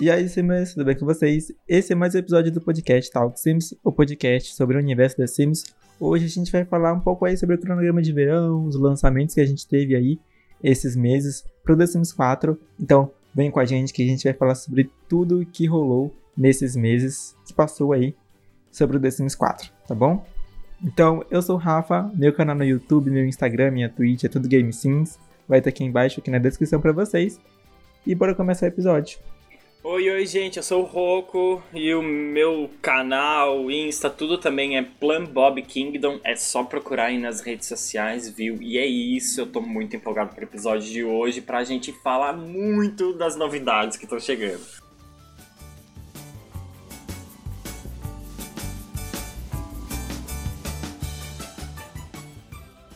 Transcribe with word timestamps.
E 0.00 0.10
aí, 0.10 0.28
Sims, 0.28 0.74
tudo 0.74 0.84
bem 0.84 0.98
com 0.98 1.06
vocês? 1.06 1.52
Esse 1.68 1.92
é 1.92 1.94
mais 1.94 2.16
um 2.16 2.18
episódio 2.18 2.50
do 2.50 2.60
podcast 2.60 3.12
Talk 3.12 3.38
Sims, 3.38 3.72
o 3.82 3.92
podcast 3.92 4.52
sobre 4.52 4.76
o 4.76 4.80
universo 4.80 5.16
das 5.16 5.30
Sims. 5.30 5.64
Hoje 6.00 6.24
a 6.24 6.28
gente 6.28 6.50
vai 6.50 6.64
falar 6.64 6.92
um 6.92 6.98
pouco 6.98 7.24
aí 7.24 7.36
sobre 7.36 7.54
o 7.54 7.58
cronograma 7.58 8.02
de 8.02 8.12
verão, 8.12 8.66
os 8.66 8.74
lançamentos 8.74 9.36
que 9.36 9.40
a 9.40 9.46
gente 9.46 9.68
teve 9.68 9.94
aí 9.94 10.18
esses 10.62 10.96
meses 10.96 11.44
pro 11.62 11.76
The 11.76 11.86
Sims 11.86 12.12
4. 12.12 12.58
Então, 12.80 13.12
vem 13.32 13.52
com 13.52 13.60
a 13.60 13.64
gente 13.64 13.92
que 13.92 14.02
a 14.02 14.06
gente 14.06 14.24
vai 14.24 14.32
falar 14.32 14.56
sobre 14.56 14.90
tudo 15.08 15.46
que 15.46 15.64
rolou 15.64 16.12
nesses 16.36 16.74
meses 16.74 17.36
que 17.46 17.54
passou 17.54 17.92
aí 17.92 18.16
sobre 18.72 18.96
o 18.96 19.00
The 19.00 19.12
Sims 19.12 19.36
4, 19.36 19.70
tá 19.86 19.94
bom? 19.94 20.26
Então, 20.82 21.24
eu 21.30 21.40
sou 21.40 21.54
o 21.54 21.58
Rafa, 21.58 22.10
meu 22.16 22.32
canal 22.32 22.56
no 22.56 22.64
YouTube, 22.64 23.12
meu 23.12 23.24
Instagram, 23.24 23.70
minha 23.70 23.88
Twitch 23.88 24.24
é 24.24 24.28
tudo 24.28 24.48
Game 24.48 24.72
Sims. 24.72 25.20
Vai 25.48 25.60
estar 25.60 25.70
aqui 25.70 25.84
embaixo, 25.84 26.18
aqui 26.18 26.32
na 26.32 26.38
descrição 26.38 26.80
para 26.80 26.90
vocês. 26.90 27.40
E 28.04 28.12
bora 28.12 28.34
começar 28.34 28.66
o 28.66 28.68
episódio. 28.68 29.18
Oi, 29.86 30.08
oi, 30.08 30.24
gente, 30.24 30.56
eu 30.56 30.62
sou 30.62 30.80
o 30.80 30.86
Roco 30.86 31.62
e 31.74 31.92
o 31.92 32.00
meu 32.00 32.70
canal, 32.80 33.70
Insta, 33.70 34.08
tudo 34.08 34.38
também 34.38 34.78
é 34.78 34.82
Plan 34.82 35.24
Bob 35.24 35.60
Kingdom. 35.60 36.18
É 36.24 36.34
só 36.34 36.64
procurar 36.64 37.08
aí 37.08 37.18
nas 37.18 37.42
redes 37.42 37.68
sociais, 37.68 38.30
viu? 38.30 38.62
E 38.62 38.78
é 38.78 38.86
isso, 38.86 39.42
eu 39.42 39.46
tô 39.46 39.60
muito 39.60 39.94
empolgado 39.94 40.34
pro 40.34 40.42
episódio 40.42 40.90
de 40.90 41.04
hoje 41.04 41.42
pra 41.42 41.64
gente 41.64 41.92
falar 42.02 42.32
muito 42.32 43.12
das 43.12 43.36
novidades 43.36 43.98
que 43.98 44.04
estão 44.04 44.18
chegando. 44.18 44.62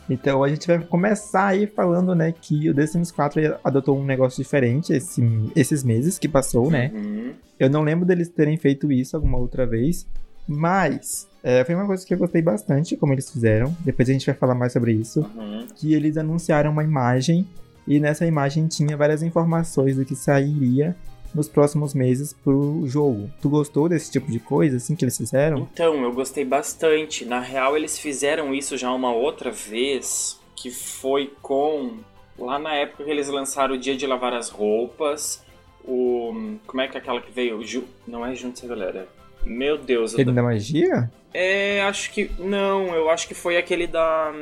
Então 0.09 0.43
a 0.43 0.49
gente 0.49 0.65
vai 0.65 0.79
começar 0.79 1.47
aí 1.47 1.67
falando, 1.67 2.15
né, 2.15 2.31
que 2.31 2.69
o 2.69 2.73
The 2.73 2.85
Sims 2.87 3.11
4 3.11 3.59
adotou 3.63 3.97
um 3.97 4.03
negócio 4.03 4.41
diferente 4.41 4.91
esse, 4.91 5.21
esses 5.55 5.83
meses 5.83 6.17
que 6.17 6.27
passou, 6.27 6.71
né? 6.71 6.91
Uhum. 6.93 7.33
Eu 7.59 7.69
não 7.69 7.83
lembro 7.83 8.05
deles 8.05 8.29
terem 8.29 8.57
feito 8.57 8.91
isso 8.91 9.15
alguma 9.15 9.37
outra 9.37 9.65
vez, 9.67 10.07
mas 10.47 11.27
é, 11.43 11.63
foi 11.63 11.75
uma 11.75 11.85
coisa 11.85 12.05
que 12.05 12.13
eu 12.13 12.17
gostei 12.17 12.41
bastante 12.41 12.97
como 12.97 13.13
eles 13.13 13.29
fizeram. 13.29 13.75
Depois 13.81 14.09
a 14.09 14.13
gente 14.13 14.25
vai 14.25 14.35
falar 14.35 14.55
mais 14.55 14.73
sobre 14.73 14.93
isso. 14.93 15.21
Uhum. 15.35 15.67
Que 15.75 15.93
eles 15.93 16.17
anunciaram 16.17 16.71
uma 16.71 16.83
imagem 16.83 17.47
e 17.87 17.99
nessa 17.99 18.25
imagem 18.25 18.67
tinha 18.67 18.95
várias 18.95 19.21
informações 19.23 19.95
do 19.95 20.05
que 20.05 20.15
sairia 20.15 20.95
nos 21.33 21.47
próximos 21.47 21.93
meses 21.93 22.33
pro 22.33 22.83
jogo. 22.85 23.29
Tu 23.41 23.49
gostou 23.49 23.89
desse 23.89 24.11
tipo 24.11 24.31
de 24.31 24.39
coisa, 24.39 24.77
assim, 24.77 24.95
que 24.95 25.03
eles 25.03 25.17
fizeram? 25.17 25.67
Então, 25.73 26.03
eu 26.03 26.11
gostei 26.11 26.45
bastante. 26.45 27.25
Na 27.25 27.39
real, 27.39 27.75
eles 27.75 27.97
fizeram 27.97 28.53
isso 28.53 28.77
já 28.77 28.91
uma 28.91 29.13
outra 29.13 29.51
vez, 29.51 30.39
que 30.55 30.71
foi 30.71 31.33
com. 31.41 31.97
Lá 32.37 32.57
na 32.57 32.73
época 32.73 33.03
que 33.03 33.09
eles 33.09 33.27
lançaram 33.27 33.75
o 33.75 33.77
Dia 33.77 33.95
de 33.95 34.07
Lavar 34.07 34.33
as 34.33 34.49
Roupas. 34.49 35.43
O. 35.83 36.57
Como 36.65 36.81
é 36.81 36.87
que 36.87 36.97
é 36.97 36.99
aquela 36.99 37.21
que 37.21 37.31
veio? 37.31 37.61
Ju... 37.63 37.83
Não 38.07 38.25
é 38.25 38.33
Juntos 38.35 38.61
Galera. 38.63 39.07
Meu 39.43 39.77
Deus. 39.77 40.13
Ele 40.17 40.31
da 40.31 40.43
magia? 40.43 41.11
É, 41.33 41.81
acho 41.83 42.11
que. 42.11 42.29
Não, 42.39 42.93
eu 42.95 43.09
acho 43.09 43.27
que 43.27 43.33
foi 43.33 43.57
aquele 43.57 43.87
da. 43.87 44.33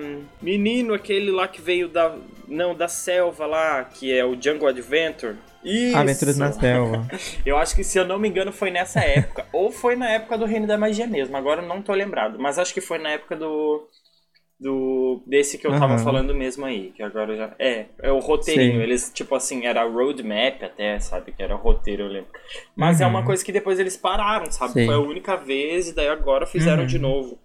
Menino, 0.42 0.94
aquele 0.94 1.32
lá 1.32 1.48
que 1.48 1.62
veio 1.62 1.88
da. 1.88 2.16
Não, 2.48 2.74
da 2.74 2.88
selva 2.88 3.46
lá, 3.46 3.84
que 3.84 4.12
é 4.12 4.24
o 4.24 4.40
Jungle 4.42 4.68
Adventure. 4.68 5.36
Isso. 5.64 5.98
Aventuras 5.98 6.38
na 6.38 6.52
Selva. 6.54 7.06
eu 7.46 7.58
acho 7.58 7.76
que, 7.76 7.84
se 7.84 7.98
eu 8.00 8.06
não 8.06 8.18
me 8.18 8.30
engano, 8.30 8.54
foi 8.54 8.72
nessa 8.72 9.02
época. 9.02 9.46
ou 9.52 9.70
foi 9.72 9.96
na 9.98 10.10
época 10.10 10.38
do 10.38 10.46
Reino 10.46 10.66
da 10.66 10.78
Magia 10.78 11.06
mesmo. 11.08 11.36
Agora 11.36 11.62
eu 11.62 11.68
não 11.68 11.82
tô 11.82 11.94
lembrado. 11.94 12.40
Mas 12.40 12.58
acho 12.58 12.74
que 12.74 12.80
foi 12.80 12.98
na 13.00 13.10
época 13.10 13.36
do. 13.36 13.86
Do. 14.60 15.22
Desse 15.28 15.58
que 15.58 15.68
eu 15.68 15.72
tava 15.72 15.96
Aham. 15.96 16.04
falando 16.04 16.34
mesmo 16.34 16.66
aí. 16.66 16.92
Que 16.96 17.04
agora 17.04 17.36
já. 17.36 17.54
É, 17.60 17.88
é 18.02 18.12
o 18.12 18.20
roteirinho. 18.20 18.78
Sim. 18.78 18.82
Eles, 18.84 19.12
tipo 19.14 19.36
assim, 19.36 19.66
era 19.66 19.84
roadmap 19.84 20.64
até, 20.64 21.00
sabe? 21.00 21.32
Que 21.34 21.44
era 21.44 21.54
roteiro, 21.56 22.04
eu 22.04 22.08
lembro. 22.08 22.32
Mas 22.76 23.02
é 23.02 23.06
Uhum. 23.06 23.12
uma 23.12 23.26
coisa 23.26 23.44
que 23.44 23.52
depois 23.52 23.78
eles 23.78 23.98
pararam, 23.98 24.50
sabe? 24.52 24.72
Sim. 24.74 24.86
Foi 24.86 24.96
a 24.96 25.00
única 25.00 25.36
vez 25.36 25.90
e 25.90 25.94
daí 25.96 26.08
agora 26.08 26.46
fizeram 26.48 26.82
Uhum. 26.82 26.88
de 26.88 26.98
novo. 26.98 27.38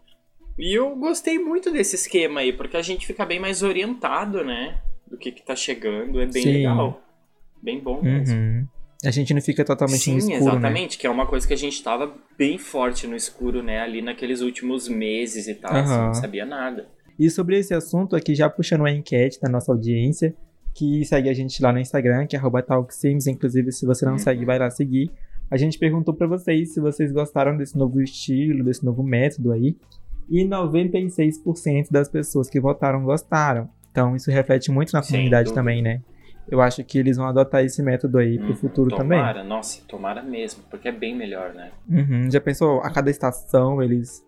E 0.59 0.79
eu 0.79 0.95
gostei 0.97 1.39
muito 1.39 1.73
desse 1.73 1.97
esquema 1.97 2.41
aí, 2.41 2.53
porque 2.53 2.77
a 2.77 2.83
gente 2.83 3.07
fica 3.07 3.27
bem 3.27 3.41
mais 3.41 3.63
orientado, 3.63 4.45
né? 4.45 4.81
Do 5.13 5.19
que 5.19 5.31
que 5.31 5.43
tá 5.45 5.55
chegando. 5.55 6.19
É 6.23 6.27
bem 6.27 6.43
Sim. 6.43 6.53
legal. 6.55 7.03
Bem 7.63 7.79
bom 7.79 8.03
mesmo. 8.03 8.35
Uhum. 8.35 8.67
A 9.05 9.11
gente 9.11 9.35
não 9.35 9.43
fica 9.43 9.63
totalmente 9.63 10.01
Sim, 10.01 10.13
no 10.13 10.19
escuro, 10.19 10.39
né? 10.45 10.51
exatamente, 10.53 10.97
que 10.97 11.07
é 11.07 11.11
uma 11.11 11.27
coisa 11.27 11.47
que 11.47 11.53
a 11.53 11.57
gente 11.57 11.83
tava 11.83 12.15
bem 12.39 12.57
forte 12.57 13.07
no 13.07 13.15
escuro, 13.15 13.63
né? 13.63 13.81
Ali 13.81 14.01
naqueles 14.01 14.41
últimos 14.41 14.89
meses 14.89 15.49
e 15.49 15.55
tal, 15.55 15.77
assim, 15.77 15.93
Aham. 15.93 16.07
não 16.07 16.15
sabia 16.15 16.47
nada. 16.47 16.89
E 17.19 17.29
sobre 17.29 17.59
esse 17.59 17.75
assunto 17.75 18.17
aqui, 18.17 18.35
já 18.35 18.49
puxando 18.49 18.81
uma 18.81 18.91
enquete 18.91 19.39
da 19.39 19.51
nossa 19.51 19.71
audiência, 19.71 20.35
que 20.75 21.05
segue 21.05 21.29
a 21.29 21.35
gente 21.35 21.63
lá 21.63 21.73
no 21.73 21.79
Instagram, 21.79 22.27
que 22.27 22.37
é 22.37 22.41
TalkSims, 22.63 23.27
inclusive 23.27 23.71
se 23.71 23.85
você 23.85 24.07
não 24.07 24.13
Uhum. 24.13 24.19
segue, 24.19 24.47
vai 24.47 24.59
lá 24.59 24.71
seguir. 24.71 25.11
A 25.51 25.59
gente 25.59 25.79
perguntou 25.79 26.15
pra 26.15 26.27
vocês 26.27 26.73
se 26.73 26.81
vocês 26.81 27.13
gostaram 27.13 27.55
desse 27.59 27.77
novo 27.77 28.01
estilo, 28.01 28.65
desse 28.65 28.83
novo 28.83 29.03
método 29.03 29.53
aí, 29.53 29.77
e 30.31 30.43
96% 30.45 31.91
das 31.91 32.09
pessoas 32.09 32.49
que 32.49 32.59
votaram 32.59 33.05
gostaram. 33.05 33.69
Então 33.93 34.17
isso 34.17 34.31
reflete 34.31 34.71
muito 34.73 34.93
na 34.93 35.03
comunidade 35.03 35.53
também, 35.53 35.83
né? 35.83 36.01
Eu 36.49 36.61
acho 36.61 36.83
que 36.83 36.99
eles 36.99 37.17
vão 37.17 37.27
adotar 37.27 37.65
esse 37.65 37.81
método 37.83 38.19
aí 38.19 38.37
pro 38.39 38.53
Hum, 38.53 38.57
futuro 38.57 38.91
também. 38.91 39.19
tomara, 39.19 39.45
nossa, 39.45 39.81
tomara 39.87 40.23
mesmo, 40.23 40.65
porque 40.69 40.89
é 40.89 40.93
bem 40.93 41.15
melhor, 41.15 41.55
né? 41.55 41.71
Uhum, 41.89 42.29
já 42.31 42.41
pensou, 42.41 42.81
a 42.81 42.91
cada 42.91 43.11
estação 43.11 43.81
eles 43.81 44.25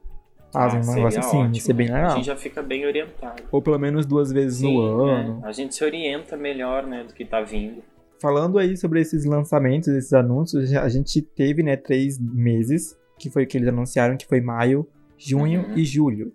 fazem 0.52 0.78
Ah, 0.80 0.82
um 0.84 0.94
negócio 0.94 1.19
assim? 1.20 1.38
ótimo. 1.38 1.56
Isso 1.56 1.70
é 1.70 1.75
bem 1.75 1.91
A 1.91 1.94
legal. 1.94 2.16
gente 2.16 2.26
já 2.26 2.36
fica 2.36 2.62
bem 2.62 2.86
orientado. 2.86 3.42
Ou 3.50 3.60
pelo 3.60 3.78
menos 3.78 4.06
duas 4.06 4.30
vezes 4.30 4.60
Sim, 4.60 4.76
no 4.78 5.06
né? 5.06 5.20
ano. 5.22 5.41
A 5.44 5.50
gente 5.50 5.75
se 5.75 5.82
orienta 5.84 6.36
melhor, 6.36 6.86
né, 6.86 7.02
do 7.02 7.12
que 7.12 7.25
tá 7.25 7.41
vindo. 7.41 7.82
Falando 8.20 8.58
aí 8.58 8.76
sobre 8.76 9.00
esses 9.00 9.25
lançamentos, 9.25 9.88
esses 9.88 10.12
anúncios, 10.12 10.72
a 10.72 10.88
gente 10.88 11.20
teve, 11.20 11.62
né, 11.64 11.76
três 11.76 12.19
meses, 12.20 12.96
que 13.19 13.28
foi 13.28 13.42
o 13.42 13.46
que 13.46 13.58
eles 13.58 13.69
anunciaram, 13.69 14.16
que 14.16 14.26
foi 14.26 14.41
maio, 14.41 14.86
junho 15.19 15.62
Uhum. 15.62 15.72
e 15.75 15.84
julho. 15.84 16.32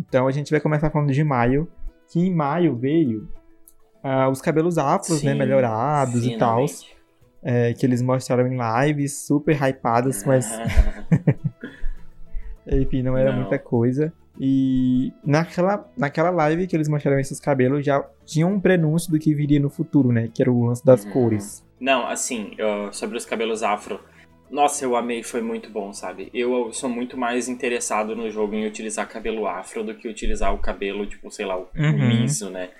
Então 0.00 0.26
a 0.26 0.30
gente 0.30 0.50
vai 0.50 0.60
começar 0.60 0.90
falando 0.90 1.12
de 1.12 1.22
maio, 1.22 1.68
que 2.10 2.20
em 2.20 2.34
maio 2.34 2.76
veio 2.76 3.28
ah, 4.02 4.28
os 4.28 4.40
cabelos 4.40 4.78
afros, 4.78 5.22
né, 5.22 5.32
Sim, 5.32 5.38
melhorados 5.38 6.26
e 6.26 6.36
tal, 6.36 6.66
finalmente. 6.66 6.96
é, 7.42 7.72
que 7.74 7.84
eles 7.86 8.02
mostraram 8.02 8.46
em 8.46 8.56
lives, 8.86 9.26
super 9.26 9.56
hypadas, 9.62 10.24
mas 10.24 10.48
enfim, 12.66 13.02
não 13.02 13.16
era 13.16 13.32
Não. 13.32 13.40
muita 13.40 13.58
coisa. 13.58 14.12
E 14.38 15.12
naquela, 15.24 15.88
naquela 15.96 16.30
live 16.30 16.66
que 16.66 16.76
eles 16.76 16.88
mostraram 16.88 17.18
esses 17.18 17.40
cabelos, 17.40 17.84
já 17.84 18.02
tinha 18.24 18.46
um 18.46 18.60
prenúncio 18.60 19.10
do 19.10 19.18
que 19.18 19.34
viria 19.34 19.60
no 19.60 19.68
futuro, 19.68 20.12
né, 20.12 20.28
que 20.32 20.40
era 20.42 20.50
o 20.50 20.64
lance 20.64 20.84
das 20.84 21.04
Uhum. 21.04 21.10
cores. 21.10 21.64
Não, 21.80 22.06
assim, 22.06 22.52
eu- 22.58 22.92
sobre 22.92 23.16
os 23.16 23.24
cabelos 23.26 23.62
afro. 23.62 24.00
Nossa, 24.50 24.84
eu 24.84 24.96
amei, 24.96 25.22
foi 25.22 25.40
muito 25.40 25.70
bom, 25.70 25.92
sabe? 25.92 26.28
Eu 26.34 26.72
sou 26.72 26.88
muito 26.90 27.16
mais 27.16 27.48
interessado 27.48 28.16
no 28.16 28.30
jogo 28.30 28.54
em 28.54 28.66
utilizar 28.66 29.08
cabelo 29.08 29.46
afro 29.46 29.84
do 29.84 29.94
que 29.94 30.08
utilizar 30.08 30.52
o 30.52 30.58
cabelo, 30.58 31.06
tipo, 31.06 31.30
sei 31.30 31.46
lá, 31.46 31.56
o 31.56 31.68
Uhum. 31.76 32.08
liso, 32.08 32.50
né? 32.50 32.70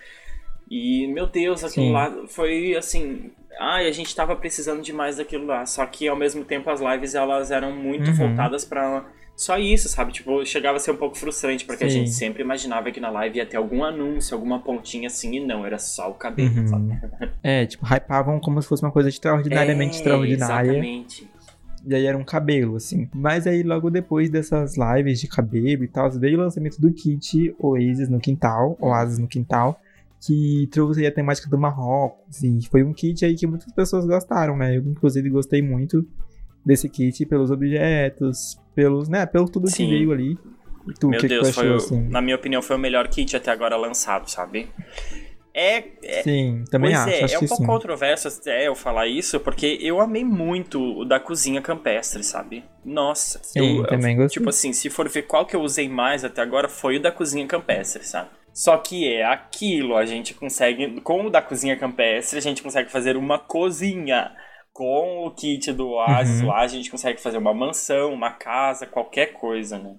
E, 0.71 1.07
meu 1.09 1.27
Deus, 1.27 1.65
aquilo 1.65 1.87
Sim. 1.87 1.93
lá 1.93 2.15
foi 2.29 2.77
assim. 2.77 3.31
Ai, 3.59 3.87
a 3.89 3.93
gente 3.93 4.15
tava 4.15 4.37
precisando 4.37 4.83
demais 4.83 5.17
daquilo 5.17 5.47
lá. 5.47 5.67
Só 5.67 5.85
que 5.87 6.07
ao 6.09 6.17
mesmo 6.17 6.45
tempo 6.45 6.71
as 6.71 6.81
lives 6.81 7.15
elas 7.15 7.51
eram 7.51 7.73
muito 7.73 8.09
Uhum. 8.11 8.17
voltadas 8.17 8.65
pra 8.65 9.05
só 9.37 9.59
isso, 9.59 9.89
sabe? 9.89 10.13
Tipo, 10.13 10.45
chegava 10.45 10.77
a 10.77 10.81
ser 10.81 10.91
um 10.91 10.97
pouco 10.97 11.17
frustrante, 11.17 11.65
porque 11.65 11.83
a 11.85 11.89
Sim. 11.89 12.01
gente 12.01 12.11
sempre 12.11 12.43
imaginava 12.43 12.91
que 12.93 13.01
na 13.01 13.11
live 13.11 13.39
ia 13.39 13.47
ter 13.47 13.57
algum 13.57 13.83
anúncio, 13.83 14.35
alguma 14.35 14.61
pontinha 14.61 15.07
assim, 15.07 15.37
e 15.37 15.41
não, 15.41 15.65
era 15.65 15.79
só 15.79 16.11
o 16.11 16.15
cabelo, 16.15 16.55
Uhum. 16.61 16.67
sabe? 16.69 16.99
É, 17.43 17.65
tipo, 17.65 17.85
hypavam 17.87 18.39
como 18.39 18.61
se 18.61 18.69
fosse 18.69 18.83
uma 18.83 18.93
coisa 18.93 19.09
extraordinariamente 19.09 19.95
É, 19.95 19.97
extraordinária. 19.97 20.71
Exatamente. 20.73 21.30
E 21.87 21.95
aí 21.95 22.05
era 22.07 22.17
um 22.17 22.25
cabelo, 22.25 22.77
assim. 22.77 23.09
Mas 23.15 23.47
aí, 23.47 23.63
logo 23.63 23.91
depois 23.91 24.29
dessas 24.29 24.75
lives 24.77 25.21
de 25.21 25.29
cabelo 25.29 25.83
e 25.85 25.89
tal, 25.89 26.11
veio 26.11 26.39
o 26.39 26.43
lançamento 26.43 26.81
do 26.81 26.93
kit 26.93 27.55
Oasis 27.59 28.09
no 28.09 28.21
quintal, 28.21 28.77
Oasis 28.81 29.19
no 29.19 29.27
quintal, 29.27 29.81
que 30.21 30.69
trouxe 30.71 31.01
aí 31.01 31.07
a 31.07 31.13
temática 31.13 31.49
do 31.49 31.57
Marrocos. 31.59 32.43
E 32.43 32.60
foi 32.71 32.83
um 32.83 32.93
kit 32.93 33.25
aí 33.25 33.34
que 33.34 33.47
muitas 33.47 33.72
pessoas 33.72 34.04
gostaram, 34.07 34.57
né? 34.57 34.77
Eu, 34.77 34.83
inclusive, 34.83 35.31
gostei 35.31 35.63
muito 35.63 36.07
desse 36.65 36.89
kit 36.89 37.25
pelos 37.25 37.51
objetos, 37.51 38.60
pelos, 38.75 39.09
né, 39.09 39.25
pelo 39.25 39.49
tudo 39.49 39.69
Sim. 39.69 39.84
que 39.84 39.91
veio 39.91 40.13
ali. 40.13 40.39
Tu, 40.99 41.09
Meu 41.09 41.21
que, 41.21 41.28
que 41.28 41.34
Deus, 41.34 41.51
foi, 41.54 41.65
achou, 41.65 41.72
o- 41.72 41.77
assim? 41.77 42.09
na 42.10 42.21
minha 42.21 42.37
opinião, 42.37 42.60
foi 42.60 42.77
o 42.77 42.78
melhor 42.78 43.09
kit 43.09 43.34
até 43.34 43.51
agora 43.51 43.77
lançado, 43.77 44.31
sabe? 44.31 44.69
É, 45.53 45.85
é, 46.03 46.23
Sim, 46.23 46.65
também 46.71 46.95
acho, 46.95 47.09
é, 47.09 47.25
acho 47.25 47.35
é 47.35 47.39
um 47.41 47.47
pouco 47.47 47.65
sim. 47.65 47.67
controverso 47.67 48.29
até 48.29 48.69
eu 48.69 48.75
falar 48.77 49.07
isso, 49.09 49.41
porque 49.41 49.79
eu 49.81 50.01
amei 50.01 50.25
muito 50.25 50.81
o 50.81 51.05
da 51.05 51.19
cozinha 51.19 51.61
campestre, 51.61 52.23
sabe? 52.23 52.65
Nossa, 52.85 53.41
Sim, 53.43 53.79
eu, 53.79 53.87
também 53.87 54.17
gostei. 54.17 54.41
Tipo 54.41 54.49
assim, 54.51 54.73
se 54.73 54.89
for 54.89 55.09
ver 55.09 55.23
qual 55.23 55.45
que 55.47 55.57
eu 55.57 55.61
usei 55.63 55.89
mais 55.89 56.25
até 56.25 56.41
agora, 56.41 56.69
foi 56.69 56.97
o 56.97 57.03
da 57.03 57.11
cozinha 57.11 57.47
campestre, 57.47 58.05
sabe? 58.05 58.31
Só 58.53 58.77
que 58.79 59.13
é 59.13 59.25
aquilo, 59.25 59.97
a 59.97 60.05
gente 60.07 60.35
consegue, 60.35 61.01
com 61.01 61.27
o 61.27 61.31
da 61.31 61.43
cozinha 61.43 61.77
campestre, 61.77 62.39
a 62.39 62.43
gente 62.43 62.63
consegue 62.63 62.91
fazer 62.91 63.17
uma 63.17 63.39
cozinha. 63.39 64.33
Com 64.73 65.27
o 65.27 65.31
kit 65.35 65.73
do 65.73 65.89
Oasis 65.91 66.41
Uhum. 66.41 66.47
lá, 66.47 66.61
a 66.61 66.67
gente 66.69 66.91
consegue 66.91 67.21
fazer 67.21 67.39
uma 67.39 67.53
mansão, 67.53 68.13
uma 68.15 68.31
casa, 68.31 68.87
qualquer 68.87 69.33
coisa, 69.33 69.79
né? 69.79 69.97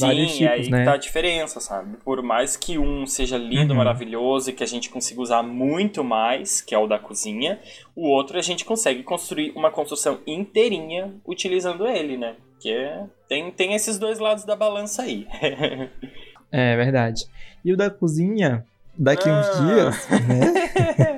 Vários 0.00 0.32
Sim, 0.32 0.38
tipos, 0.38 0.52
aí 0.66 0.70
né? 0.70 0.78
que 0.80 0.84
tá 0.84 0.92
a 0.94 0.96
diferença, 0.96 1.60
sabe? 1.60 1.96
Por 2.04 2.22
mais 2.22 2.56
que 2.56 2.78
um 2.78 3.06
seja 3.06 3.36
lindo, 3.38 3.70
Uhum. 3.72 3.78
maravilhoso 3.78 4.50
e 4.50 4.52
que 4.52 4.62
a 4.64 4.66
gente 4.66 4.90
consiga 4.90 5.20
usar 5.20 5.42
muito 5.42 6.02
mais, 6.02 6.60
que 6.60 6.74
é 6.74 6.78
o 6.78 6.86
da 6.86 6.98
cozinha, 6.98 7.58
o 7.94 8.08
outro 8.08 8.38
a 8.38 8.42
gente 8.42 8.64
consegue 8.64 9.02
construir 9.02 9.52
uma 9.54 9.70
construção 9.70 10.18
inteirinha 10.26 11.14
utilizando 11.26 11.86
ele, 11.86 12.16
né? 12.16 12.34
Que 12.60 12.72
é... 12.72 13.04
tem, 13.28 13.50
tem 13.52 13.74
esses 13.74 13.98
dois 13.98 14.18
lados 14.18 14.44
da 14.44 14.56
balança 14.56 15.02
aí. 15.02 15.26
É 16.50 16.74
verdade. 16.76 17.26
E 17.62 17.70
o 17.74 17.76
da 17.76 17.90
cozinha, 17.90 18.64
daqui 18.96 19.28
uns 19.28 19.46
Ah. 19.48 19.60
dias, 19.60 20.08
né? 20.08 21.17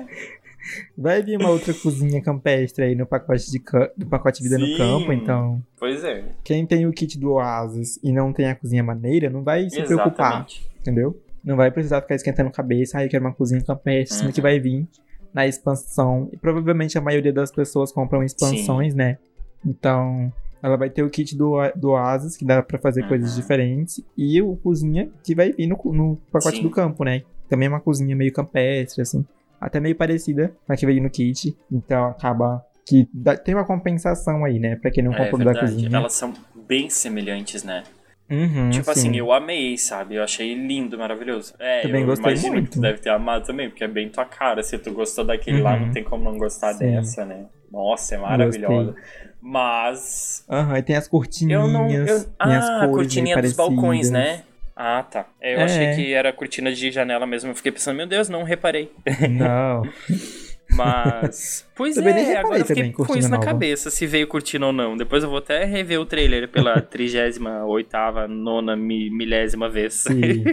Vai 0.97 1.21
vir 1.23 1.37
uma 1.37 1.49
outra 1.49 1.73
cozinha 1.73 2.21
campestre 2.21 2.83
aí 2.85 2.95
no 2.95 3.05
pacote 3.05 3.49
de 3.51 3.59
do 3.97 4.05
pacote 4.05 4.41
Vida 4.43 4.57
Sim. 4.57 4.71
no 4.71 4.77
Campo, 4.77 5.11
então 5.13 5.61
pois 5.79 6.03
é, 6.03 6.23
quem 6.43 6.65
tem 6.65 6.85
o 6.85 6.91
kit 6.91 7.17
do 7.19 7.31
Oasis 7.33 7.99
e 8.03 8.11
não 8.11 8.31
tem 8.33 8.47
a 8.47 8.55
cozinha 8.55 8.83
maneira, 8.83 9.29
não 9.29 9.43
vai 9.43 9.69
se 9.69 9.81
preocupar, 9.83 10.27
exatamente. 10.47 10.69
entendeu? 10.81 11.19
Não 11.43 11.55
vai 11.55 11.71
precisar 11.71 12.01
ficar 12.01 12.15
esquentando 12.15 12.51
cabeça, 12.51 12.97
aí 12.99 13.05
eu 13.05 13.09
quero 13.09 13.23
uma 13.25 13.33
cozinha 13.33 13.61
campestre, 13.63 14.27
Uhum. 14.27 14.31
que 14.33 14.41
vai 14.41 14.59
vir 14.59 14.87
na 15.33 15.47
expansão. 15.47 16.29
E 16.31 16.37
provavelmente 16.37 16.97
a 16.97 17.01
maioria 17.01 17.33
das 17.33 17.51
pessoas 17.51 17.91
compram 17.91 18.21
expansões, 18.23 18.93
né? 18.93 19.17
Então, 19.65 20.31
ela 20.61 20.75
vai 20.77 20.89
ter 20.89 21.01
o 21.03 21.09
kit 21.09 21.35
do, 21.35 21.53
do 21.75 21.89
Oasis, 21.91 22.37
que 22.37 22.45
dá 22.45 22.61
pra 22.61 22.77
fazer 22.77 23.07
coisas 23.07 23.31
Uhum. 23.31 23.35
diferentes, 23.41 24.03
e 24.17 24.41
o 24.41 24.55
cozinha 24.57 25.09
que 25.23 25.33
vai 25.33 25.51
vir 25.51 25.67
no, 25.67 25.79
no 25.85 26.17
pacote 26.31 26.57
Sim. 26.57 26.63
do 26.63 26.69
campo, 26.69 27.03
né? 27.03 27.23
Também 27.49 27.65
é 27.67 27.69
uma 27.69 27.79
cozinha 27.79 28.15
meio 28.15 28.31
campestre, 28.31 29.01
assim. 29.01 29.25
Até 29.61 29.79
meio 29.79 29.95
parecida 29.95 30.51
com 30.65 30.73
a 30.73 30.75
que 30.75 30.85
veio 30.85 31.01
no 31.01 31.09
kit. 31.09 31.55
Então 31.71 32.05
acaba 32.07 32.65
que 32.87 33.07
dá- 33.13 33.37
tem 33.37 33.53
uma 33.55 33.63
compensação 33.63 34.43
aí, 34.43 34.57
né? 34.59 34.75
Pra 34.75 34.89
quem 34.91 35.03
não 35.03 35.13
É 35.13 35.17
comprou 35.29 35.53
da 35.53 35.57
cozinha. 35.59 35.95
elas 35.95 36.13
são 36.13 36.33
bem 36.67 36.89
semelhantes, 36.89 37.63
né? 37.63 37.83
Uhum, 38.29 38.69
tipo 38.69 38.85
sim. 38.85 38.91
assim, 38.91 39.17
eu 39.17 39.31
amei, 39.33 39.77
sabe? 39.77 40.15
Eu 40.15 40.23
achei 40.23 40.53
lindo, 40.55 40.97
maravilhoso. 40.97 41.53
É, 41.59 41.81
Também 41.81 42.01
eu 42.01 42.07
gostei 42.07 42.31
imagino 42.31 42.53
muito. 42.53 42.69
que 42.69 42.75
tu 42.77 42.81
deve 42.81 42.99
ter 42.99 43.09
amado 43.09 43.45
também, 43.45 43.69
porque 43.69 43.83
é 43.83 43.87
bem 43.89 44.09
tua 44.09 44.23
cara. 44.25 44.63
Se 44.63 44.77
tu 44.79 44.91
gostou 44.93 45.25
daquele 45.25 45.61
lá, 45.61 45.73
Uhum. 45.75 45.81
não 45.87 45.91
tem 45.91 46.01
como 46.03 46.23
não 46.23 46.37
gostar 46.37 46.73
Sim. 46.73 46.79
dessa, 46.79 47.25
né? 47.25 47.45
Nossa, 47.69 48.15
é 48.15 48.17
maravilhosa. 48.17 48.95
Mas. 49.41 50.45
Aham, 50.49 50.77
e 50.77 50.81
tem 50.83 50.95
as 50.95 51.07
cortininhas. 51.07 51.61
Eu 51.61 51.67
não. 51.67 51.89
Eu... 51.91 52.05
tem 52.05 52.55
as 52.55 52.69
Ah, 52.69 52.75
a 52.77 52.87
cores 52.87 52.95
cortininha 52.95 53.41
dos 53.41 53.53
balcões, 53.53 54.09
né? 54.09 54.43
Ah, 54.83 55.03
tá. 55.03 55.27
Eu 55.39 55.59
É. 55.59 55.63
achei 55.63 55.93
que 55.95 56.11
era 56.11 56.33
cortina 56.33 56.71
de 56.73 56.89
janela 56.89 57.27
mesmo. 57.27 57.51
Eu 57.51 57.55
fiquei 57.55 57.71
pensando, 57.71 57.97
meu 57.97 58.07
Deus, 58.07 58.29
não 58.29 58.41
reparei. 58.43 58.91
Não. 59.29 59.83
Mas. 60.75 61.67
Pois 61.75 61.95
Também 61.95 62.13
é, 62.31 62.37
agora 62.37 62.59
eu 62.59 62.65
fiquei 62.65 62.91
com 62.91 63.03
isso 63.15 63.29
na 63.29 63.35
nova. 63.37 63.45
cabeça, 63.45 63.91
se 63.91 64.07
veio 64.07 64.25
cortina 64.25 64.67
ou 64.67 64.73
não. 64.73 64.95
Depois 64.97 65.21
eu 65.23 65.29
vou 65.29 65.37
até 65.39 65.65
rever 65.65 65.99
o 65.99 66.05
trailer 66.05 66.47
pela 66.49 66.81
38ª, 66.81 68.27
nona, 68.27 68.75
mi- 68.75 69.09
milésima 69.11 69.69
vez. 69.69 69.93
Sim. 69.95 70.43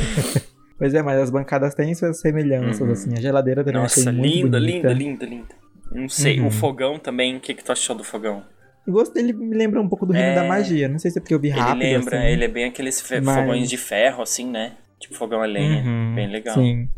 pois 0.78 0.94
é, 0.94 1.02
mas 1.02 1.20
as 1.20 1.30
bancadas 1.30 1.74
têm 1.74 1.94
suas 1.94 2.20
semelhanças, 2.20 2.80
Uhum. 2.80 2.92
assim. 2.92 3.12
A 3.12 3.20
geladeira 3.20 3.64
também 3.64 3.82
Nossa, 3.82 4.10
linda, 4.10 4.58
bonita. 4.58 4.58
linda, 4.58 4.92
linda, 4.92 5.26
linda. 5.26 5.54
Não 5.92 6.08
sei, 6.08 6.38
Uhum. 6.40 6.46
o 6.46 6.50
fogão 6.50 6.98
também, 6.98 7.36
o 7.36 7.40
que, 7.40 7.52
que 7.52 7.64
tu 7.64 7.72
achou 7.72 7.96
do 7.96 8.04
fogão? 8.04 8.44
Eu 8.86 8.92
gosto 8.94 9.12
dele, 9.14 9.32
me 9.32 9.54
lembra 9.56 9.80
um 9.80 9.88
pouco 9.88 10.06
do 10.06 10.12
Reino 10.12 10.30
É. 10.30 10.34
da 10.34 10.44
Magia. 10.44 10.88
Não 10.88 10.98
sei 10.98 11.10
se 11.10 11.18
é 11.18 11.20
porque 11.20 11.34
eu 11.34 11.38
vi 11.40 11.48
rápido, 11.50 11.82
ele 11.82 11.96
lembra, 11.98 12.18
assim. 12.18 12.26
ele 12.28 12.44
é 12.44 12.48
bem 12.48 12.64
aqueles 12.64 13.04
Mas- 13.22 13.36
fogões 13.36 13.68
de 13.68 13.76
ferro, 13.76 14.22
assim, 14.22 14.50
né? 14.50 14.72
Tipo 14.98 15.14
fogão 15.14 15.42
a 15.42 15.46
lenha. 15.46 15.82
Uhum, 15.84 16.14
Bem 16.14 16.28
legal. 16.30 16.54
Sim. 16.54 16.88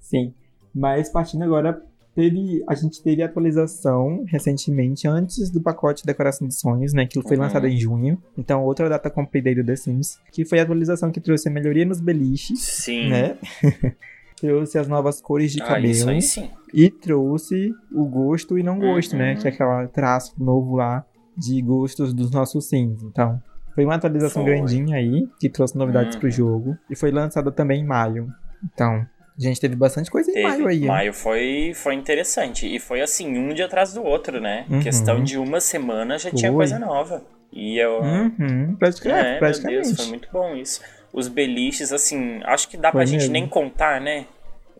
Sim. 0.00 0.34
Mas 0.74 1.08
partindo 1.10 1.42
agora, 1.44 1.82
teve, 2.14 2.62
a 2.68 2.74
gente 2.74 3.02
teve 3.02 3.22
atualização 3.22 4.24
recentemente, 4.28 5.06
antes 5.06 5.50
do 5.50 5.60
pacote 5.60 6.04
Decoração 6.06 6.46
dos 6.46 6.58
Sonhos, 6.60 6.92
né? 6.92 7.06
Que 7.06 7.20
foi 7.22 7.36
Uhum. 7.36 7.42
lançado 7.42 7.66
em 7.66 7.76
junho. 7.76 8.20
Então, 8.38 8.64
outra 8.64 8.88
data 8.88 9.10
cumprida 9.10 9.48
aí 9.48 9.54
do 9.54 9.64
The 9.64 9.76
Sims. 9.76 10.18
Que 10.32 10.44
foi 10.44 10.58
a 10.60 10.62
atualização 10.62 11.10
que 11.10 11.20
trouxe 11.20 11.48
a 11.48 11.52
melhoria 11.52 11.84
nos 11.84 12.00
beliches, 12.00 12.60
Sim. 12.60 13.08
né? 13.10 13.36
trouxe 14.40 14.78
as 14.78 14.88
novas 14.88 15.20
cores 15.20 15.52
de 15.52 15.60
Ah, 15.62 15.66
cabelo. 15.66 15.86
isso 15.92 16.08
aí 16.08 16.22
sim. 16.22 16.50
E 16.74 16.90
trouxe 16.90 17.72
o 17.92 18.04
gosto 18.06 18.58
e 18.58 18.62
não 18.62 18.78
gosto, 18.78 19.16
né? 19.16 19.32
Uhum. 19.34 19.38
Que 19.40 19.48
é 19.48 19.50
aquele 19.50 19.88
traço 19.88 20.34
novo 20.38 20.76
lá 20.76 21.04
de 21.36 21.60
gostos 21.62 22.12
dos 22.12 22.30
nossos 22.30 22.68
sims. 22.68 23.02
Então, 23.02 23.40
foi 23.74 23.84
uma 23.84 23.94
atualização 23.94 24.42
Foi. 24.44 24.52
grandinha 24.54 24.96
aí, 24.96 25.26
que 25.38 25.48
trouxe 25.48 25.76
novidades 25.76 26.14
Uhum. 26.14 26.20
pro 26.20 26.30
jogo. 26.30 26.76
E 26.90 26.96
foi 26.96 27.10
lançada 27.10 27.50
também 27.50 27.80
em 27.82 27.86
maio. 27.86 28.28
Então, 28.74 28.94
a 29.38 29.42
gente 29.42 29.60
teve 29.60 29.74
bastante 29.74 30.10
coisa 30.10 30.30
em 30.30 30.34
Teve. 30.34 30.46
maio 30.48 30.66
aí. 30.68 30.80
Maio 30.80 31.14
foi, 31.14 31.72
foi 31.74 31.94
interessante. 31.94 32.66
E 32.72 32.78
foi 32.78 33.00
assim, 33.00 33.38
um 33.38 33.54
dia 33.54 33.66
atrás 33.66 33.94
do 33.94 34.02
outro, 34.02 34.40
né? 34.40 34.66
Uhum. 34.68 34.80
Questão 34.80 35.22
de 35.22 35.38
uma 35.38 35.60
semana 35.60 36.18
já 36.18 36.30
tinha 36.30 36.50
Foi. 36.50 36.56
coisa 36.58 36.78
nova. 36.78 37.22
E 37.52 37.78
eu. 37.78 38.00
Uhum, 38.00 38.76
praticamente. 38.78 39.26
É, 39.26 39.30
meu 39.30 39.38
praticamente. 39.40 39.82
Deus, 39.86 39.96
foi 39.96 40.06
muito 40.06 40.28
bom 40.32 40.54
isso. 40.54 40.80
Os 41.12 41.26
beliches, 41.26 41.92
assim, 41.92 42.40
acho 42.44 42.68
que 42.68 42.76
dá 42.76 42.90
pra 42.92 43.00
Foi 43.00 43.06
gente 43.06 43.22
mesmo. 43.22 43.32
nem 43.32 43.48
contar, 43.48 44.00
né? 44.00 44.26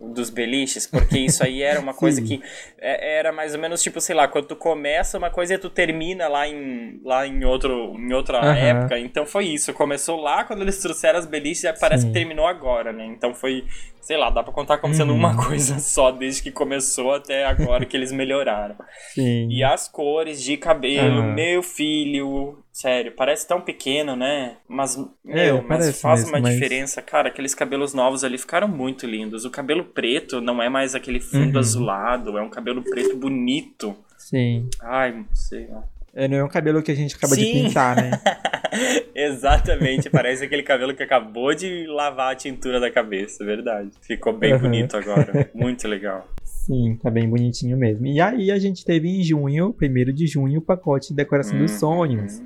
Dos 0.03 0.31
beliches, 0.31 0.87
porque 0.87 1.19
isso 1.19 1.43
aí 1.43 1.61
era 1.61 1.79
uma 1.79 1.93
coisa 1.95 2.21
que 2.21 2.41
é- 2.79 3.17
era 3.19 3.31
mais 3.31 3.53
ou 3.53 3.61
menos 3.61 3.83
tipo, 3.83 4.01
sei 4.01 4.15
lá, 4.15 4.27
quando 4.27 4.47
tu 4.47 4.55
começa 4.55 5.15
uma 5.17 5.29
coisa 5.29 5.53
e 5.53 5.57
tu 5.59 5.69
termina 5.69 6.27
lá 6.27 6.47
em, 6.47 6.99
lá 7.05 7.27
em, 7.27 7.45
outro, 7.45 7.95
em 7.99 8.11
outra 8.11 8.39
Aham. 8.39 8.55
época. 8.57 8.97
Então 8.99 9.25
foi 9.27 9.45
isso. 9.45 9.71
Começou 9.73 10.19
lá 10.19 10.43
quando 10.43 10.63
eles 10.63 10.79
trouxeram 10.79 11.19
as 11.19 11.25
beliches 11.27 11.63
e 11.63 11.73
parece 11.73 12.01
Sim. 12.01 12.07
que 12.07 12.13
terminou 12.15 12.47
agora, 12.47 12.91
né? 12.91 13.05
Então 13.05 13.33
foi, 13.35 13.63
sei 14.01 14.17
lá, 14.17 14.31
dá 14.31 14.41
pra 14.41 14.51
contar 14.51 14.79
como 14.79 14.93
sendo 14.95 15.11
Uhum. 15.11 15.19
uma 15.19 15.37
coisa 15.47 15.77
só 15.79 16.09
desde 16.11 16.41
que 16.41 16.51
começou 16.51 17.13
até 17.13 17.45
agora 17.45 17.85
que 17.85 17.95
eles 17.95 18.11
melhoraram. 18.11 18.75
Sim. 19.13 19.47
E 19.51 19.63
as 19.63 19.87
cores 19.87 20.41
de 20.41 20.57
cabelo, 20.57 21.19
Aham. 21.19 21.33
meu 21.35 21.61
filho, 21.61 22.57
sério, 22.71 23.11
parece 23.15 23.47
tão 23.47 23.61
pequeno, 23.61 24.15
né? 24.15 24.57
Mas, 24.67 24.97
É, 25.27 25.45
meu, 25.47 25.55
mas 25.57 25.67
parece 25.67 26.01
faz 26.01 26.19
mesmo, 26.21 26.35
uma 26.35 26.41
mas- 26.41 26.53
diferença, 26.53 27.01
cara. 27.01 27.29
Aqueles 27.29 27.53
cabelos 27.53 27.93
novos 27.93 28.23
ali 28.23 28.37
ficaram 28.37 28.67
muito 28.67 29.05
lindos. 29.05 29.45
O 29.45 29.49
cabelo 29.51 29.83
preto 29.83 30.39
não 30.41 30.61
é 30.61 30.69
mais 30.69 30.95
aquele 30.95 31.19
fundo 31.19 31.53
Uhum. 31.55 31.59
azulado, 31.59 32.37
é 32.37 32.41
um 32.41 32.49
cabelo 32.49 32.81
preto 32.83 33.15
bonito. 33.17 33.95
Sim. 34.17 34.69
Ai, 34.81 35.11
não 35.13 35.25
sei. 35.33 35.67
É, 36.13 36.27
não 36.27 36.37
é 36.37 36.43
um 36.43 36.49
cabelo 36.49 36.81
que 36.83 36.91
a 36.91 36.95
gente 36.95 37.15
acaba 37.15 37.35
de 37.35 37.43
Sim. 37.45 37.51
pintar, 37.65 37.95
né? 37.95 38.11
Exatamente, 39.15 40.09
parece 40.09 40.43
aquele 40.43 40.63
cabelo 40.63 40.93
que 40.93 41.03
acabou 41.03 41.53
de 41.53 41.85
lavar 41.87 42.31
a 42.33 42.35
tintura 42.35 42.79
da 42.79 42.89
cabeça, 42.91 43.43
verdade. 43.45 43.89
Ficou 44.01 44.33
bem 44.33 44.53
Aham. 44.53 44.61
bonito 44.61 44.97
agora, 44.97 45.49
muito 45.53 45.87
legal. 45.87 46.27
Sim, 46.43 46.97
tá 47.01 47.09
bem 47.09 47.27
bonitinho 47.29 47.77
mesmo. 47.77 48.05
E 48.05 48.19
aí 48.21 48.51
a 48.51 48.59
gente 48.59 48.85
teve 48.85 49.09
em 49.09 49.23
junho, 49.23 49.73
1 49.81 50.13
de 50.13 50.27
junho, 50.27 50.59
o 50.59 50.61
pacote 50.61 51.13
Decoração 51.13 51.57
dos 51.57 51.71
Uhum. 51.73 51.79
Sonhos. 51.79 52.41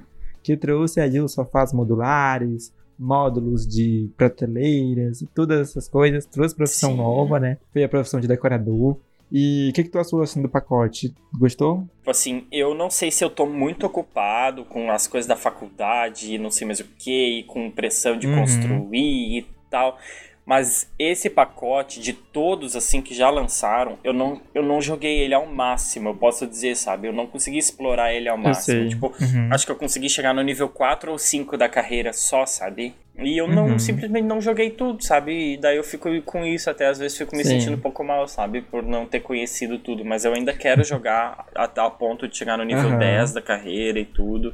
Que 0.46 0.56
trouxe 0.56 1.02
ali 1.02 1.20
os 1.20 1.34
sofás 1.34 1.74
modulares, 1.74 2.72
módulos 3.00 3.68
de 3.68 4.12
prateleiras 4.16 5.22
e 5.22 5.26
todas 5.26 5.70
essas 5.70 5.90
coisas. 5.90 6.24
Trouxe 6.28 6.56
profissão 6.56 6.92
Sim. 6.92 6.98
nova, 6.98 7.40
né? 7.40 7.58
Foi 7.74 7.84
a 7.84 7.90
profissão 7.90 8.20
de 8.20 8.28
decorador. 8.28 8.96
E 9.32 9.70
o 9.72 9.74
que, 9.74 9.84
que 9.84 9.90
tu 9.90 9.98
achou 9.98 10.22
assim 10.22 10.40
do 10.44 10.48
pacote? 10.48 11.12
Gostou? 11.40 11.88
Tipo 11.98 12.12
assim, 12.12 12.46
eu 12.52 12.75
não 12.75 12.92
sei 12.92 13.10
se 13.10 13.24
eu 13.25 13.30
tô 13.30 13.48
muito 13.48 13.88
ocupado 13.88 14.64
com 14.66 14.92
as 14.92 15.08
coisas 15.08 15.28
da 15.28 15.36
faculdade, 15.36 16.36
e 16.36 16.38
não 16.38 16.52
sei 16.52 16.68
mais 16.68 16.80
o 16.80 16.86
que, 17.00 17.44
com 17.48 17.72
pressão 17.72 18.16
de 18.20 18.28
Uhum. 18.28 18.36
construir 18.40 19.40
e 19.40 19.48
tal. 19.70 19.98
Mas 20.46 20.88
esse 21.00 21.28
pacote 21.28 22.00
de 22.00 22.14
todos 22.14 22.75
assim 22.75 23.02
que 23.02 23.16
já 23.16 23.32
lançaram, 23.32 23.98
eu 24.04 24.14
não, 24.14 24.40
eu 24.54 24.62
não 24.62 24.80
joguei 24.80 25.22
ele 25.22 25.34
ao 25.34 25.48
máximo, 25.48 26.10
eu 26.10 26.16
posso 26.16 26.46
dizer, 26.46 26.75
sabe? 26.75 27.08
Eu 27.08 27.14
não 27.14 27.25
consegui 27.25 27.58
explorar 27.58 28.14
ele 28.14 28.30
ao 28.30 28.38
máximo. 28.38 28.88
Tipo, 28.88 29.08
Uhum. 29.20 29.50
acho 29.52 29.66
que 29.66 29.72
eu 29.72 29.75
consegui 29.75 30.08
chegar 30.08 30.34
no 30.36 30.44
nível 30.44 30.70
4 30.70 31.12
ou 31.12 31.18
5 31.18 31.58
da 31.58 31.68
carreira 31.68 32.14
só, 32.14 32.46
sabe? 32.46 32.94
E 33.18 33.40
eu 33.42 33.48
não 33.48 33.70
Uhum. 33.70 33.80
simplesmente 33.80 34.25
não 34.25 34.40
joguei 34.40 34.70
tudo, 34.70 35.04
sabe? 35.04 35.54
E 35.54 35.58
daí 35.58 35.78
eu 35.78 35.84
fico 35.84 36.10
com 36.22 36.46
isso, 36.46 36.70
até 36.70 36.86
às 36.86 37.00
vezes 37.00 37.18
fico 37.18 37.36
me 37.36 37.44
Sim. 37.44 37.58
sentindo 37.60 37.78
um 37.78 37.82
pouco 37.82 38.04
mal, 38.04 38.28
sabe? 38.28 38.62
Por 38.62 38.84
não 38.84 39.08
ter 39.08 39.22
conhecido 39.22 39.80
tudo. 39.80 40.06
Mas 40.06 40.25
eu 40.25 40.34
ainda 40.34 40.54
quero 40.54 40.84
jogar 40.84 41.46
a 41.56 41.68
tal 41.68 41.92
ponto 41.92 42.28
de 42.28 42.38
chegar 42.38 42.56
no 42.58 42.64
nível 42.64 42.90
Aham. 42.90 43.00
10 43.00 43.34
da 43.34 43.42
carreira 43.42 43.98
e 44.00 44.06
tudo. 44.06 44.54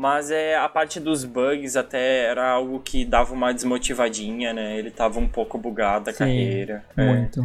Mas 0.00 0.30
é 0.30 0.56
a 0.56 0.68
parte 0.68 1.00
dos 1.00 1.24
bugs 1.24 1.76
até 1.76 2.26
era 2.26 2.48
algo 2.48 2.78
que 2.78 3.04
dava 3.04 3.34
uma 3.34 3.52
desmotivadinha, 3.52 4.52
né? 4.52 4.78
Ele 4.78 4.92
tava 4.92 5.18
um 5.18 5.26
pouco 5.26 5.58
bugado 5.58 6.08
a 6.08 6.12
Sim, 6.12 6.18
carreira. 6.20 6.84
é. 6.96 7.04
Muito. 7.04 7.44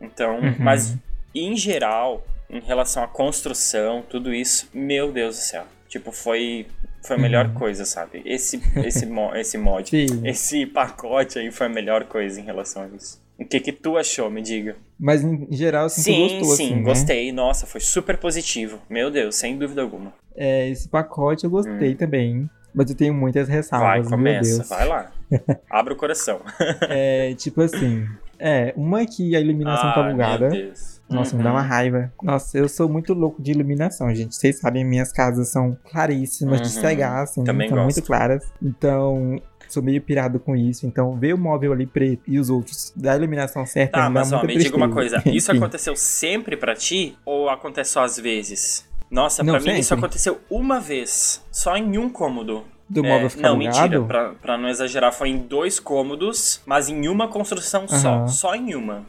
Então, 0.00 0.38
Uhum. 0.38 0.54
mas 0.60 0.96
em 1.34 1.56
geral, 1.56 2.24
em 2.48 2.60
relação 2.60 3.02
à 3.02 3.08
construção, 3.08 4.02
tudo 4.08 4.32
isso, 4.32 4.68
meu 4.72 5.10
Deus 5.10 5.36
do 5.36 5.42
céu. 5.42 5.64
Tipo, 5.88 6.12
foi, 6.12 6.68
foi 7.02 7.16
a 7.16 7.18
melhor 7.18 7.46
Uhum. 7.46 7.54
coisa, 7.54 7.84
sabe? 7.84 8.22
Esse, 8.24 8.62
esse, 8.86 9.04
mo- 9.06 9.34
esse 9.34 9.58
mod, 9.58 9.90
Sim. 9.90 10.20
esse 10.24 10.64
pacote 10.66 11.40
aí 11.40 11.50
foi 11.50 11.66
a 11.66 11.70
melhor 11.70 12.04
coisa 12.04 12.40
em 12.40 12.44
relação 12.44 12.84
a 12.84 12.86
isso. 12.96 13.19
O 13.40 13.46
que 13.46 13.58
que 13.60 13.72
tu 13.72 13.96
achou, 13.96 14.30
me 14.30 14.42
diga? 14.42 14.76
Mas 14.98 15.22
em 15.24 15.46
geral, 15.50 15.86
assim, 15.86 16.02
sim, 16.02 16.12
tu 16.14 16.20
gostou, 16.40 16.56
sim, 16.56 16.64
assim, 16.66 16.74
né? 16.76 16.82
gostei. 16.82 17.32
Nossa, 17.32 17.66
foi 17.66 17.80
super 17.80 18.18
positivo. 18.18 18.78
Meu 18.88 19.10
Deus, 19.10 19.34
sem 19.36 19.56
dúvida 19.56 19.80
alguma. 19.82 20.12
É, 20.36 20.68
esse 20.68 20.88
pacote 20.88 21.44
eu 21.44 21.50
gostei 21.50 21.92
Hum. 21.92 21.96
também. 21.96 22.50
Mas 22.74 22.88
eu 22.88 22.96
tenho 22.96 23.12
muitas 23.14 23.48
Vai, 23.48 23.56
ressalvas, 23.56 24.08
meu 24.08 24.18
começa, 24.18 24.56
Deus. 24.58 24.68
vai 24.68 24.86
lá. 24.86 25.10
Abre 25.68 25.92
o 25.92 25.96
coração. 25.96 26.40
É, 26.88 27.34
tipo 27.34 27.62
assim... 27.62 28.06
É, 28.38 28.72
uma 28.76 29.04
que 29.04 29.34
a 29.36 29.40
iluminação 29.40 29.92
tá 29.92 30.00
Ai, 30.02 30.12
bugada. 30.12 30.48
Meu 30.48 30.66
Deus. 30.66 31.00
Nossa, 31.10 31.36
me 31.36 31.42
dá 31.42 31.50
uma 31.50 31.60
Uhum. 31.62 31.66
raiva. 31.68 32.12
Nossa, 32.22 32.56
eu 32.56 32.68
sou 32.68 32.88
muito 32.88 33.12
louco 33.12 33.42
de 33.42 33.50
iluminação, 33.50 34.14
gente. 34.14 34.34
Vocês 34.36 34.60
sabem, 34.60 34.84
minhas 34.84 35.12
casas 35.12 35.48
são 35.48 35.76
claríssimas 35.90 36.60
de 36.62 36.68
Uhum. 36.74 36.80
cegar, 36.80 37.22
assim, 37.24 37.42
Também 37.44 37.68
são 37.68 37.76
gosto. 37.76 37.84
muito 37.96 38.06
claras. 38.06 38.44
Então, 38.62 39.42
sou 39.72 39.82
meio 39.82 40.00
pirado 40.00 40.38
com 40.40 40.54
isso. 40.56 40.86
Então, 40.86 41.16
ver 41.16 41.34
o 41.34 41.38
móvel 41.38 41.72
ali 41.72 41.86
preto 41.86 42.22
e 42.26 42.38
os 42.38 42.50
outros 42.50 42.92
da 42.96 43.16
iluminação 43.16 43.64
certa 43.66 43.98
Tá, 43.98 44.10
mas 44.10 44.32
ó, 44.32 44.42
me 44.44 44.56
diga 44.56 44.76
uma 44.76 44.88
coisa. 44.90 45.22
Isso 45.26 45.50
aconteceu 45.52 45.94
sempre 45.96 46.56
pra 46.56 46.74
ti 46.74 47.16
ou 47.24 47.48
acontece 47.48 47.92
só 47.92 48.04
às 48.04 48.18
vezes? 48.18 48.88
Nossa, 49.10 49.42
Não, 49.42 49.54
pra 49.54 49.62
mim 49.72 49.78
isso 49.78 49.88
sempre. 49.88 50.04
aconteceu 50.04 50.40
uma 50.48 50.78
vez, 50.78 51.44
só 51.50 51.76
em 51.76 51.98
um 51.98 52.08
cômodo. 52.08 52.64
Do 52.88 53.04
É, 53.06 53.08
móvel 53.08 53.30
ficar 53.30 53.48
não, 53.50 53.56
mentira, 53.56 54.00
pra, 54.02 54.30
pra 54.34 54.58
não 54.58 54.68
exagerar, 54.68 55.12
foi 55.12 55.28
em 55.28 55.38
dois 55.38 55.78
cômodos, 55.78 56.60
mas 56.66 56.88
em 56.88 57.06
uma 57.08 57.28
construção 57.28 57.86
só. 57.86 58.08
Aham. 58.08 58.26
Só 58.28 58.54
em 58.54 58.74
uma. 58.74 59.04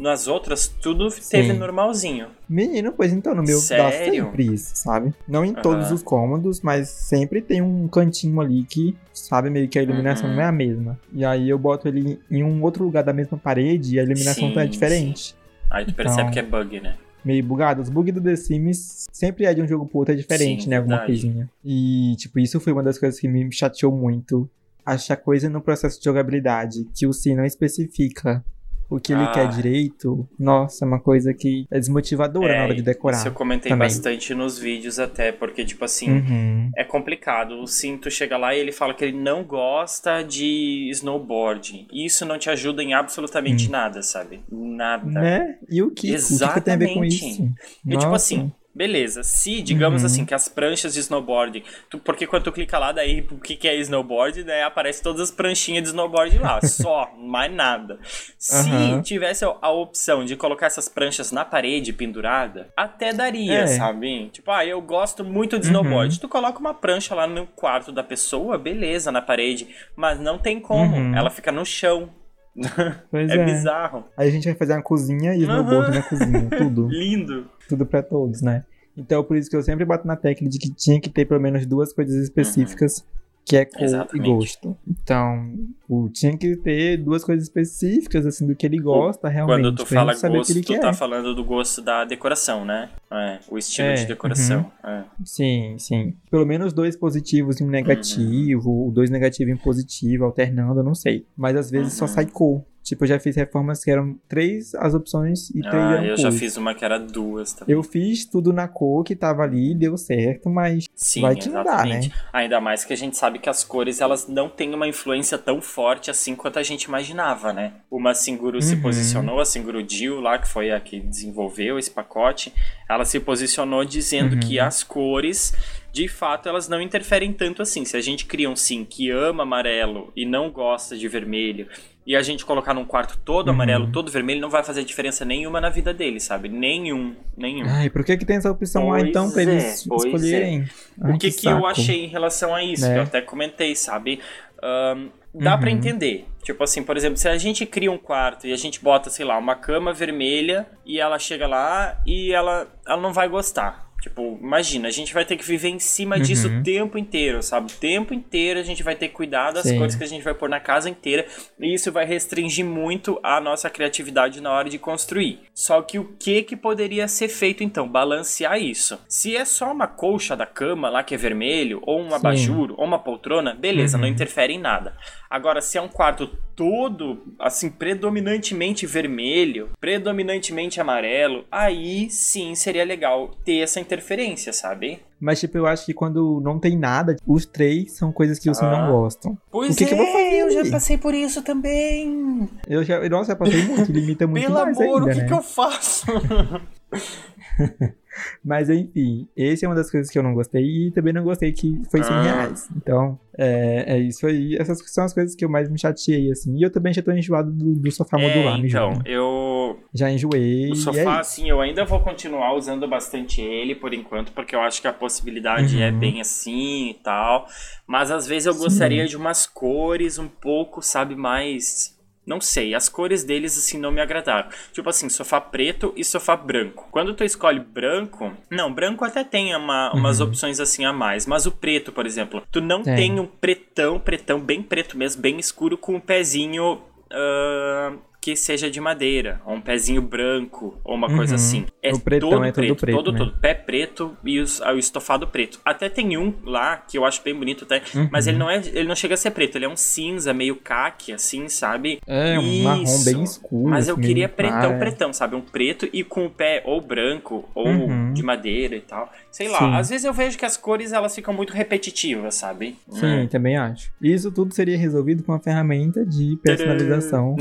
Nas 0.00 0.26
outras, 0.26 0.66
tudo 0.66 1.08
teve 1.10 1.52
Sim. 1.52 1.58
normalzinho. 1.58 2.28
Menino, 2.48 2.90
pois 2.90 3.12
então, 3.12 3.34
no 3.34 3.42
meu 3.42 3.56
dá 3.58 3.62
Sério? 3.90 4.24
sempre 4.24 4.46
isso, 4.54 4.70
sabe? 4.74 5.12
Não 5.28 5.44
em 5.44 5.52
todos 5.52 5.92
os 5.92 6.02
cômodos, 6.02 6.62
mas 6.62 6.88
sempre 6.88 7.42
tem 7.42 7.60
um 7.60 7.86
cantinho 7.86 8.40
ali 8.40 8.62
que, 8.64 8.96
sabe, 9.12 9.50
meio 9.50 9.68
que 9.68 9.78
a 9.78 9.82
iluminação 9.82 10.28
Uhum. 10.30 10.36
não 10.36 10.42
é 10.42 10.46
a 10.46 10.52
mesma. 10.52 10.98
E 11.12 11.22
aí 11.24 11.50
eu 11.50 11.58
boto 11.58 11.86
ele 11.86 12.18
em 12.30 12.42
um 12.42 12.62
outro 12.62 12.82
lugar 12.82 13.04
da 13.04 13.12
mesma 13.12 13.36
parede 13.36 13.96
e 13.96 14.00
a 14.00 14.02
iluminação 14.02 14.52
tá 14.54 14.62
Sim, 14.62 14.68
diferente. 14.70 15.36
Aí 15.70 15.84
tu 15.84 15.92
percebe 15.94 16.22
Então- 16.22 16.32
que 16.32 16.38
é 16.38 16.42
bug, 16.42 16.80
né? 16.80 16.96
Meio 17.22 17.44
bugado. 17.44 17.82
Os 17.82 17.90
bugs 17.90 18.14
do 18.14 18.20
The 18.22 18.34
Sims 18.36 19.06
sempre 19.12 19.44
é 19.44 19.52
de 19.52 19.60
um 19.60 19.68
jogo 19.68 19.84
pro 19.86 19.98
outro, 19.98 20.14
é 20.14 20.16
diferente, 20.16 20.64
Sim, 20.64 20.70
né? 20.70 20.78
Alguma 20.78 20.96
verdade. 21.00 21.20
coisinha. 21.20 21.50
E, 21.62 22.14
tipo, 22.16 22.38
isso 22.38 22.58
foi 22.58 22.72
uma 22.72 22.82
das 22.82 22.98
coisas 22.98 23.20
que 23.20 23.28
me 23.28 23.52
chateou 23.52 23.92
muito. 23.94 24.48
Achar 24.86 25.16
coisa 25.16 25.50
no 25.50 25.60
processo 25.60 25.98
de 25.98 26.04
jogabilidade 26.06 26.88
que 26.96 27.06
o 27.06 27.12
Sim 27.12 27.34
não 27.34 27.44
especifica 27.44 28.42
o 28.90 28.98
que 29.00 29.12
ele 29.12 29.22
Ah. 29.22 29.32
quer 29.32 29.48
direito. 29.48 30.28
Nossa, 30.38 30.84
é 30.84 30.88
uma 30.88 31.00
coisa 31.00 31.32
que 31.32 31.64
é 31.70 31.78
desmotivadora 31.78 32.56
na 32.58 32.64
hora 32.64 32.74
de 32.74 32.82
decorar. 32.82 33.16
Isso 33.18 33.28
eu 33.28 33.32
comentei 33.32 33.70
também. 33.70 33.86
bastante 33.86 34.34
nos 34.34 34.58
vídeos 34.58 34.98
até, 34.98 35.30
porque, 35.32 35.64
tipo 35.64 35.84
assim, 35.84 36.10
Uhum. 36.10 36.70
é 36.76 36.84
complicado. 36.84 37.60
O 37.60 37.66
Cinto 37.66 38.10
chega 38.10 38.36
lá 38.36 38.54
e 38.54 38.58
ele 38.58 38.72
fala 38.72 38.92
que 38.92 39.04
ele 39.04 39.16
não 39.16 39.44
gosta 39.44 40.22
de 40.22 40.88
snowboard. 40.90 41.86
E 41.92 42.04
isso 42.06 42.24
não 42.26 42.38
te 42.38 42.50
ajuda 42.50 42.82
em 42.82 42.92
absolutamente 42.94 43.70
nada, 43.70 44.02
sabe? 44.02 44.40
Nada. 44.50 45.04
Né? 45.08 45.56
E 45.70 45.82
o 45.82 45.90
que? 45.90 46.14
O 46.14 46.16
que, 46.18 46.52
que 46.54 46.60
tem 46.60 46.74
a 46.74 46.76
ver 46.76 46.94
com 46.94 47.04
Exatamente. 47.04 47.14
isso? 47.30 47.54
E 47.86 47.96
tipo 47.96 48.14
assim, 48.14 48.52
beleza, 48.74 49.22
se, 49.22 49.60
digamos 49.62 50.02
Uhum. 50.02 50.06
assim, 50.06 50.24
que 50.24 50.32
as 50.32 50.48
pranchas 50.48 50.94
de 50.94 51.00
snowboard, 51.00 51.62
tu- 51.90 51.98
porque 51.98 52.26
quando 52.26 52.44
tu 52.44 52.52
clica 52.52 52.78
lá, 52.78 52.92
daí 52.92 53.26
o 53.30 53.38
que, 53.38 53.56
que 53.56 53.66
é 53.68 53.74
snowboard, 53.80 54.44
daí 54.44 54.62
aparece 54.62 55.02
todas 55.02 55.20
as 55.20 55.30
pranchinhas 55.30 55.82
de 55.82 55.88
snowboard 55.90 56.38
lá, 56.38 56.60
só, 56.62 57.10
mais 57.18 57.52
nada. 57.52 57.98
Se 58.38 58.70
Aham. 58.70 59.02
tivesse 59.02 59.44
a- 59.44 59.56
a 59.60 59.70
opção 59.70 60.24
de 60.24 60.36
colocar 60.36 60.66
essas 60.66 60.88
pranchas 60.88 61.32
na 61.32 61.44
parede 61.44 61.92
pendurada, 61.92 62.68
até 62.76 63.12
daria, 63.12 63.60
É. 63.60 63.66
sabe? 63.66 64.28
Tipo, 64.30 64.50
ah, 64.52 64.64
eu 64.64 64.80
gosto 64.80 65.24
muito 65.24 65.58
de 65.58 65.66
Uhum. 65.66 65.72
snowboard. 65.72 66.20
Tu 66.20 66.28
coloca 66.28 66.58
uma 66.58 66.72
prancha 66.74 67.14
lá 67.14 67.26
no 67.26 67.46
quarto 67.46 67.90
da 67.92 68.02
pessoa, 68.04 68.56
beleza, 68.56 69.10
na 69.10 69.20
parede, 69.20 69.68
mas 69.96 70.20
não 70.20 70.38
tem 70.38 70.60
como, 70.60 70.96
Uhum. 70.96 71.16
ela 71.16 71.28
fica 71.30 71.50
no 71.50 71.64
chão. 71.66 72.08
É, 73.12 73.22
é. 73.36 73.44
bizarro. 73.44 74.04
Aí 74.16 74.28
a 74.28 74.30
gente 74.30 74.44
vai 74.44 74.54
fazer 74.54 74.72
uma 74.74 74.82
cozinha 74.82 75.34
e 75.34 75.40
snowboard 75.42 75.90
na 75.96 76.02
cozinha. 76.02 76.48
Tudo. 76.56 76.88
Lindo. 76.90 77.48
Tudo 77.70 77.86
pra 77.86 78.02
todos, 78.02 78.42
né? 78.42 78.64
Então, 78.96 79.22
por 79.24 79.36
isso 79.36 79.48
que 79.48 79.56
eu 79.56 79.62
sempre 79.62 79.84
bato 79.84 80.06
na 80.06 80.16
tecla 80.16 80.48
de 80.48 80.58
que 80.58 80.68
tinha 80.70 81.00
que 81.00 81.08
ter 81.08 81.24
pelo 81.24 81.40
menos 81.40 81.64
duas 81.64 81.92
coisas 81.92 82.14
específicas, 82.22 83.04
que 83.44 83.56
é 83.56 83.64
cor 83.64 83.82
Exatamente. 83.82 84.28
e 84.28 84.32
gosto. 84.34 84.76
Então, 84.86 85.54
o, 85.88 86.08
tinha 86.10 86.36
que 86.36 86.56
ter 86.56 86.98
duas 86.98 87.24
coisas 87.24 87.44
específicas, 87.44 88.26
assim, 88.26 88.46
do 88.46 88.54
que 88.54 88.66
ele 88.66 88.78
gosta 88.78 89.28
realmente. 89.28 89.62
Quando 89.62 89.74
tu 89.76 89.86
pra 89.86 90.00
fala 90.00 90.12
gosto, 90.36 90.54
tu 90.54 90.66
quer. 90.66 90.80
tá 90.80 90.92
falando 90.92 91.34
do 91.34 91.42
gosto 91.42 91.80
da 91.80 92.04
decoração, 92.04 92.64
né? 92.64 92.90
É, 93.10 93.38
o 93.48 93.56
estilo 93.56 93.88
É, 93.88 93.94
de 93.94 94.06
decoração. 94.06 94.70
é. 94.84 95.04
Sim, 95.24 95.76
sim. 95.78 96.14
Pelo 96.30 96.44
menos 96.44 96.72
dois 96.72 96.96
positivos 96.96 97.58
e 97.60 97.64
um 97.64 97.68
negativo, 97.68 98.90
dois 98.92 99.08
negativos 99.10 99.50
e 99.50 99.54
um 99.54 99.58
positivo, 99.62 100.24
alternando, 100.24 100.80
eu 100.80 100.84
não 100.84 100.94
sei. 100.94 101.26
Mas 101.36 101.56
às 101.56 101.70
vezes 101.70 101.94
só 101.94 102.04
Uhum. 102.04 102.08
sai 102.08 102.26
cor. 102.26 102.62
Tipo, 102.90 103.04
eu 103.04 103.08
já 103.08 103.20
fiz 103.20 103.36
reformas 103.36 103.84
que 103.84 103.90
eram 103.90 104.18
três 104.28 104.74
as 104.74 104.94
opções 104.94 105.48
e 105.50 105.60
três 105.62 105.74
Ah, 105.74 105.92
eram 105.94 106.04
eu 106.06 106.16
já 106.16 106.32
fiz 106.32 106.56
uma 106.56 106.74
que 106.74 106.84
era 106.84 106.98
duas 106.98 107.52
também. 107.52 107.72
Eu 107.72 107.84
fiz 107.84 108.24
tudo 108.24 108.52
na 108.52 108.66
cor 108.66 109.04
que 109.04 109.14
tava 109.14 109.42
ali, 109.44 109.74
deu 109.76 109.96
certo, 109.96 110.50
mas 110.50 110.86
Sim, 110.94 111.20
vai 111.20 111.36
dá, 111.36 111.46
exatamente. 111.46 112.08
né? 112.08 112.14
Ainda 112.32 112.60
mais 112.60 112.84
que 112.84 112.92
a 112.92 112.96
gente 112.96 113.16
sabe 113.16 113.38
que 113.38 113.48
as 113.48 113.62
cores 113.62 114.00
elas 114.00 114.26
não 114.26 114.48
têm 114.48 114.74
uma 114.74 114.88
influência 114.88 115.38
tão 115.38 115.60
forte 115.62 116.10
assim 116.10 116.34
quanto 116.34 116.58
a 116.58 116.62
gente 116.64 116.82
imaginava, 116.84 117.52
né? 117.52 117.74
Uma 117.88 118.12
Singuru 118.12 118.60
se 118.60 118.74
Uhum. 118.74 118.82
posicionou, 118.82 119.38
a 119.38 119.44
Singuru 119.44 119.84
Jill 119.88 120.20
lá, 120.20 120.36
que 120.36 120.48
foi 120.48 120.72
a 120.72 120.80
que 120.80 120.98
desenvolveu 120.98 121.78
esse 121.78 121.90
pacote, 121.92 122.52
ela 122.88 123.04
se 123.04 123.20
posicionou 123.20 123.84
dizendo 123.84 124.34
Uhum. 124.34 124.40
que 124.40 124.58
as 124.58 124.82
cores, 124.82 125.54
de 125.92 126.08
fato, 126.08 126.48
elas 126.48 126.68
não 126.68 126.80
interferem 126.82 127.32
tanto 127.32 127.62
assim. 127.62 127.84
Se 127.84 127.96
a 127.96 128.00
gente 128.00 128.26
cria 128.26 128.50
um 128.50 128.56
sim 128.56 128.84
que 128.84 129.10
ama 129.10 129.44
amarelo 129.44 130.12
e 130.16 130.26
não 130.26 130.50
gosta 130.50 130.96
de 130.96 131.06
vermelho, 131.06 131.68
e 132.06 132.16
a 132.16 132.22
gente 132.22 132.44
colocar 132.46 132.72
num 132.74 132.84
quarto 132.84 133.18
todo 133.24 133.48
Uhum. 133.48 133.54
amarelo, 133.54 133.92
todo 133.92 134.10
vermelho, 134.10 134.40
não 134.40 134.50
vai 134.50 134.64
fazer 134.64 134.84
diferença 134.84 135.24
nenhuma 135.24 135.60
na 135.60 135.68
vida 135.70 135.92
dele, 135.92 136.18
sabe? 136.18 136.48
Nenhum, 136.48 137.14
nenhum. 137.36 137.66
Ai, 137.68 137.90
por 137.90 138.04
que 138.04 138.16
que 138.16 138.24
tem 138.24 138.36
essa 138.36 138.50
opção 138.50 138.88
lá 138.88 138.96
Pois 138.98 139.08
então 139.08 139.30
pra 139.30 139.42
é, 139.42 139.44
eles 139.44 139.84
pois 139.86 140.04
escolherem? 140.04 140.64
Ai, 141.02 141.12
o 141.14 141.18
que, 141.18 141.30
que, 141.30 141.46
eu 141.46 141.52
saco. 141.56 141.66
achei 141.66 142.04
em 142.04 142.08
relação 142.08 142.54
a 142.54 142.64
isso? 142.64 142.86
Né? 142.86 142.92
Que 142.94 142.98
eu 142.98 143.02
até 143.04 143.20
comentei, 143.20 143.74
sabe? 143.76 144.18
Ahn, 144.62 145.08
dá 145.34 145.56
pra 145.56 145.70
Uhum. 145.70 145.76
entender. 145.76 146.26
Tipo 146.42 146.64
assim, 146.64 146.82
por 146.82 146.96
exemplo, 146.96 147.16
se 147.18 147.28
a 147.28 147.36
gente 147.36 147.66
cria 147.66 147.92
um 147.92 147.98
quarto 147.98 148.46
e 148.46 148.52
a 148.52 148.56
gente 148.56 148.82
bota, 148.82 149.10
sei 149.10 149.24
lá, 149.26 149.36
uma 149.38 149.54
cama 149.54 149.92
vermelha 149.92 150.66
e 150.86 150.98
ela 150.98 151.18
chega 151.18 151.46
lá 151.46 152.00
e 152.06 152.32
ela, 152.32 152.66
ela 152.86 153.00
não 153.00 153.12
vai 153.12 153.28
gostar. 153.28 153.89
Tipo, 154.00 154.38
imagina, 154.40 154.88
a 154.88 154.90
gente 154.90 155.12
vai 155.12 155.24
ter 155.24 155.36
que 155.36 155.44
viver 155.44 155.68
em 155.68 155.78
cima 155.78 156.18
disso 156.18 156.48
Uhum. 156.48 156.60
o 156.60 156.62
tempo 156.62 156.96
inteiro, 156.98 157.42
sabe? 157.42 157.70
O 157.72 157.76
tempo 157.76 158.14
inteiro 158.14 158.58
a 158.58 158.62
gente 158.62 158.82
vai 158.82 158.94
ter 158.94 159.08
que 159.08 159.14
cuidar 159.14 159.52
das 159.52 159.64
Sim. 159.64 159.76
cores 159.78 159.94
que 159.94 160.02
a 160.04 160.06
gente 160.06 160.22
vai 160.22 160.32
pôr 160.34 160.48
na 160.48 160.58
casa 160.60 160.88
inteira. 160.88 161.26
E 161.58 161.74
isso 161.74 161.92
vai 161.92 162.04
restringir 162.06 162.64
muito 162.64 163.20
a 163.22 163.40
nossa 163.40 163.68
criatividade 163.68 164.40
na 164.40 164.50
hora 164.52 164.70
de 164.70 164.78
construir. 164.78 165.40
Só 165.54 165.82
que 165.82 165.98
o 165.98 166.12
que 166.18 166.42
que 166.42 166.56
poderia 166.56 167.06
ser 167.08 167.28
feito 167.28 167.62
então? 167.62 167.86
Balancear 167.86 168.58
isso. 168.58 168.98
Se 169.08 169.36
é 169.36 169.44
só 169.44 169.70
uma 169.70 169.86
colcha 169.86 170.34
da 170.36 170.46
cama 170.46 170.88
lá 170.88 171.02
que 171.02 171.14
é 171.14 171.18
vermelho, 171.18 171.80
ou 171.82 172.00
um 172.00 172.14
abajur, 172.14 172.74
ou 172.78 172.84
uma 172.86 172.98
poltrona, 172.98 173.54
beleza, 173.54 173.96
Uhum. 173.96 174.02
não 174.02 174.08
interfere 174.08 174.54
em 174.54 174.58
nada. 174.58 174.96
Agora, 175.28 175.60
se 175.60 175.76
é 175.78 175.80
um 175.80 175.88
quarto 175.88 176.26
todo, 176.56 177.34
assim, 177.38 177.70
predominantemente 177.70 178.84
vermelho, 178.86 179.70
predominantemente 179.80 180.80
amarelo, 180.80 181.44
aí 181.50 182.10
sim 182.10 182.54
seria 182.54 182.84
legal 182.84 183.28
ter 183.44 183.58
essa 183.58 183.78
interferência, 183.94 184.52
sabe? 184.52 185.00
Mas, 185.20 185.40
tipo, 185.40 185.58
eu 185.58 185.66
acho 185.66 185.84
que 185.84 185.92
quando 185.92 186.40
não 186.42 186.58
tem 186.58 186.78
nada, 186.78 187.16
os 187.26 187.44
três 187.44 187.92
são 187.92 188.12
coisas 188.12 188.38
que 188.38 188.48
você 188.48 188.64
Ah. 188.64 188.70
não 188.70 188.92
gostam. 188.92 189.36
Pois 189.50 189.74
O 189.74 189.76
que 189.76 189.84
é, 189.84 189.86
que 189.88 189.94
eu 189.94 189.98
vou 189.98 190.06
fazer 190.06 190.34
eu 190.40 190.50
já 190.64 190.70
passei 190.70 190.96
por 190.96 191.12
isso 191.14 191.42
também. 191.42 192.48
Eu 192.68 192.84
já, 192.84 193.06
nossa, 193.08 193.32
eu 193.32 193.36
passei 193.36 193.62
muito, 193.64 193.90
limita 193.92 194.26
muito 194.28 194.44
Pelo 194.46 194.54
mais 194.64 194.80
amor, 194.80 195.00
ainda, 195.00 195.10
o 195.10 195.14
que, 195.14 195.20
né? 195.22 195.26
que 195.26 195.32
eu 195.34 195.42
faço? 195.42 196.06
Mas 198.44 198.68
enfim, 198.70 199.28
esse 199.36 199.64
é 199.64 199.68
uma 199.68 199.74
das 199.74 199.90
coisas 199.90 200.10
que 200.10 200.18
eu 200.18 200.22
não 200.22 200.34
gostei 200.34 200.62
e 200.88 200.90
também 200.90 201.12
não 201.12 201.22
gostei 201.22 201.52
que 201.52 201.80
foi 201.90 202.02
100 202.02 202.16
Ah. 202.16 202.20
reais. 202.22 202.68
Então, 202.76 203.18
é, 203.38 203.94
é 203.94 203.98
isso 203.98 204.26
aí. 204.26 204.56
Essas 204.56 204.78
são 204.92 205.04
as 205.04 205.12
coisas 205.14 205.34
que 205.36 205.44
eu 205.44 205.48
mais 205.48 205.68
me 205.70 205.78
chateei, 205.78 206.30
assim. 206.30 206.56
E 206.58 206.62
eu 206.62 206.70
também 206.70 206.92
já 206.92 207.02
tô 207.02 207.12
enjoado 207.12 207.50
do, 207.52 207.74
do 207.74 207.90
sofá 207.92 208.18
modular, 208.18 208.58
é, 208.58 208.62
me 208.62 208.68
então, 208.68 208.92
juro. 208.94 209.02
eu. 209.08 209.78
Já 209.94 210.10
enjoei. 210.10 210.70
O 210.70 210.72
é 210.72 210.76
sofá, 210.76 211.00
isso. 211.00 211.08
assim, 211.08 211.48
eu 211.50 211.60
ainda 211.60 211.84
vou 211.84 212.00
continuar 212.00 212.54
usando 212.54 212.86
bastante 212.88 213.40
ele 213.40 213.74
por 213.74 213.94
enquanto, 213.94 214.32
porque 214.32 214.54
eu 214.56 214.60
acho 214.60 214.80
que 214.80 214.88
a 214.88 214.92
possibilidade 214.92 215.80
é 215.80 215.90
Uhum. 215.90 215.98
bem 215.98 216.20
assim 216.20 216.90
e 216.90 216.94
tal. 216.94 217.46
Mas 217.86 218.10
às 218.10 218.26
vezes 218.26 218.46
eu 218.46 218.52
Sim. 218.54 218.58
gostaria 218.60 219.06
de 219.06 219.16
umas 219.16 219.46
cores 219.46 220.18
um 220.18 220.28
pouco, 220.28 220.82
sabe, 220.82 221.14
mais. 221.14 221.96
Não 222.26 222.40
sei, 222.40 222.74
as 222.74 222.88
cores 222.88 223.24
deles 223.24 223.56
assim 223.58 223.78
não 223.78 223.90
me 223.90 224.00
agradaram. 224.00 224.48
Tipo 224.72 224.88
assim, 224.90 225.08
sofá 225.08 225.40
preto 225.40 225.92
e 225.96 226.04
sofá 226.04 226.36
branco. 226.36 226.86
Quando 226.92 227.14
tu 227.14 227.24
escolhe 227.24 227.58
branco, 227.58 228.32
não, 228.50 228.72
branco 228.72 229.04
até 229.04 229.24
tem 229.24 229.54
uma- 229.56 229.92
umas 229.92 230.20
Uhum. 230.20 230.26
opções 230.28 230.60
assim 230.60 230.84
a 230.84 230.92
mais, 230.92 231.26
mas 231.26 231.46
o 231.46 231.50
preto, 231.52 231.90
por 231.92 232.06
exemplo, 232.06 232.42
tu 232.52 232.60
não 232.60 232.82
Tem. 232.82 232.94
tem 232.94 233.18
um 233.20 233.26
pretão, 233.26 233.98
pretão 233.98 234.38
bem 234.38 234.62
preto 234.62 234.96
mesmo, 234.98 235.20
bem 235.22 235.38
escuro 235.38 235.76
com 235.78 235.94
um 235.96 236.00
pezinho 236.00 236.82
ah, 237.12 237.92
que 238.20 238.36
seja 238.36 238.70
de 238.70 238.80
madeira, 238.80 239.40
ou 239.46 239.54
um 239.54 239.60
pezinho 239.60 240.02
branco, 240.02 240.78
ou 240.84 240.94
uma 240.94 241.08
coisa 241.08 241.32
Uhum. 241.32 241.36
assim. 241.36 241.66
É 241.82 241.90
O 241.92 241.98
pretão 242.00 242.28
todo 242.30 242.44
é 242.44 242.52
todo 242.52 242.54
preto, 242.66 242.76
preto, 242.80 242.96
todo, 242.96 243.12
né? 243.12 243.18
todo. 243.18 243.32
Pé 243.40 243.54
preto 243.54 244.16
e 244.24 244.38
os- 244.38 244.60
ah, 244.60 244.74
o 244.74 244.78
estofado 244.78 245.26
preto. 245.26 245.58
Até 245.64 245.88
tem 245.88 246.18
um 246.18 246.34
lá 246.44 246.76
que 246.76 246.98
eu 246.98 247.04
acho 247.06 247.22
bem 247.24 247.34
bonito 247.34 247.64
até, 247.64 247.82
Uhum. 247.94 248.08
mas 248.12 248.26
ele 248.26 248.36
não 248.36 248.50
é, 248.50 248.58
ele 248.58 248.86
não 248.88 248.94
chega 248.94 249.14
a 249.14 249.16
ser 249.16 249.30
preto, 249.30 249.56
ele 249.56 249.64
é 249.64 249.68
um 249.68 249.76
cinza 249.76 250.34
meio 250.34 250.56
caque 250.56 251.12
assim, 251.12 251.48
sabe? 251.48 251.98
É, 252.06 252.38
um 252.38 252.62
marrom 252.62 252.82
Isso. 252.82 253.04
bem 253.06 253.22
escuro. 253.22 253.70
Mas 253.70 253.88
eu 253.88 253.94
assim, 253.94 254.02
queria 254.06 254.28
pretão, 254.28 254.60
clara. 254.60 254.78
pretão, 254.78 255.12
sabe? 255.14 255.34
Um 255.36 255.40
preto 255.40 255.88
e 255.92 256.04
com 256.04 256.26
o 256.26 256.30
pé 256.30 256.62
ou 256.66 256.80
branco 256.80 257.48
ou 257.54 257.66
Uhum. 257.68 258.12
de 258.12 258.22
madeira 258.22 258.76
e 258.76 258.80
tal. 258.82 259.10
Sei 259.30 259.48
lá, 259.48 259.58
Sim. 259.60 259.74
às 259.76 259.88
vezes 259.88 260.04
eu 260.04 260.12
vejo 260.12 260.36
que 260.36 260.44
as 260.44 260.56
cores 260.58 260.92
elas 260.92 261.14
ficam 261.14 261.32
muito 261.32 261.54
repetitivas, 261.54 262.34
sabe? 262.34 262.76
Sim, 262.90 263.26
também 263.30 263.56
acho. 263.56 263.90
Isso 264.02 264.30
tudo 264.30 264.52
seria 264.52 264.76
resolvido 264.76 265.22
com 265.22 265.32
uma 265.32 265.38
ferramenta 265.40 266.04
de 266.04 266.36
personalização 266.42 267.36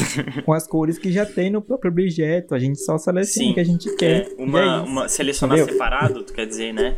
com 0.46 0.54
as 0.54 0.69
cores 0.70 0.98
que 0.98 1.12
já 1.12 1.26
tem 1.26 1.50
no 1.50 1.62
próprio 1.62 1.92
objeto. 1.92 2.54
A 2.56 2.60
gente 2.60 2.80
só 2.80 2.98
seleciona 2.98 3.52
o 3.52 3.54
que 3.56 3.60
a 3.60 3.66
gente 3.66 3.96
quer. 3.96 4.28
É, 4.38 4.42
uma, 4.42 4.60
é 4.62 4.80
uma 4.82 5.10
selecionar 5.10 5.58
Entendeu? 5.58 5.74
separado, 5.74 6.24
tu 6.24 6.32
quer 6.34 6.46
dizer, 6.46 6.74
né? 6.74 6.98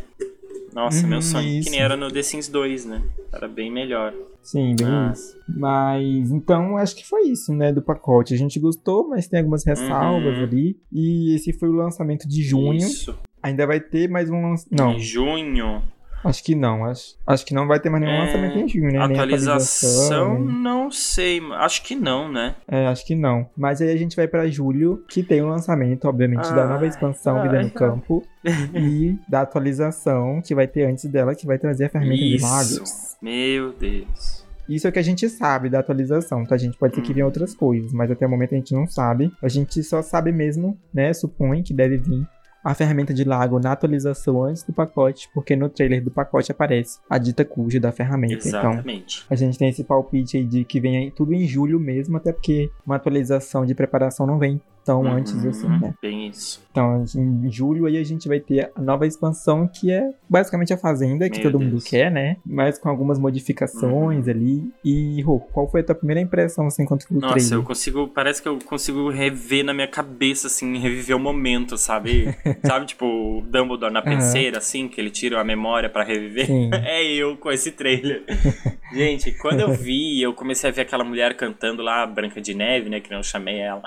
Nossa, 0.74 1.02
Uhum, 1.02 1.08
meu 1.10 1.22
sonho. 1.22 1.44
Que 1.48 1.58
isso. 1.58 1.70
nem 1.70 1.80
era 1.80 1.96
no 1.96 2.10
The 2.10 2.22
Sims 2.22 2.48
2, 2.48 2.86
né? 2.86 3.02
Era 3.32 3.46
bem 3.48 3.70
melhor. 3.70 4.14
Sim, 4.42 4.74
bem 4.76 4.86
Ah. 4.88 5.10
isso. 5.14 5.36
Mas 5.48 6.30
então 6.30 6.76
acho 6.76 6.96
que 6.96 7.06
foi 7.06 7.22
isso, 7.28 7.52
né, 7.52 7.72
do 7.72 7.82
pacote. 7.82 8.32
A 8.34 8.38
gente 8.38 8.58
gostou, 8.58 9.06
mas 9.08 9.28
tem 9.28 9.38
algumas 9.40 9.64
ressalvas 9.64 10.36
Uhum. 10.38 10.42
ali. 10.44 10.76
E 10.92 11.34
esse 11.34 11.52
foi 11.52 11.68
o 11.68 11.72
lançamento 11.72 12.26
de 12.28 12.42
junho. 12.42 12.76
Isso. 12.78 13.14
Ainda 13.42 13.66
vai 13.66 13.80
ter 13.80 14.08
mais 14.08 14.30
um 14.30 14.40
lançamento. 14.50 14.78
Não, 14.80 14.92
Em 14.94 15.00
junho. 15.00 15.82
Acho 16.24 16.42
que 16.44 16.54
não. 16.54 16.84
Acho, 16.84 17.14
acho 17.26 17.44
que 17.46 17.54
não 17.54 17.66
vai 17.66 17.78
ter 17.80 17.90
mais 17.90 18.02
nenhum 18.04 18.16
É, 18.16 18.20
lançamento 18.24 18.58
em 18.58 18.68
junho, 18.68 18.92
né? 18.92 18.98
Atualização, 18.98 20.38
nem- 20.38 20.62
não 20.62 20.90
sei. 20.90 21.40
Acho 21.54 21.82
que 21.82 21.94
não, 21.94 22.30
né? 22.30 22.54
É, 22.68 22.86
acho 22.86 23.06
que 23.06 23.14
não. 23.14 23.46
Mas 23.56 23.80
aí 23.80 23.90
a 23.90 23.96
gente 23.96 24.16
vai 24.16 24.26
pra 24.28 24.46
julho, 24.48 25.04
que 25.08 25.22
tem 25.22 25.42
o 25.42 25.48
lançamento, 25.48 26.06
obviamente, 26.06 26.52
da 26.54 26.66
nova 26.66 26.82
Ai, 26.84 26.88
expansão 26.88 27.42
Vida 27.42 27.58
ai, 27.58 27.64
no 27.64 27.70
Campo. 27.70 28.22
e 28.74 29.16
da 29.28 29.42
atualização 29.42 30.40
que 30.44 30.54
vai 30.54 30.66
ter 30.66 30.84
antes 30.84 31.04
dela, 31.06 31.34
que 31.34 31.46
vai 31.46 31.58
trazer 31.58 31.84
a 31.86 31.88
ferramenta 31.88 32.22
de 32.22 32.36
Isso. 32.36 32.44
magos. 32.46 33.16
Meu 33.22 33.72
Deus. 33.72 34.42
Isso 34.68 34.86
é 34.86 34.90
o 34.90 34.92
que 34.92 34.98
a 34.98 35.02
gente 35.02 35.28
sabe 35.28 35.68
da 35.68 35.80
atualização, 35.80 36.44
tá? 36.46 36.54
A 36.54 36.58
gente 36.58 36.78
pode 36.78 36.94
ser 36.94 37.02
que 37.02 37.12
venha 37.12 37.26
outras 37.26 37.52
coisas, 37.54 37.92
mas 37.92 38.10
até 38.10 38.26
o 38.26 38.30
momento 38.30 38.54
a 38.54 38.58
gente 38.58 38.72
não 38.72 38.86
sabe. 38.86 39.32
A 39.42 39.48
gente 39.48 39.82
só 39.82 40.00
sabe 40.02 40.30
mesmo, 40.32 40.78
né? 40.94 41.12
Supõe 41.12 41.62
que 41.62 41.74
deve 41.74 41.98
vir 41.98 42.26
a 42.62 42.74
ferramenta 42.74 43.12
de 43.12 43.24
lago 43.24 43.58
na 43.58 43.72
atualização 43.72 44.44
antes 44.44 44.62
do 44.62 44.72
pacote, 44.72 45.28
porque 45.34 45.56
no 45.56 45.68
trailer 45.68 46.02
do 46.02 46.10
pacote 46.10 46.52
aparece 46.52 46.98
a 47.08 47.18
dita 47.18 47.44
cuja 47.44 47.80
da 47.80 47.90
ferramenta. 47.90 48.46
Então, 48.46 48.72
Exatamente. 48.72 49.26
a 49.28 49.34
gente 49.34 49.58
tem 49.58 49.68
esse 49.68 49.84
palpite 49.84 50.36
aí 50.36 50.44
de 50.44 50.64
que 50.64 50.80
vem 50.80 50.96
aí 50.96 51.10
tudo 51.10 51.32
em 51.32 51.46
julho 51.46 51.80
mesmo, 51.80 52.16
até 52.16 52.32
porque 52.32 52.70
uma 52.86 52.96
atualização 52.96 53.66
de 53.66 53.74
preparação 53.74 54.26
não 54.26 54.38
vem 54.38 54.60
tão 54.84 55.02
Uhum, 55.02 55.12
antes 55.12 55.44
assim, 55.44 55.68
né? 55.68 55.94
Bem 56.00 56.28
isso. 56.28 56.60
Então, 56.70 57.04
em 57.16 57.50
julho 57.50 57.86
aí 57.86 57.96
a 57.98 58.04
gente 58.04 58.26
vai 58.28 58.40
ter 58.40 58.70
a 58.74 58.80
nova 58.80 59.06
expansão, 59.06 59.68
que 59.68 59.90
é 59.92 60.10
basicamente 60.28 60.72
a 60.72 60.78
Fazenda, 60.78 61.28
que 61.28 61.38
Meu 61.40 61.50
todo 61.50 61.60
mundo 61.60 61.72
Deus. 61.72 61.84
quer, 61.84 62.10
né? 62.10 62.36
Mas 62.46 62.78
com 62.78 62.88
algumas 62.88 63.18
modificações 63.18 64.26
ali. 64.28 64.62
E, 64.84 65.20
Rô, 65.22 65.38
qual 65.38 65.70
foi 65.70 65.80
a 65.80 65.84
tua 65.84 65.94
primeira 65.94 66.20
impressão, 66.20 66.66
assim, 66.66 66.84
viu 66.86 66.96
o 67.18 67.20
Nossa, 67.20 67.34
trailer? 67.34 67.52
eu 67.54 67.62
consigo. 67.62 68.08
Parece 68.08 68.42
que 68.42 68.48
eu 68.48 68.58
consigo 68.58 69.10
rever 69.10 69.64
na 69.64 69.74
minha 69.74 69.86
cabeça, 69.88 70.46
assim, 70.46 70.78
reviver 70.78 71.16
o 71.16 71.20
momento, 71.20 71.76
sabe? 71.76 72.34
sabe, 72.64 72.86
tipo, 72.86 73.04
o 73.04 73.42
Dumbledore 73.42 73.92
na 73.92 74.02
penseira, 74.02 74.58
assim, 74.58 74.88
que 74.88 75.00
ele 75.00 75.10
tira 75.10 75.40
a 75.40 75.44
memória 75.44 75.88
pra 75.90 76.04
reviver. 76.04 76.46
Sim. 76.46 76.70
É 76.84 77.04
eu 77.04 77.36
com 77.36 77.50
esse 77.50 77.70
trailer. 77.72 78.24
Gente, 78.92 79.32
quando 79.32 79.60
eu 79.60 79.72
vi, 79.72 80.20
eu 80.20 80.34
comecei 80.34 80.68
a 80.68 80.72
ver 80.72 80.82
aquela 80.82 81.04
mulher 81.04 81.34
cantando 81.36 81.82
lá, 81.82 82.06
Branca 82.06 82.40
de 82.40 82.54
Neve, 82.54 82.90
né? 82.90 83.00
Que 83.00 83.10
não 83.10 83.18
eu 83.18 83.22
chamei 83.22 83.58
ela. 83.58 83.82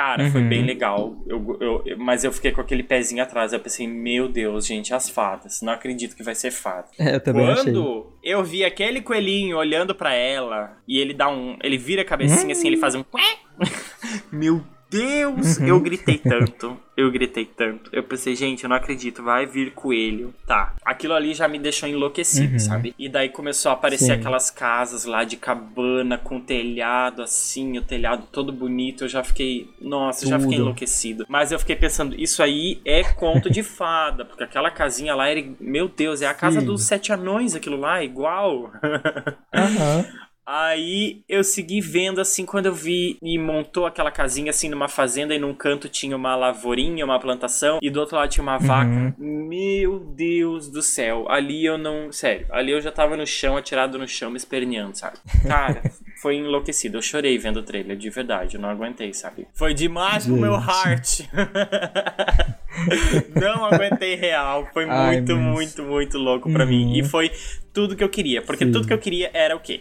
Cara, 0.00 0.30
foi 0.30 0.40
Uhum. 0.40 0.48
bem 0.48 0.62
legal. 0.64 1.14
Eu, 1.26 1.58
eu- 1.60 1.82
eu- 1.84 1.98
mas 1.98 2.24
eu 2.24 2.32
fiquei 2.32 2.52
com 2.52 2.60
aquele 2.62 2.82
pezinho 2.82 3.22
atrás. 3.22 3.52
Eu 3.52 3.60
pensei, 3.60 3.86
meu 3.86 4.28
Deus, 4.28 4.66
gente, 4.66 4.94
as 4.94 5.10
fadas. 5.10 5.60
Não 5.60 5.74
acredito 5.74 6.16
que 6.16 6.22
vai 6.22 6.34
ser 6.34 6.50
fada. 6.50 6.86
É, 6.98 7.16
eu 7.16 7.20
também 7.20 7.46
achei. 7.46 7.64
Quando 7.64 8.06
eu 8.24 8.42
vi 8.42 8.64
aquele 8.64 9.02
coelhinho 9.02 9.58
olhando 9.58 9.94
pra 9.94 10.14
ela 10.14 10.78
e 10.88 10.98
ele 10.98 11.12
dá 11.12 11.28
um. 11.28 11.58
Ele 11.62 11.76
vira 11.76 12.00
a 12.00 12.04
cabecinha 12.04 12.52
assim, 12.52 12.66
ele 12.68 12.78
faz 12.78 12.94
um. 12.94 13.04
Meu 14.32 14.62
Deus! 14.90 15.58
Uhum. 15.58 15.66
Eu 15.68 15.80
gritei 15.80 16.18
tanto. 16.18 16.76
Eu 16.96 17.10
gritei 17.10 17.44
tanto. 17.46 17.88
Eu 17.94 18.02
pensei, 18.02 18.34
gente, 18.34 18.64
eu 18.64 18.68
não 18.68 18.76
acredito, 18.76 19.22
vai 19.22 19.46
vir 19.46 19.70
coelho. 19.72 20.34
Tá. 20.46 20.74
Aquilo 20.84 21.14
ali 21.14 21.32
já 21.32 21.46
me 21.48 21.58
deixou 21.58 21.88
enlouquecido, 21.88 22.54
Uhum. 22.54 22.58
sabe? 22.58 22.94
E 22.98 23.08
daí 23.08 23.28
começou 23.30 23.70
a 23.70 23.74
aparecer 23.74 24.06
Sim. 24.06 24.12
aquelas 24.12 24.50
casas 24.50 25.04
lá 25.06 25.24
de 25.24 25.36
cabana 25.36 26.18
com 26.18 26.40
telhado 26.40 27.22
assim, 27.22 27.78
o 27.78 27.82
telhado 27.82 28.24
todo 28.30 28.52
bonito. 28.52 29.04
Eu 29.04 29.08
já 29.08 29.22
fiquei. 29.24 29.70
Nossa, 29.80 30.24
eu 30.24 30.28
já 30.30 30.38
fiquei 30.38 30.56
Tudo. 30.56 30.62
enlouquecido. 30.64 31.24
Mas 31.28 31.52
eu 31.52 31.58
fiquei 31.58 31.76
pensando, 31.76 32.14
isso 32.20 32.42
aí 32.42 32.80
é 32.84 33.02
conto 33.04 33.48
de 33.48 33.62
fada, 33.64 34.24
porque 34.24 34.42
aquela 34.44 34.70
casinha 34.70 35.14
lá 35.14 35.28
era. 35.28 35.42
Meu 35.60 35.88
Deus, 35.88 36.20
é 36.20 36.26
a 36.26 36.34
casa 36.34 36.60
Sim. 36.60 36.66
dos 36.66 36.82
sete 36.82 37.12
anões, 37.12 37.54
aquilo 37.54 37.78
lá, 37.78 38.02
igual. 38.04 38.70
Aham. 39.54 40.04
Aí 40.52 41.22
eu 41.28 41.44
segui 41.44 41.80
vendo 41.80 42.20
assim, 42.20 42.44
quando 42.44 42.66
eu 42.66 42.74
vi 42.74 43.16
e 43.22 43.38
montou 43.38 43.86
aquela 43.86 44.10
casinha 44.10 44.50
assim 44.50 44.68
numa 44.68 44.88
fazenda 44.88 45.32
e 45.32 45.38
num 45.38 45.54
canto 45.54 45.88
tinha 45.88 46.16
uma 46.16 46.34
lavourinha, 46.34 47.04
uma 47.04 47.20
plantação 47.20 47.78
e 47.80 47.88
do 47.88 48.00
outro 48.00 48.16
lado 48.16 48.28
tinha 48.30 48.42
uma 48.42 48.58
vaca. 48.58 49.14
Meu 49.16 50.00
Deus 50.00 50.68
do 50.68 50.82
céu, 50.82 51.30
ali 51.30 51.64
eu 51.64 51.78
não. 51.78 52.10
Sério, 52.10 52.48
ali 52.50 52.72
eu 52.72 52.80
já 52.80 52.90
tava 52.90 53.16
no 53.16 53.24
chão, 53.24 53.56
atirado 53.56 53.96
no 53.96 54.08
chão, 54.08 54.28
me 54.28 54.36
esperneando, 54.38 54.98
sabe? 54.98 55.18
Cara, 55.46 55.82
foi 56.20 56.34
enlouquecido. 56.38 56.98
Eu 56.98 57.02
chorei 57.02 57.38
vendo 57.38 57.60
o 57.60 57.62
trailer, 57.62 57.96
de 57.96 58.10
verdade, 58.10 58.56
eu 58.56 58.60
não 58.60 58.70
aguentei, 58.70 59.14
sabe? 59.14 59.46
Foi 59.54 59.72
demais 59.72 60.26
pro 60.26 60.34
meu 60.36 60.58
Gente. 60.58 60.68
heart. 60.68 61.20
não 63.40 63.66
aguentei 63.66 64.16
real. 64.16 64.68
Foi 64.72 64.84
Ai, 64.88 65.16
muito, 65.16 65.36
mas- 65.36 65.54
muito, 65.54 65.82
muito 65.84 66.18
louco 66.18 66.52
pra 66.52 66.66
mim. 66.66 66.86
Uhum. 66.86 66.96
E 66.96 67.04
foi 67.04 67.30
tudo 67.72 67.94
que 67.94 68.02
eu 68.02 68.08
queria. 68.08 68.42
Porque 68.42 68.64
Sim. 68.64 68.72
tudo 68.72 68.88
que 68.88 68.92
eu 68.92 68.98
queria 68.98 69.30
era 69.32 69.54
o 69.54 69.60
quê? 69.60 69.80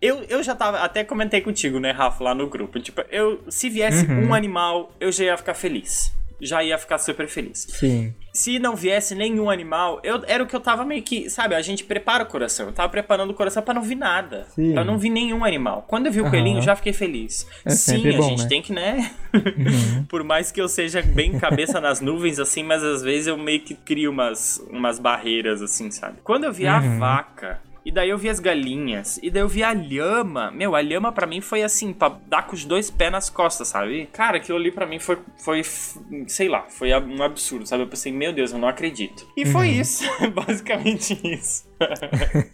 Eu, 0.00 0.22
eu 0.28 0.42
já 0.42 0.54
tava, 0.54 0.78
até 0.78 1.02
comentei 1.04 1.40
contigo, 1.40 1.80
né, 1.80 1.90
Rafa, 1.90 2.22
lá 2.22 2.34
no 2.34 2.46
grupo. 2.48 2.78
Tipo, 2.78 3.02
eu, 3.10 3.40
se 3.48 3.68
viesse 3.68 4.06
Uhum. 4.06 4.28
um 4.28 4.34
animal, 4.34 4.92
eu 5.00 5.10
já 5.10 5.24
ia 5.24 5.36
ficar 5.36 5.54
feliz. 5.54 6.16
Já 6.40 6.62
ia 6.62 6.78
ficar 6.78 6.98
super 6.98 7.26
feliz. 7.26 7.66
Sim. 7.68 8.14
Se 8.32 8.60
não 8.60 8.76
viesse 8.76 9.12
nenhum 9.12 9.50
animal, 9.50 9.98
eu, 10.04 10.22
era 10.28 10.44
o 10.44 10.46
que 10.46 10.54
eu 10.54 10.60
tava 10.60 10.84
meio 10.84 11.02
que, 11.02 11.28
sabe, 11.28 11.56
a 11.56 11.60
gente 11.60 11.82
prepara 11.82 12.22
o 12.22 12.26
coração. 12.28 12.66
Eu 12.66 12.72
tava 12.72 12.88
preparando 12.88 13.30
o 13.30 13.34
coração 13.34 13.60
pra 13.60 13.74
não 13.74 13.82
vir 13.82 13.96
nada. 13.96 14.46
Sim. 14.54 14.72
Pra 14.72 14.84
não 14.84 14.96
vir 14.96 15.10
nenhum 15.10 15.44
animal. 15.44 15.84
Quando 15.88 16.06
eu 16.06 16.12
vi 16.12 16.20
o 16.20 16.30
coelhinho, 16.30 16.62
já 16.62 16.76
fiquei 16.76 16.92
feliz. 16.92 17.44
É 17.64 17.70
Sim, 17.70 17.96
sempre 17.96 18.14
a 18.14 18.18
bom, 18.18 18.28
gente 18.28 18.42
né? 18.44 18.48
tem 18.48 18.62
que, 18.62 18.72
né? 18.72 19.10
Uhum. 19.34 20.04
Por 20.08 20.22
mais 20.22 20.52
que 20.52 20.60
eu 20.60 20.68
seja 20.68 21.02
bem 21.02 21.36
cabeça 21.40 21.80
nas 21.80 22.00
nuvens, 22.00 22.38
assim, 22.38 22.62
mas 22.62 22.84
às 22.84 23.02
vezes 23.02 23.26
eu 23.26 23.36
meio 23.36 23.60
que 23.62 23.74
crio 23.74 24.12
umas, 24.12 24.62
umas 24.70 25.00
barreiras, 25.00 25.60
assim, 25.60 25.90
sabe? 25.90 26.18
Quando 26.22 26.44
eu 26.44 26.52
vi 26.52 26.68
a 26.68 26.78
Uhum. 26.78 27.00
vaca, 27.00 27.60
e 27.88 27.90
daí 27.90 28.10
eu 28.10 28.18
vi 28.18 28.28
as 28.28 28.38
galinhas, 28.38 29.18
e 29.22 29.30
daí 29.30 29.42
eu 29.42 29.48
vi 29.48 29.62
a 29.62 29.72
lhama, 29.72 30.50
meu, 30.50 30.74
a 30.76 30.80
lhama 30.82 31.10
pra 31.10 31.26
mim 31.26 31.40
foi 31.40 31.62
assim, 31.62 31.92
pra 31.92 32.10
dar 32.28 32.46
com 32.46 32.54
os 32.54 32.64
dois 32.66 32.90
pés 32.90 33.10
nas 33.10 33.30
costas, 33.30 33.68
sabe? 33.68 34.06
Cara, 34.12 34.36
aquilo 34.36 34.58
ali 34.58 34.70
pra 34.70 34.86
mim 34.86 34.98
foi, 34.98 35.18
foi 35.42 35.62
sei 36.26 36.48
lá, 36.48 36.64
foi 36.68 36.92
um 36.92 37.22
absurdo, 37.22 37.66
sabe? 37.66 37.82
Eu 37.82 37.86
pensei, 37.88 38.12
meu 38.12 38.30
Deus, 38.32 38.52
eu 38.52 38.58
não 38.58 38.68
acredito. 38.68 39.26
E 39.36 39.46
foi 39.46 39.68
Uhum. 39.68 39.80
isso, 39.80 40.04
basicamente 40.34 41.18
isso. 41.24 41.66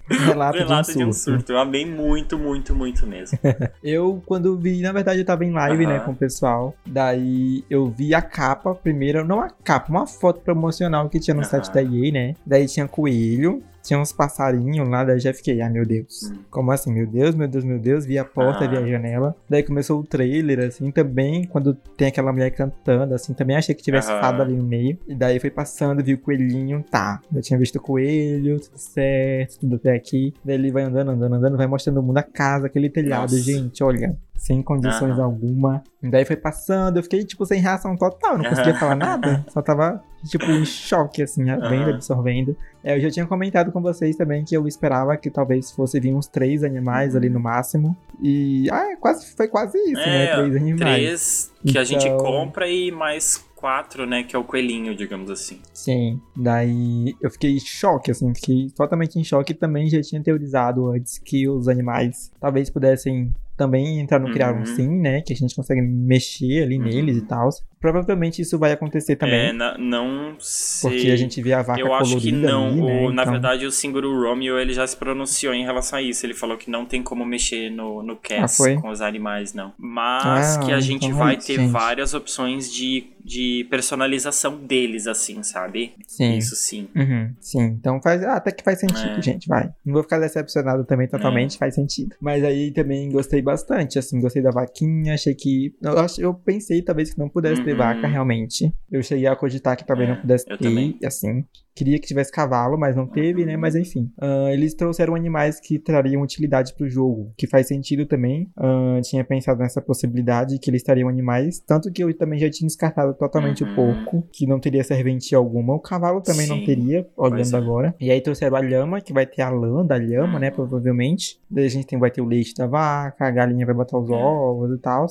Relato, 0.09 0.59
Relato 0.59 0.93
de 0.93 1.05
um 1.05 1.13
surto. 1.13 1.51
Eu 1.53 1.59
amei 1.59 1.85
muito, 1.85 2.39
muito, 2.39 2.75
muito 2.75 3.07
mesmo. 3.07 3.39
Eu, 3.83 4.23
quando 4.27 4.57
vi, 4.57 4.81
na 4.83 4.93
verdade, 4.93 5.21
eu 5.21 5.25
tava 5.25 5.45
em 5.45 5.51
live, 5.53 5.87
né, 5.87 6.01
com 6.01 6.13
o 6.13 6.17
pessoal. 6.17 6.75
Daí 6.87 7.65
eu 7.69 7.87
vi 7.87 8.15
a 8.15 8.23
capa 8.23 8.75
primeiro, 8.75 9.25
não 9.25 9.41
a 9.41 9.49
capa, 9.51 9.91
uma 9.91 10.07
foto 10.07 10.41
promocional 10.41 11.09
que 11.09 11.19
tinha 11.21 11.35
no 11.35 11.45
site 11.45 11.73
da 11.73 11.83
EA, 11.83 12.13
né? 12.13 12.35
Daí 12.47 12.67
tinha 12.67 12.87
coelho, 12.87 13.63
tinha 13.85 13.99
uns 14.01 14.13
passarinhos 14.13 14.89
lá, 14.89 15.05
daí 15.05 15.21
já 15.21 15.33
fiquei, 15.35 15.61
ah, 15.61 15.69
meu 15.69 15.85
Deus. 15.85 16.23
Hum. 16.33 16.39
Como 16.51 16.73
assim? 16.73 16.93
Meu 16.93 17.07
Deus, 17.07 17.35
meu 17.35 17.47
Deus, 17.47 17.63
meu 17.65 17.79
Deus. 17.79 18.07
Vi 18.07 18.19
a 18.19 18.25
porta, 18.25 18.65
Ah. 18.65 18.69
vi 18.69 18.77
a 18.79 18.87
janela. 18.87 19.37
Daí 19.49 19.63
começou 19.63 20.01
o 20.01 20.05
trailer, 20.05 20.59
assim, 20.61 20.91
também, 20.91 21.45
quando 21.45 21.75
tem 21.97 22.09
aquela 22.09 22.33
mulher 22.33 22.51
cantando, 22.51 23.15
assim, 23.15 23.35
também 23.35 23.57
achei 23.57 23.75
que 23.75 23.83
tivesse 23.83 24.09
fada 24.09 24.43
ali 24.43 24.55
no 24.57 24.65
meio. 24.65 24.99
E 25.07 25.15
daí 25.15 25.39
foi 25.39 25.51
passando, 25.51 26.03
vi 26.03 26.15
o 26.15 26.19
coelhinho, 26.19 26.83
tá. 26.91 27.21
Eu 27.35 27.43
tinha 27.43 27.59
visto 27.59 27.77
o 27.77 27.81
coelho, 27.81 28.59
tudo 28.59 28.79
certo, 28.79 29.59
tudo 29.61 29.77
até 29.77 29.95
aqui. 29.95 30.33
Daí 30.45 30.55
ele 30.57 30.73
vai 30.73 30.85
andando, 30.85 31.11
andando, 31.11 31.35
andando, 31.35 31.57
vai 31.57 31.67
mostrando 31.67 32.01
o 32.01 32.03
mundo, 32.03 32.19
a 32.19 32.23
casa, 32.23 32.67
aquele 32.67 32.89
telhado, 32.89 33.33
Nossa. 33.33 33.39
gente, 33.39 33.85
olha. 33.85 34.17
Sem 34.45 34.61
condições 34.63 35.13
Aham. 35.13 35.25
alguma. 35.25 35.83
E 36.03 36.11
daí 36.11 36.23
foi 36.27 36.37
passando, 36.37 36.99
eu 36.99 37.03
fiquei, 37.03 37.25
tipo, 37.25 37.47
sem 37.47 37.63
reação 37.63 37.97
total, 37.97 38.37
não 38.37 38.45
conseguia 38.45 38.73
Aham. 38.73 38.79
falar 38.81 38.95
nada. 38.95 39.43
Só 39.49 39.63
tava, 39.63 40.05
tipo, 40.23 40.45
em 40.51 40.67
choque, 40.67 41.23
assim, 41.23 41.45
vendo, 41.45 41.63
Aham. 41.65 41.95
absorvendo. 41.95 42.55
É, 42.83 42.95
eu 42.95 43.01
já 43.01 43.11
tinha 43.11 43.27
comentado 43.27 43.73
com 43.73 43.81
vocês 43.81 44.15
também 44.17 44.45
que 44.45 44.55
eu 44.55 44.69
esperava 44.69 45.17
que 45.17 45.31
talvez 45.31 45.71
fosse 45.71 45.99
vir 45.99 46.15
uns 46.15 46.27
três 46.27 46.63
animais 46.63 47.17
ali 47.17 47.31
no 47.31 47.41
máximo. 47.41 47.97
E, 48.23 48.69
ah, 48.71 48.93
é 48.93 48.97
quase, 48.97 49.35
foi 49.35 49.49
quase 49.49 49.79
isso, 49.79 49.95
né? 49.95 50.25
É, 50.27 50.35
Três 50.37 50.57
animais. 50.57 50.83
Três 50.83 51.53
que 51.73 51.79
a 51.79 51.85
gente 51.85 52.07
Então- 52.07 52.19
compra 52.19 52.69
e 52.69 52.93
mais 52.93 53.43
quatro, 53.57 54.05
né? 54.05 54.25
Que 54.25 54.37
é 54.37 54.39
o 54.39 54.45
coelhinho, 54.45 54.95
digamos 54.95 55.31
assim. 55.31 55.59
Sim, 55.73 56.21
daí 56.37 57.17
eu 57.23 57.31
fiquei 57.31 57.55
em 57.57 57.61
choque, 57.61 58.11
assim, 58.11 58.35
fiquei 58.35 58.69
totalmente 58.77 59.19
em 59.19 59.25
choque. 59.25 59.55
Também 59.55 59.89
já 59.89 60.03
tinha 60.03 60.23
teorizado 60.23 60.91
antes 60.91 61.17
que 61.17 61.49
os 61.49 61.67
animais 61.67 62.31
talvez 62.39 62.69
pudessem 62.69 63.33
também 63.57 64.01
entrar 64.01 64.19
no 64.19 64.33
criar 64.33 64.53
um 64.53 64.59
Uhum. 64.61 64.67
sim, 64.67 64.89
né? 65.01 65.21
Que 65.21 65.33
a 65.33 65.37
gente 65.37 65.55
consegue 65.55 65.81
mexer 65.81 66.63
ali 66.63 66.79
Uhum. 66.79 66.85
neles 66.85 67.17
e 67.17 67.23
tal. 67.23 67.49
Provavelmente 67.81 68.41
isso 68.41 68.59
vai 68.59 68.73
acontecer 68.73 69.17
também. 69.17 69.49
É, 69.49 69.53
na, 69.53 69.77
não 69.77 70.37
sei. 70.41 70.91
Porque 70.91 71.11
a 71.11 71.17
gente 71.17 71.41
vê 71.43 71.53
a 71.53 71.63
vaca 71.63 71.81
Eu 71.81 71.93
acho 71.93 72.19
que 72.19 72.33
não. 72.33 72.69
Ali, 72.69 72.83
né? 72.83 73.03
o, 73.03 73.13
na 73.13 73.23
então... 73.23 73.33
verdade, 73.33 73.67
o 73.67 73.71
Singuru 73.71 74.23
Romeo 74.23 74.59
ele 74.59 74.73
já 74.73 74.87
se 74.87 74.97
pronunciou 74.97 75.53
em 75.53 75.65
relação 75.65 75.99
a 75.99 76.03
isso. 76.03 76.25
Ele 76.25 76.35
falou 76.35 76.57
que 76.57 76.71
não 76.71 76.87
tem 76.87 77.03
como 77.03 77.25
mexer 77.25 77.71
no, 77.71 78.03
no 78.03 78.17
cast 78.17 78.63
ah, 78.63 78.81
com 78.81 78.89
os 78.89 79.01
animais, 79.01 79.53
não. 79.53 79.73
Mas 79.77 80.57
ah, 80.57 80.61
que 80.61 80.73
a 80.73 80.81
gente 80.81 81.07
então 81.07 81.19
vai 81.19 81.35
é 81.35 81.39
isso, 81.39 81.47
ter 81.47 81.57
gente. 81.57 81.71
várias 81.71 82.15
opções 82.15 82.73
de, 82.73 83.09
de 83.25 83.67
personalização 83.71 84.59
deles, 84.65 85.07
assim, 85.07 85.43
sabe? 85.43 85.95
Sim. 86.07 86.37
Isso 86.37 86.55
sim. 86.55 86.89
Uhum, 86.95 87.35
sim, 87.41 87.63
então 87.63 88.01
faz. 88.03 88.23
Ah, 88.23 88.35
até 88.37 88.53
que 88.53 88.63
faz 88.63 88.79
sentido, 88.81 89.19
É. 89.19 89.23
gente, 89.23 89.49
vai. 89.49 89.71
Não 89.85 89.95
vou 89.95 90.03
ficar 90.03 90.19
decepcionado 90.19 90.85
também 90.85 91.09
totalmente, 91.09 91.57
faz 91.57 91.75
sentido. 91.75 92.15
Mas 92.21 92.45
aí 92.45 92.71
também 92.73 93.09
gostei 93.11 93.41
bastante, 93.41 93.99
assim, 93.99 94.21
gostei 94.21 94.43
da 94.43 94.51
vaquinha, 94.51 95.15
achei 95.15 95.35
que. 95.35 95.75
Eu, 95.83 95.95
eu 96.19 96.35
pensei 96.35 96.83
talvez 96.83 97.13
que 97.15 97.19
não 97.19 97.29
pudesse 97.31 97.63
ter 97.63 97.73
Uhum. 97.73 97.79
vaca, 97.79 98.07
realmente. 98.07 98.71
Eu 98.93 99.03
cheguei 99.03 99.27
a 99.27 99.35
cogitar 99.35 99.77
que 99.77 99.87
talvez 99.87 100.09
É, 100.09 100.13
não 100.13 100.21
pudesse 100.21 100.45
eu 100.49 100.59
ter, 100.59 100.65
também. 100.65 100.99
assim. 101.05 101.45
Queria 101.75 101.99
que 101.99 102.07
tivesse 102.07 102.31
cavalo, 102.31 102.79
mas 102.79 102.95
não 102.95 103.07
teve, 103.07 103.45
né? 103.45 103.57
Mas 103.57 103.75
enfim. 103.75 104.11
Ah, 104.21 104.51
eles 104.53 104.75
trouxeram 104.75 105.15
animais 105.15 105.59
que 105.59 105.79
trariam 105.79 106.23
utilidade 106.23 106.73
pro 106.75 106.89
jogo, 106.89 107.33
que 107.37 107.47
faz 107.49 107.67
sentido 107.67 108.07
também. 108.07 108.49
Ah, 108.57 109.01
tinha 109.03 109.25
pensado 109.25 109.59
nessa 109.61 109.81
possibilidade 109.83 110.59
que 110.59 110.71
eles 110.71 110.83
trariam 110.85 111.09
animais. 111.09 111.59
Tanto 111.59 111.91
que 111.91 112.03
eu 112.05 112.17
também 112.17 112.39
já 112.39 112.49
tinha 112.49 112.67
descartado 112.69 113.13
totalmente 113.15 113.65
Uhum. 113.65 113.73
o 113.73 113.75
porco, 113.75 114.29
que 114.33 114.47
não 114.47 114.61
teria 114.61 114.85
serventia 114.85 115.37
alguma. 115.39 115.75
O 115.75 115.81
cavalo 115.81 116.21
também 116.21 116.47
não 116.47 116.59
Sim, 116.59 116.65
teria, 116.65 117.07
olhando 117.17 117.55
é. 117.55 117.59
agora. 117.59 117.95
E 118.01 118.11
aí 118.11 118.21
trouxeram 118.21 118.57
a 118.57 118.61
lhama, 118.61 119.01
que 119.01 119.13
vai 119.13 119.27
ter 119.27 119.43
a 119.43 119.51
lã 119.51 119.85
da 119.85 119.97
lhama, 119.99 120.39
né? 120.39 120.51
Provavelmente. 120.51 121.41
Daí 121.51 121.65
a 121.67 121.69
gente 121.71 121.87
tem, 121.87 121.99
vai 121.99 122.11
ter 122.11 122.21
o 122.21 122.25
leite 122.25 122.55
da 122.55 122.67
vaca, 122.67 123.27
a 123.27 123.31
galinha 123.31 123.67
vai 123.67 123.75
botar 123.75 123.99
os 123.99 124.09
É. 124.09 124.13
ovos 124.13 124.71
e 124.77 124.79
tal. 124.79 125.07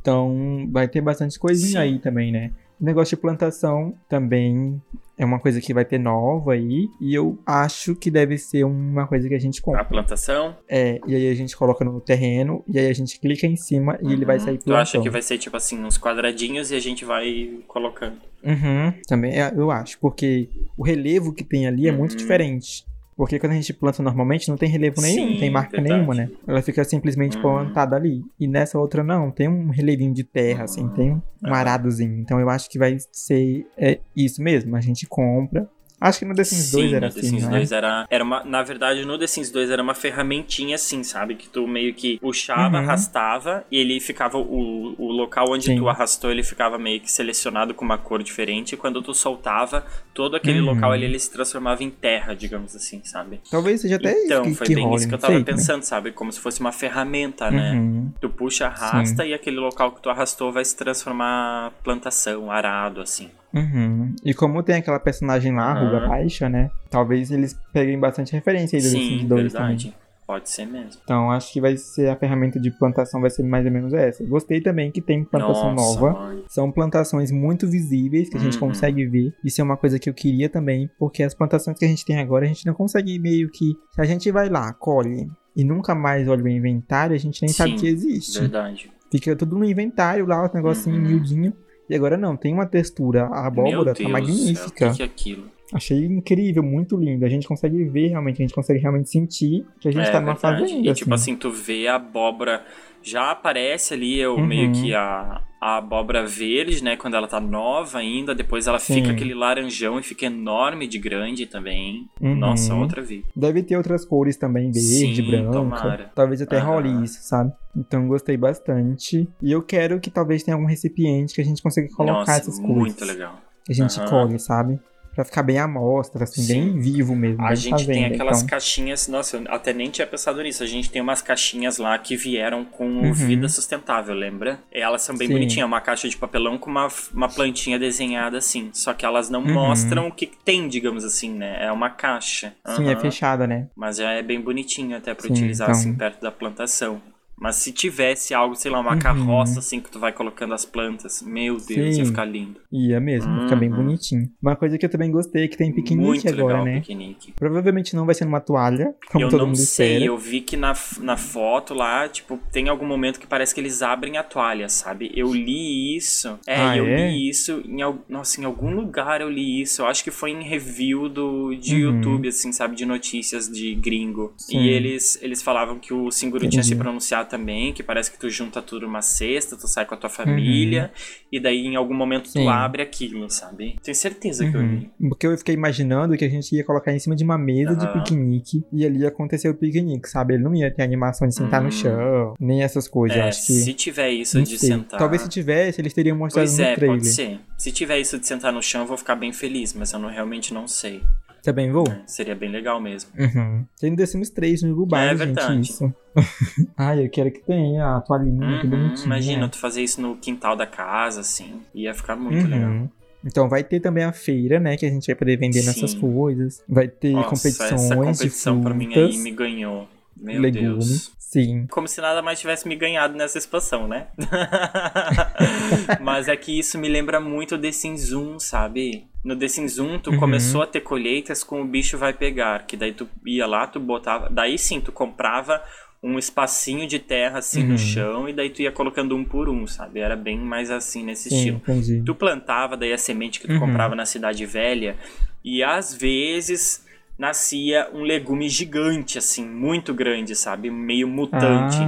Então 0.00 0.68
vai 0.70 0.88
ter 0.88 1.00
bastante 1.00 1.38
coisinha 1.38 1.72
Sim. 1.72 1.76
aí 1.78 1.98
também, 1.98 2.32
né? 2.32 2.52
O 2.80 2.84
negócio 2.84 3.16
de 3.16 3.20
plantação 3.20 3.94
também 4.08 4.80
é 5.16 5.24
uma 5.24 5.40
coisa 5.40 5.60
que 5.60 5.74
vai 5.74 5.84
ter 5.84 5.98
nova 5.98 6.52
aí. 6.52 6.88
E 7.00 7.12
eu 7.12 7.36
acho 7.44 7.96
que 7.96 8.08
deve 8.10 8.38
ser 8.38 8.62
uma 8.64 9.06
coisa 9.06 9.28
que 9.28 9.34
a 9.34 9.38
gente 9.38 9.58
A 9.60 9.62
compra. 9.62 9.84
plantação. 9.84 10.56
É, 10.68 11.00
e 11.06 11.14
aí 11.14 11.28
a 11.28 11.34
gente 11.34 11.56
coloca 11.56 11.84
no 11.84 12.00
terreno, 12.00 12.62
e 12.68 12.78
aí 12.78 12.86
a 12.86 12.92
gente 12.92 13.18
clica 13.18 13.46
em 13.46 13.56
cima 13.56 13.98
e 14.00 14.12
ele 14.12 14.24
vai 14.24 14.36
Uhum. 14.38 14.44
sair 14.44 14.58
Tu 14.58 14.64
plantando. 14.64 14.82
acha 14.82 15.00
que 15.00 15.10
vai 15.10 15.22
ser 15.22 15.38
tipo 15.38 15.56
assim, 15.56 15.82
uns 15.84 15.98
quadradinhos 15.98 16.70
e 16.70 16.76
a 16.76 16.80
gente 16.80 17.04
vai 17.04 17.58
colocando. 17.66 18.16
Uhum, 18.44 18.92
também 19.08 19.40
é, 19.40 19.52
eu 19.56 19.70
acho, 19.72 19.98
porque 19.98 20.48
o 20.76 20.84
relevo 20.84 21.32
que 21.34 21.42
tem 21.42 21.66
ali 21.66 21.88
é 21.88 21.92
muito 21.92 22.12
Uhum. 22.12 22.16
diferente. 22.18 22.86
Porque 23.18 23.36
quando 23.40 23.50
a 23.50 23.56
gente 23.56 23.74
planta 23.74 24.00
normalmente 24.00 24.48
não 24.48 24.56
tem 24.56 24.68
relevo 24.68 25.00
nenhum, 25.02 25.26
não 25.26 25.32
Sim, 25.32 25.38
tem 25.40 25.50
marca 25.50 25.72
verdade. 25.72 25.92
nenhuma, 25.92 26.14
né? 26.14 26.30
Ela 26.46 26.62
fica 26.62 26.84
simplesmente 26.84 27.34
Uhum. 27.34 27.42
plantada 27.42 27.96
ali. 27.96 28.22
E 28.38 28.46
nessa 28.46 28.78
outra 28.78 29.02
não, 29.02 29.32
tem 29.32 29.48
um 29.48 29.70
relevinho 29.70 30.14
de 30.14 30.22
terra, 30.22 30.62
assim, 30.62 30.88
tem 30.88 31.10
um 31.10 31.14
Uhum. 31.14 31.52
aradozinho. 31.52 32.14
Então 32.20 32.38
eu 32.38 32.48
acho 32.48 32.70
que 32.70 32.78
vai 32.78 32.96
ser 33.10 33.66
é, 33.76 33.98
isso 34.14 34.40
mesmo, 34.40 34.76
a 34.76 34.80
gente 34.80 35.04
compra. 35.08 35.68
Acho 36.00 36.20
que 36.20 36.24
no 36.24 36.34
The 36.34 36.44
Sims 36.44 36.70
2 36.70 36.90
Sim, 36.90 36.94
era 36.96 37.06
no 37.08 37.12
The 37.12 37.18
assim, 37.20 37.28
Sims 37.30 37.44
né? 37.48 37.50
2 37.58 37.72
era, 37.72 38.06
era 38.08 38.22
uma, 38.24 38.44
na 38.44 38.62
verdade, 38.62 39.04
no 39.04 39.18
The 39.18 39.26
Sims 39.26 39.50
2 39.50 39.70
era 39.70 39.82
uma 39.82 39.94
ferramentinha 39.94 40.76
assim, 40.76 41.02
sabe? 41.02 41.34
Que 41.34 41.48
tu 41.48 41.66
meio 41.66 41.92
que 41.94 42.18
puxava, 42.20 42.78
Uhum. 42.78 42.84
arrastava 42.84 43.64
e 43.70 43.78
ele 43.78 43.98
ficava, 44.00 44.38
o, 44.38 44.94
o 44.96 45.10
local 45.10 45.46
onde 45.50 45.64
Sim. 45.64 45.76
tu 45.76 45.88
arrastou, 45.88 46.30
ele 46.30 46.42
ficava 46.44 46.78
meio 46.78 47.00
que 47.00 47.10
selecionado 47.10 47.74
com 47.74 47.84
uma 47.84 47.98
cor 47.98 48.22
diferente. 48.22 48.74
E 48.74 48.76
quando 48.76 49.02
tu 49.02 49.12
soltava, 49.12 49.84
todo 50.14 50.36
aquele 50.36 50.60
Uhum. 50.60 50.66
local 50.74 50.92
ali, 50.92 51.04
ele 51.04 51.18
se 51.18 51.32
transformava 51.32 51.82
em 51.82 51.90
terra, 51.90 52.34
digamos 52.34 52.76
assim, 52.76 53.00
sabe? 53.04 53.40
Talvez 53.50 53.80
seja 53.80 53.96
até 53.96 54.12
então, 54.24 54.42
isso 54.42 54.50
que, 54.52 54.54
foi 54.56 54.66
que 54.68 54.74
bem 54.76 54.84
rola, 54.84 54.96
isso 54.96 55.08
que 55.08 55.14
eu 55.14 55.18
tava 55.18 55.32
sei, 55.32 55.40
né? 55.40 55.44
pensando, 55.44 55.82
sabe? 55.82 56.12
Como 56.12 56.30
se 56.30 56.38
fosse 56.38 56.60
uma 56.60 56.70
ferramenta, 56.72 57.50
né? 57.50 57.72
Uhum. 57.72 58.12
Tu 58.20 58.28
puxa, 58.30 58.66
arrasta 58.66 59.26
e 59.26 59.34
aquele 59.34 59.56
local 59.58 59.90
que 59.92 60.00
tu 60.00 60.08
arrastou 60.10 60.52
vai 60.52 60.64
se 60.64 60.76
transformar 60.76 61.72
plantação, 61.82 62.50
arado, 62.50 63.00
assim. 63.00 63.30
Uhum. 63.54 64.14
E 64.24 64.34
como 64.34 64.62
tem 64.62 64.76
aquela 64.76 65.00
personagem 65.00 65.54
lá, 65.54 65.72
Aham. 65.72 65.84
Ruga 65.86 66.00
Baixa, 66.06 66.48
né? 66.48 66.70
Talvez 66.90 67.30
eles 67.30 67.54
peguem 67.72 67.98
bastante 67.98 68.32
referência 68.32 68.76
aí 68.78 68.82
do 68.82 68.90
Sim, 68.90 69.26
2 69.26 69.52
também. 69.52 69.76
verdade. 69.76 69.94
Pode 70.26 70.50
ser 70.50 70.66
mesmo. 70.66 71.00
Então 71.02 71.30
acho 71.30 71.50
que 71.50 71.58
vai 71.58 71.74
ser 71.78 72.10
a 72.10 72.16
ferramenta 72.16 72.60
de 72.60 72.70
plantação 72.70 73.18
vai 73.18 73.30
ser 73.30 73.42
mais 73.44 73.64
ou 73.64 73.72
menos 73.72 73.94
essa. 73.94 74.22
Gostei 74.26 74.60
também 74.60 74.92
que 74.92 75.00
tem 75.00 75.24
plantação 75.24 75.72
Nossa, 75.74 75.98
nova. 76.00 76.12
mãe. 76.20 76.44
São 76.46 76.70
plantações 76.70 77.30
muito 77.30 77.66
visíveis 77.66 78.28
que 78.28 78.36
a 78.36 78.40
gente 78.40 78.60
Uhum. 78.60 78.68
consegue 78.68 79.06
ver. 79.06 79.32
Isso 79.42 79.58
é 79.62 79.64
uma 79.64 79.78
coisa 79.78 79.98
que 79.98 80.10
eu 80.10 80.12
queria 80.12 80.50
também, 80.50 80.90
porque 80.98 81.22
as 81.22 81.32
plantações 81.34 81.78
que 81.78 81.84
a 81.86 81.88
gente 81.88 82.04
tem 82.04 82.18
agora 82.18 82.44
a 82.44 82.48
gente 82.48 82.66
não 82.66 82.74
consegue 82.74 83.18
meio 83.18 83.48
que. 83.50 83.72
Se 83.94 84.00
a 84.02 84.04
gente 84.04 84.30
vai 84.30 84.50
lá, 84.50 84.70
colhe 84.74 85.26
e 85.56 85.64
nunca 85.64 85.94
mais 85.94 86.28
olha 86.28 86.44
o 86.44 86.48
inventário, 86.48 87.16
a 87.16 87.18
gente 87.18 87.40
nem 87.40 87.50
sabe 87.50 87.72
Sim, 87.72 87.78
que 87.78 87.86
existe. 87.86 88.38
Verdade. 88.38 88.90
Fica 89.10 89.34
tudo 89.34 89.56
no 89.56 89.64
inventário 89.64 90.26
lá, 90.26 90.44
os 90.44 90.52
negocinho 90.52 90.96
Uhum. 91.00 91.06
miudinho. 91.08 91.54
E 91.88 91.94
agora 91.94 92.16
não, 92.16 92.36
tem 92.36 92.52
uma 92.52 92.66
textura. 92.66 93.24
A 93.26 93.46
abóbora 93.46 93.76
Meu 93.76 93.84
tá 93.86 93.92
Deus 93.92 94.10
magnífica. 94.10 94.86
Céu, 94.86 94.92
o 94.92 94.96
que 94.96 95.02
é 95.02 95.06
aquilo? 95.06 95.58
Achei 95.72 96.04
incrível, 96.04 96.62
muito 96.62 96.96
lindo. 96.96 97.24
A 97.24 97.28
gente 97.28 97.46
consegue 97.46 97.84
ver 97.84 98.08
realmente, 98.08 98.36
a 98.36 98.44
gente 98.46 98.54
consegue 98.54 98.80
realmente 98.80 99.10
sentir 99.10 99.66
que 99.78 99.88
a 99.88 99.92
gente 99.92 100.08
é, 100.08 100.10
tá 100.10 100.20
numa 100.20 100.32
verdade. 100.32 100.62
fazenda. 100.62 100.88
E 100.88 100.94
tipo 100.94 101.12
assim, 101.12 101.36
tu 101.36 101.50
vê 101.50 101.86
a 101.86 101.96
abóbora. 101.96 102.64
Já 103.02 103.30
aparece 103.30 103.94
ali 103.94 104.18
eu, 104.18 104.36
Uhum. 104.36 104.46
meio 104.46 104.72
que 104.72 104.94
a, 104.94 105.40
a 105.60 105.76
abóbora 105.78 106.26
verde, 106.26 106.82
né? 106.82 106.96
Quando 106.96 107.14
ela 107.14 107.26
tá 107.28 107.40
nova 107.40 107.98
ainda. 107.98 108.34
Depois 108.34 108.66
ela 108.66 108.78
Sim. 108.78 108.94
fica 108.94 109.12
aquele 109.12 109.34
laranjão 109.34 109.98
e 109.98 110.02
fica 110.02 110.26
enorme 110.26 110.86
de 110.86 110.98
grande 110.98 111.46
também. 111.46 112.06
Uhum. 112.20 112.36
Nossa, 112.36 112.74
outra 112.74 113.00
vida. 113.02 113.24
Deve 113.34 113.62
ter 113.62 113.76
outras 113.76 114.04
cores 114.04 114.36
também, 114.36 114.70
verde, 114.70 115.16
Sim, 115.16 115.26
branca. 115.26 115.52
tomara. 115.52 116.10
Talvez 116.14 116.42
até 116.42 116.58
Aham. 116.58 116.66
role 116.66 117.04
isso, 117.04 117.18
sabe? 117.22 117.52
Então 117.76 118.06
gostei 118.08 118.36
bastante. 118.36 119.28
E 119.42 119.52
eu 119.52 119.62
quero 119.62 120.00
que 120.00 120.10
talvez 120.10 120.42
tenha 120.42 120.54
algum 120.56 120.66
recipiente 120.66 121.34
que 121.34 121.40
a 121.40 121.44
gente 121.44 121.62
consiga 121.62 121.88
colocar 121.96 122.18
Nossa, 122.18 122.32
essas 122.32 122.58
coisas. 122.58 122.74
muito 122.76 123.04
legal. 123.04 123.40
Que 123.64 123.72
a 123.72 123.74
gente 123.74 123.98
Aham. 124.00 124.08
colhe, 124.10 124.38
sabe? 124.38 124.78
Pra 125.18 125.24
ficar 125.24 125.42
bem 125.42 125.58
à 125.58 125.66
mostra, 125.66 126.22
assim, 126.22 126.42
Sim. 126.42 126.54
bem 126.70 126.78
vivo 126.78 127.16
mesmo. 127.16 127.44
A 127.44 127.52
gente 127.52 127.84
tem 127.84 127.86
fazenda, 127.96 128.14
aquelas 128.14 128.36
então. 128.36 128.50
caixinhas. 128.50 129.08
Nossa, 129.08 129.36
eu 129.38 129.42
até 129.48 129.72
nem 129.72 129.90
tinha 129.90 130.06
pensado 130.06 130.40
nisso. 130.40 130.62
A 130.62 130.66
gente 130.66 130.88
tem 130.92 131.02
umas 131.02 131.20
caixinhas 131.20 131.76
lá 131.76 131.98
que 131.98 132.14
vieram 132.16 132.64
com 132.64 132.84
Uhum. 132.86 133.12
Vida 133.12 133.48
Sustentável, 133.48 134.14
lembra? 134.14 134.60
Elas 134.70 135.02
são 135.02 135.16
bem 135.16 135.26
Sim. 135.26 135.32
bonitinhas. 135.34 135.66
Uma 135.66 135.80
caixa 135.80 136.08
de 136.08 136.16
papelão 136.16 136.56
com 136.56 136.70
uma, 136.70 136.86
uma 137.12 137.28
plantinha 137.28 137.80
desenhada 137.80 138.38
assim. 138.38 138.70
Só 138.72 138.94
que 138.94 139.04
elas 139.04 139.28
não 139.28 139.40
Uhum. 139.42 139.54
mostram 139.54 140.06
o 140.06 140.12
que 140.12 140.24
tem, 140.44 140.68
digamos 140.68 141.04
assim, 141.04 141.32
né? 141.34 141.64
É 141.66 141.72
uma 141.72 141.90
caixa. 141.90 142.54
Sim, 142.76 142.88
é 142.88 142.94
fechada, 142.94 143.44
né? 143.44 143.66
Mas 143.74 143.96
já 143.96 144.12
é 144.12 144.22
bem 144.22 144.40
bonitinho 144.40 144.96
até 144.96 145.14
pra 145.14 145.26
Sim, 145.26 145.32
utilizar 145.32 145.68
então- 145.70 145.80
assim 145.80 145.94
perto 145.96 146.20
da 146.22 146.30
plantação. 146.30 147.02
Mas 147.40 147.56
se 147.56 147.72
tivesse 147.72 148.34
algo, 148.34 148.54
sei 148.56 148.70
lá, 148.70 148.80
uma 148.80 148.92
Uhum. 148.92 148.98
carroça 148.98 149.58
assim 149.60 149.80
que 149.80 149.90
tu 149.90 149.98
vai 149.98 150.12
colocando 150.12 150.54
as 150.54 150.64
plantas, 150.64 151.22
meu 151.22 151.54
Deus, 151.56 151.94
Sim. 151.94 152.00
ia 152.00 152.06
ficar 152.06 152.24
lindo. 152.24 152.60
Ia 152.72 153.00
mesmo, 153.00 153.40
fica 153.42 153.54
bem 153.56 153.68
Uhum. 153.70 153.76
bonitinho. 153.76 154.30
Uma 154.42 154.56
coisa 154.56 154.76
que 154.78 154.84
eu 154.84 154.90
também 154.90 155.10
gostei 155.10 155.44
é 155.44 155.48
que 155.48 155.56
tem 155.56 155.72
piquenique 155.72 156.06
Muito 156.06 156.28
agora, 156.28 156.46
legal 156.60 156.64
né? 156.64 156.80
piquenique. 156.80 157.32
Provavelmente 157.32 157.94
não 157.94 158.04
vai 158.06 158.14
ser 158.14 158.24
numa 158.24 158.40
toalha, 158.40 158.94
como 159.10 159.24
eu 159.24 159.28
todo 159.28 159.40
não 159.40 159.46
mundo 159.48 159.56
sei, 159.56 159.86
espera. 159.94 160.04
eu 160.04 160.18
vi 160.18 160.40
que 160.40 160.56
na, 160.56 160.74
na 161.00 161.16
foto 161.16 161.74
lá, 161.74 162.08
tipo, 162.08 162.38
tem 162.52 162.68
algum 162.68 162.86
momento 162.86 163.20
que 163.20 163.26
parece 163.26 163.54
que 163.54 163.60
eles 163.60 163.82
abrem 163.82 164.16
a 164.16 164.22
toalha, 164.22 164.68
sabe? 164.68 165.10
Eu 165.14 165.32
li 165.32 165.96
isso. 165.96 166.38
É, 166.46 166.56
Ah, 166.56 166.76
eu 166.76 166.86
é? 166.86 167.10
li 167.10 167.28
isso 167.28 167.62
em, 167.64 167.78
nossa, 168.08 168.40
em 168.40 168.44
algum 168.44 168.70
lugar 168.74 169.20
eu 169.20 169.28
li 169.30 169.60
isso. 169.62 169.82
Eu 169.82 169.86
acho 169.86 170.02
que 170.02 170.10
foi 170.10 170.30
em 170.32 170.42
review 170.42 171.08
do, 171.08 171.54
de 171.54 171.74
Uhum. 171.74 171.94
YouTube, 171.96 172.28
assim, 172.28 172.52
sabe? 172.52 172.74
De 172.76 172.84
notícias 172.84 173.48
de 173.48 173.74
gringo. 173.74 174.32
Sim. 174.36 174.58
E 174.60 174.68
eles, 174.68 175.18
eles 175.22 175.42
falavam 175.42 175.78
que 175.78 175.92
o 175.94 176.10
Singuru 176.10 176.48
tinha 176.48 176.62
se 176.62 176.74
pronunciado 176.74 177.27
também, 177.28 177.72
que 177.72 177.82
parece 177.82 178.10
que 178.10 178.18
tu 178.18 178.28
junta 178.30 178.60
tudo 178.62 178.86
numa 178.86 179.02
cesta, 179.02 179.56
tu 179.56 179.68
sai 179.68 179.84
com 179.86 179.94
a 179.94 179.98
tua 179.98 180.10
família, 180.10 180.90
e 181.30 181.38
daí 181.38 181.66
em 181.66 181.76
algum 181.76 181.94
momento 181.94 182.26
Uhum. 182.26 182.32
Sim. 182.32 182.42
tu 182.44 182.48
abre 182.48 182.82
aquilo, 182.82 183.30
sabe? 183.30 183.76
Tenho 183.82 183.94
certeza 183.94 184.48
que 184.50 184.56
eu 184.56 184.60
Uhum. 184.60 184.76
li. 185.00 185.08
Porque 185.08 185.26
eu 185.26 185.36
fiquei 185.38 185.54
imaginando 185.54 186.16
que 186.16 186.24
a 186.24 186.28
gente 186.28 186.54
ia 186.54 186.64
colocar 186.64 186.92
em 186.92 186.98
cima 186.98 187.14
de 187.14 187.22
uma 187.24 187.38
mesa 187.38 187.76
de 187.76 187.84
Aham. 187.86 187.92
piquenique 188.02 188.64
e 188.72 188.84
ali 188.84 189.00
ia 189.00 189.08
acontecer 189.08 189.48
o 189.48 189.54
piquenique, 189.54 190.08
sabe? 190.08 190.34
Ele 190.34 190.42
não 190.42 190.54
ia 190.54 190.70
ter 190.74 190.82
animação 190.82 191.28
de 191.28 191.34
sentar 191.34 191.62
no 191.62 191.70
chão, 191.70 192.34
nem 192.40 192.62
essas 192.62 192.88
coisas. 192.88 193.16
É, 193.18 193.22
acho 193.28 193.46
que. 193.46 193.52
se 193.52 193.74
tiver 193.74 194.10
isso 194.10 194.42
de 194.42 194.58
sei. 194.58 194.70
sentar. 194.70 194.98
Talvez 194.98 195.22
se 195.22 195.28
tivesse, 195.28 195.80
eles 195.80 195.92
teriam 195.92 196.16
mostrado 196.16 196.46
Pois 196.48 196.58
no 196.58 196.64
é, 196.64 196.74
trailer. 196.74 196.98
pode 196.98 197.08
ser. 197.08 197.38
Se 197.56 197.70
tiver 197.72 197.98
isso 197.98 198.18
de 198.18 198.26
sentar 198.26 198.52
no 198.52 198.62
chão, 198.62 198.82
eu 198.82 198.86
vou 198.86 198.96
ficar 198.96 199.14
bem 199.16 199.32
feliz, 199.32 199.74
mas 199.74 199.92
eu 199.92 199.98
não, 199.98 200.08
realmente 200.08 200.54
não 200.54 200.66
sei. 200.66 201.02
Também 201.42 201.70
vou? 201.70 201.84
É, 201.88 202.02
seria 202.06 202.34
bem 202.34 202.50
legal 202.50 202.80
mesmo. 202.80 203.10
Uhum. 203.18 203.64
Tem 203.80 203.94
The 203.94 204.06
Sims 204.06 204.30
3 204.30 204.62
no 204.62 204.74
Dubai, 204.74 205.06
É 205.06 205.10
gente, 205.10 205.18
verdade. 205.18 205.60
isso. 205.60 205.94
Ai, 206.76 207.04
eu 207.04 207.10
quero 207.10 207.30
que 207.30 207.40
tenha 207.40 207.96
a 207.96 208.00
toalhinha, 208.00 208.58
que 208.58 208.66
Uhum, 208.66 208.70
bonitinho. 208.70 209.06
imagina, 209.06 209.42
né? 209.42 209.48
tu 209.48 209.58
fazer 209.58 209.82
isso 209.82 210.00
no 210.00 210.16
quintal 210.16 210.56
da 210.56 210.66
casa, 210.66 211.20
assim. 211.20 211.60
Ia 211.74 211.94
ficar 211.94 212.16
muito 212.16 212.46
legal. 212.46 212.70
Uhum. 212.70 212.88
Então 213.24 213.48
vai 213.48 213.64
ter 213.64 213.80
também 213.80 214.04
a 214.04 214.12
feira, 214.12 214.60
né? 214.60 214.76
Que 214.76 214.86
a 214.86 214.90
gente 214.90 215.06
vai 215.06 215.14
poder 215.16 215.36
vender 215.36 215.62
nessas 215.64 215.92
Sim. 215.92 215.98
coisas. 216.00 216.62
Vai 216.68 216.86
ter 216.88 217.12
Nossa, 217.12 217.30
competições 217.30 217.80
essa 217.80 217.96
competição 217.96 218.56
de 218.58 218.62
pra 218.62 218.74
mim 218.74 218.94
aí 218.94 219.18
me 219.18 219.30
ganhou. 219.32 219.88
Meu 220.20 220.40
legumes. 220.40 220.88
Deus. 220.88 221.12
Sim. 221.18 221.66
Como 221.70 221.86
se 221.86 222.00
nada 222.00 222.22
mais 222.22 222.40
tivesse 222.40 222.66
me 222.66 222.74
ganhado 222.74 223.14
nessa 223.14 223.36
expansão, 223.36 223.86
né? 223.86 224.06
Mas 226.00 226.28
é 226.28 226.36
que 226.36 226.58
isso 226.58 226.78
me 226.78 226.88
lembra 226.88 227.20
muito 227.20 227.58
The 227.58 227.72
Sims 227.72 228.12
1, 228.12 228.38
sabe? 228.38 229.06
No 229.24 229.36
The 229.36 229.48
Sims 229.48 229.78
1, 229.78 229.98
tu 229.98 230.10
Uhum. 230.10 230.18
começou 230.18 230.62
a 230.62 230.66
ter 230.66 230.80
colheitas 230.80 231.44
com 231.44 231.60
o 231.60 231.64
bicho 231.66 231.98
vai 231.98 232.12
pegar. 232.12 232.66
Que 232.66 232.76
daí 232.76 232.92
tu 232.92 233.08
ia 233.26 233.46
lá, 233.46 233.66
tu 233.66 233.78
botava. 233.80 234.28
Daí 234.30 234.58
sim, 234.58 234.80
tu 234.80 234.90
comprava 234.92 235.62
um 236.02 236.18
espacinho 236.18 236.86
de 236.86 236.98
terra 236.98 237.38
assim 237.40 237.62
Uhum. 237.62 237.68
no 237.70 237.78
chão 237.78 238.28
e 238.28 238.32
daí 238.32 238.50
tu 238.50 238.62
ia 238.62 238.70
colocando 238.70 239.16
um 239.16 239.24
por 239.24 239.48
um, 239.48 239.66
sabe? 239.66 239.98
Era 240.00 240.14
bem 240.16 240.38
mais 240.38 240.70
assim 240.70 241.04
nesse 241.04 241.28
Sim, 241.28 241.36
estilo. 241.36 241.56
entendi. 241.58 242.02
Tu 242.06 242.14
plantava 242.14 242.76
daí 242.76 242.92
a 242.92 242.98
semente 242.98 243.40
que 243.40 243.46
tu 243.48 243.52
Uhum. 243.54 243.60
comprava 243.60 243.94
na 243.96 244.06
cidade 244.06 244.46
velha 244.46 244.96
e 245.44 245.62
às 245.62 245.92
vezes 245.92 246.86
nascia 247.18 247.90
um 247.92 248.02
legume 248.02 248.48
gigante 248.48 249.18
assim, 249.18 249.44
muito 249.46 249.92
grande, 249.94 250.34
sabe? 250.36 250.70
Meio 250.70 251.08
mutante. 251.08 251.82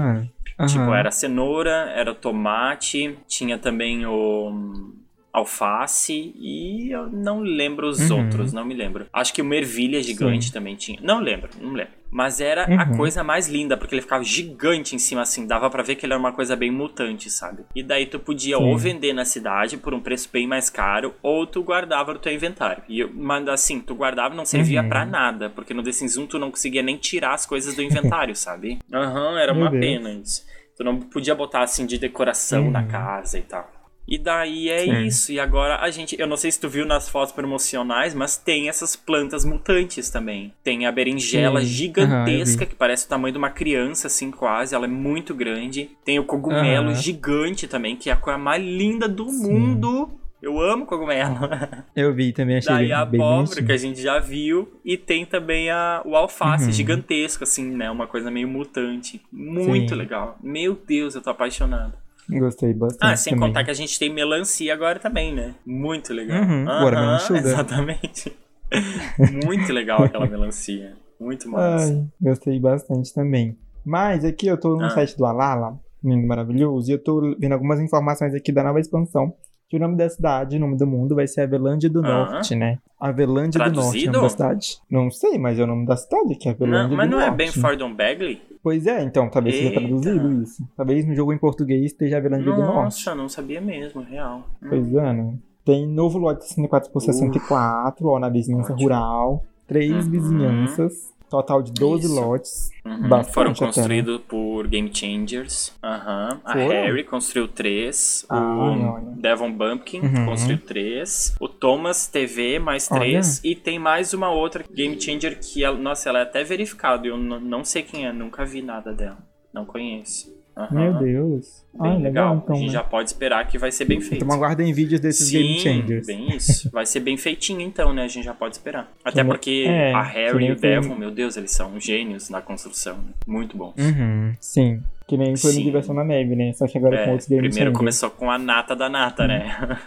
Ah, 0.59 0.67
Tipo, 0.67 0.91
aham. 0.91 0.97
era 0.99 1.11
cenoura, 1.11 1.91
era 1.95 2.15
tomate, 2.15 3.19
tinha 3.27 3.59
também 3.59 4.05
o 4.07 4.51
hum, 4.51 4.93
alface 5.33 6.33
e 6.37 6.91
eu 6.91 7.09
não 7.11 7.41
lembro 7.41 7.89
os 7.89 8.11
Uhum. 8.11 8.17
outros, 8.19 8.53
não 8.53 8.65
me 8.65 8.75
lembro. 8.75 9.07
Acho 9.13 9.33
que 9.33 9.41
o 9.43 9.45
mervilha 9.45 10.03
gigante 10.03 10.47
Sim. 10.47 10.53
também 10.53 10.77
tinha. 10.77 10.99
Não 11.03 11.21
lembro, 11.21 11.51
não 11.61 11.73
lembro. 11.73 12.00
Mas 12.11 12.41
era 12.41 12.65
a 12.65 12.89
Uhum. 12.89 12.97
coisa 12.97 13.23
mais 13.23 13.49
linda, 13.49 13.77
porque 13.77 13.95
ele 13.95 14.03
ficava 14.03 14.25
gigante 14.25 14.95
em 14.95 14.99
cima, 14.99 15.23
assim, 15.23 15.47
dava 15.47 15.71
pra 15.71 15.83
ver 15.83 15.95
que 15.95 16.05
ele 16.05 16.13
era 16.13 16.21
uma 16.21 16.33
coisa 16.33 16.57
bem 16.57 16.71
mutante, 16.71 17.31
sabe? 17.31 17.65
E 17.75 17.83
daí 17.83 18.07
tu 18.07 18.19
podia 18.19 18.57
Sim. 18.57 18.63
ou 18.65 18.77
vender 18.77 19.13
na 19.13 19.25
cidade 19.25 19.77
por 19.77 19.95
um 19.95 20.01
preço 20.01 20.29
bem 20.33 20.47
mais 20.47 20.69
caro, 20.69 21.15
ou 21.23 21.47
tu 21.47 21.63
guardava 21.63 22.13
no 22.13 22.19
teu 22.19 22.33
inventário. 22.33 22.83
E, 22.89 23.05
mas 23.05 23.47
assim, 23.49 23.81
tu 23.81 23.95
guardava 23.95 24.35
e 24.35 24.37
não 24.37 24.45
servia 24.45 24.83
Uhum. 24.83 24.89
pra 24.89 25.07
nada, 25.07 25.49
porque 25.51 25.73
no 25.73 25.83
The 25.83 25.93
Sims 25.93 26.17
1 26.17 26.27
tu 26.27 26.39
não 26.39 26.51
conseguia 26.51 26.83
nem 26.83 26.97
tirar 26.97 27.35
as 27.35 27.47
coisas 27.47 27.75
do 27.75 27.83
inventário, 27.83 28.35
sabe? 28.37 28.79
Aham, 28.93 29.39
era 29.39 29.53
Meu 29.55 29.63
uma 29.63 29.71
Deus. 29.71 29.81
pena 29.85 30.11
isso. 30.13 30.45
Tu 30.77 30.83
não 30.85 30.99
podia 30.99 31.35
botar 31.35 31.63
assim 31.63 31.85
de 31.87 31.99
decoração 31.99 32.71
na 32.71 32.81
Uhum. 32.81 32.89
casa 32.89 33.39
e 33.39 33.43
tal. 33.43 33.71
E 34.11 34.19
daí 34.19 34.69
é 34.69 34.81
Sim. 34.81 35.05
isso. 35.07 35.31
E 35.31 35.39
agora 35.39 35.77
a 35.81 35.89
gente, 35.89 36.17
eu 36.21 36.27
não 36.27 36.37
sei 36.37 36.51
se 36.51 36.59
tu 36.59 36.69
viu 36.69 36.85
nas 36.85 37.09
fotos 37.09 37.33
promocionais, 37.33 38.13
mas 38.13 38.37
tem 38.37 38.69
essas 38.69 38.97
plantas 38.97 39.45
mutantes 39.45 40.11
também. 40.11 40.53
Tem 40.65 40.85
a 40.85 40.91
berinjela 40.91 41.61
Sim. 41.61 41.67
gigantesca, 41.67 42.65
eu 42.65 42.67
que 42.69 42.75
parece 42.75 43.07
o 43.07 43.09
tamanho 43.09 43.31
de 43.33 43.39
uma 43.39 43.51
criança, 43.51 44.09
assim, 44.09 44.33
quase. 44.33 44.75
Ela 44.75 44.87
é 44.87 44.89
muito 44.89 45.33
grande. 45.33 45.91
Tem 46.05 46.19
o 46.19 46.25
cogumelo 46.25 46.87
Aham. 46.91 46.95
gigante 46.97 47.69
também, 47.69 47.95
que 47.95 48.11
é 48.11 48.13
a 48.13 48.17
coisa 48.17 48.37
mais 48.37 48.61
linda 48.61 49.09
do 49.09 49.29
Sim. 49.29 49.49
mundo. 49.49 50.11
Eu 50.43 50.59
amo 50.59 50.87
cogumelo. 50.87 51.37
Eu 51.95 52.13
vi 52.15 52.33
também, 52.33 52.57
achei 52.57 52.73
Daí 52.75 52.85
bem, 52.87 52.93
a 52.93 53.01
abóbora, 53.03 53.37
bonitinho. 53.45 53.67
que 53.67 53.73
a 53.73 53.77
gente 53.77 54.01
já 54.01 54.19
viu, 54.19 54.81
e 54.85 54.97
tem 54.97 55.25
também 55.27 55.71
a, 55.71 56.01
o 56.05 56.17
alface 56.17 56.65
Uhum. 56.65 56.73
gigantesco, 56.73 57.45
assim, 57.45 57.65
né? 57.77 57.91
Uma 57.91 58.07
coisa 58.07 58.31
meio 58.31 58.49
mutante. 58.49 59.21
Muito 59.31 59.95
legal. 59.95 60.37
Meu 60.43 60.75
Deus, 60.75 61.15
eu 61.15 61.21
tô 61.23 61.29
apaixonado. 61.31 61.93
Gostei 62.39 62.73
bastante 62.75 63.13
Ah, 63.13 63.17
sem 63.17 63.33
também. 63.35 63.49
contar 63.49 63.65
que 63.65 63.71
a 63.71 63.75
gente 63.75 63.99
tem 63.99 64.13
melancia 64.13 64.73
agora 64.73 64.99
também, 64.99 65.35
né? 65.35 65.55
Muito 65.67 66.13
legal. 66.13 66.43
Uhum, 66.43 67.19
sugar. 67.19 67.43
Exatamente. 67.45 68.33
Muito 69.45 69.73
legal 69.73 70.05
aquela 70.05 70.27
melancia. 70.27 70.95
Muito 71.19 71.49
massa. 71.49 71.93
Ai, 71.93 72.07
gostei 72.21 72.59
bastante 72.61 73.13
também. 73.13 73.59
Mas 73.85 74.25
aqui 74.25 74.47
eu 74.47 74.59
tô 74.59 74.77
no 74.77 74.85
Ah. 74.85 74.91
site 74.91 75.17
do 75.17 75.25
Alala, 75.27 75.79
lindo 76.03 76.27
maravilhoso, 76.27 76.91
e 76.91 76.95
eu 76.95 77.03
tô 77.03 77.35
vendo 77.39 77.53
algumas 77.53 77.81
informações 77.81 78.35
aqui 78.35 78.53
da 78.53 78.63
nova 78.63 78.79
expansão. 78.81 79.35
Que 79.71 79.77
o 79.77 79.81
nome 79.81 79.97
da 79.97 80.09
cidade, 80.11 80.57
o 80.57 80.61
nome 80.61 80.77
do 80.77 80.85
mundo, 80.87 81.15
vai 81.15 81.27
ser 81.29 81.43
Avelândia 81.43 81.89
do 81.89 82.01
Ah. 82.05 82.27
Norte, 82.33 82.55
né? 82.57 82.79
Avelândia 83.01 83.59
do 83.71 83.73
Norte, 83.81 84.05
é 84.07 84.11
o 84.11 84.13
nome 84.13 84.25
da 84.25 84.29
cidade. 84.29 84.79
Não 84.91 85.11
sei, 85.13 85.39
mas 85.39 85.59
é 85.59 85.63
o 85.63 85.67
nome 85.67 85.87
da 85.87 85.97
cidade, 85.97 86.35
que 86.35 86.49
é 86.49 86.53
Avelândia 86.53 86.89
Não, 86.89 86.97
mas 86.97 87.09
do 87.09 87.13
não 87.13 87.23
é 87.23 87.27
Norte. 87.27 87.37
bem 87.39 87.53
Fordon 87.53 87.95
Bagley? 87.95 88.43
Pois 88.63 88.87
é, 88.87 89.01
então, 89.03 89.31
talvez 89.31 89.55
seja 89.55 89.69
Eita. 89.69 89.81
traduzido 89.81 90.43
isso. 90.43 90.69
Talvez 90.77 91.07
no 91.07 91.15
jogo 91.15 91.33
em 91.33 91.39
português 91.39 91.85
esteja 91.85 92.17
Avelândia 92.19 92.53
do 92.53 92.59
Norte. 92.61 92.75
Nossa, 92.85 93.15
não 93.15 93.29
sabia 93.29 93.61
mesmo, 93.61 94.03
real. 94.03 94.43
Hum. 94.63 94.67
Pois 94.69 94.93
é, 94.95 95.13
né? 95.13 95.35
Tem 95.65 95.87
novo 95.87 96.19
lote 96.19 96.45
64 96.45 96.91
por 96.91 97.01
64, 97.01 98.07
ó, 98.09 98.19
na 98.19 98.29
vizinhança 98.29 98.73
Ótimo. 98.73 98.83
rural. 98.89 99.45
Três 99.69 100.05
Uhum. 100.05 100.11
vizinhanças. 100.11 101.13
Total 101.31 101.63
de 101.63 101.71
12 101.73 102.07
Isso. 102.07 102.15
lotes. 102.15 102.71
Uhum, 102.85 103.25
Foram 103.25 103.51
né? 103.53 103.57
construídos 103.57 104.21
por 104.27 104.67
Game 104.67 104.91
Changers. 104.93 105.73
Aham. 105.83 106.41
A? 106.45 106.53
Harry 106.55 107.05
construiu 107.05 107.47
três. 107.47 108.27
Ah, 108.29 108.41
o 108.41 108.59
olha. 108.95 109.03
Devon 109.17 109.53
Bumpkin 109.53 110.01
Uhum. 110.01 110.27
construiu 110.27 110.59
três. 110.59 111.35
O 111.39 111.49
Thomas 111.49 112.09
TV 112.09 112.59
mais 112.59 112.91
Olha. 112.91 113.01
três. 113.01 113.41
E 113.45 113.55
tem 113.55 113.79
mais 113.79 114.13
uma 114.13 114.31
outra 114.31 114.65
Game 114.75 115.01
Changer 115.01 115.39
que, 115.39 115.63
ela, 115.63 115.79
nossa, 115.79 116.09
ela 116.09 116.19
é 116.19 116.23
até 116.23 116.43
verificada. 116.43 117.07
Eu 117.07 117.17
não 117.17 117.65
sei 117.65 117.83
quem 117.85 118.07
é, 118.07 118.13
nunca 118.13 118.45
vi 118.45 118.61
nada 118.61 118.93
dela. 118.93 119.19
Não 119.53 119.65
conheço. 119.65 120.40
Aham. 120.65 120.75
Meu 120.75 120.95
Deus. 120.99 121.65
Bem 121.73 121.91
Ah, 121.93 121.95
legal. 121.95 122.03
legal, 122.03 122.37
então. 122.43 122.55
a 122.55 122.59
gente 122.59 122.67
né? 122.69 122.73
já 122.75 122.83
pode 122.85 123.09
esperar 123.09 123.47
que 123.47 123.57
vai 123.59 123.71
ser 123.73 123.85
bem 123.85 124.01
feito. 124.01 124.25
Então 124.25 124.35
aguardem 124.37 124.73
vídeos 124.73 125.01
desses 125.01 125.29
Sim, 125.29 125.39
Game 125.39 125.59
Changers. 125.61 126.07
bem 126.07 126.37
isso. 126.37 126.71
Vai 126.71 126.85
ser 126.87 127.01
bem 127.01 127.17
feitinho 127.17 127.61
então, 127.61 127.93
né? 127.93 128.05
A 128.05 128.09
gente 128.09 128.25
já 128.25 128.35
pode 128.35 128.57
esperar. 128.57 128.91
Até 129.05 129.23
porque 129.25 129.65
é, 129.67 129.93
a 129.95 130.03
Harry 130.03 130.47
e 130.47 130.53
o 130.53 130.57
Devon, 130.57 130.95
meu 130.97 131.11
Deus, 131.11 131.37
eles 131.37 131.51
são 131.53 131.79
gênios 131.81 132.29
na 132.31 132.41
construção. 132.43 132.99
Muito 133.27 133.57
bons. 133.57 133.75
Uhum, 133.79 134.35
sim. 134.41 134.83
Que 135.07 135.17
nem 135.17 135.37
foi 135.37 135.53
no. 135.53 135.63
Diversão 135.63 135.93
na 135.95 136.05
Neve, 136.05 136.37
né? 136.37 136.53
Só 136.53 136.69
que 136.69 136.79
agora 136.79 136.97
com 136.99 137.03
É, 137.03 137.11
outros 137.11 137.29
Game 137.29 137.41
primeiro 137.43 137.71
Changers. 137.71 137.79
começou 137.79 138.11
com 138.11 138.31
a 138.31 138.39
nata 138.39 138.77
da 138.77 138.89
nata, 138.89 139.27
né? 139.27 139.79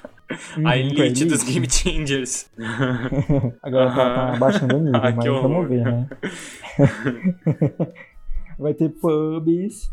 Uhum, 0.57 0.67
a 0.67 0.71
com 0.71 0.77
elite 0.77 1.23
dos 1.25 1.43
elite. 1.43 1.53
Game 1.53 1.69
Changers. 1.69 2.49
Agora 3.63 3.89
tá, 3.89 3.95
tá 3.95 4.01
Aham. 4.25 4.35
abaixando 4.35 4.75
o 4.75 4.79
nível, 4.79 4.99
Ah, 5.03 5.11
mas 5.15 5.25
vamos 5.25 5.69
ver, 5.69 5.83
né? 5.85 6.07
vai 8.59 8.73
ter 8.73 8.89
pubs, 8.89 9.89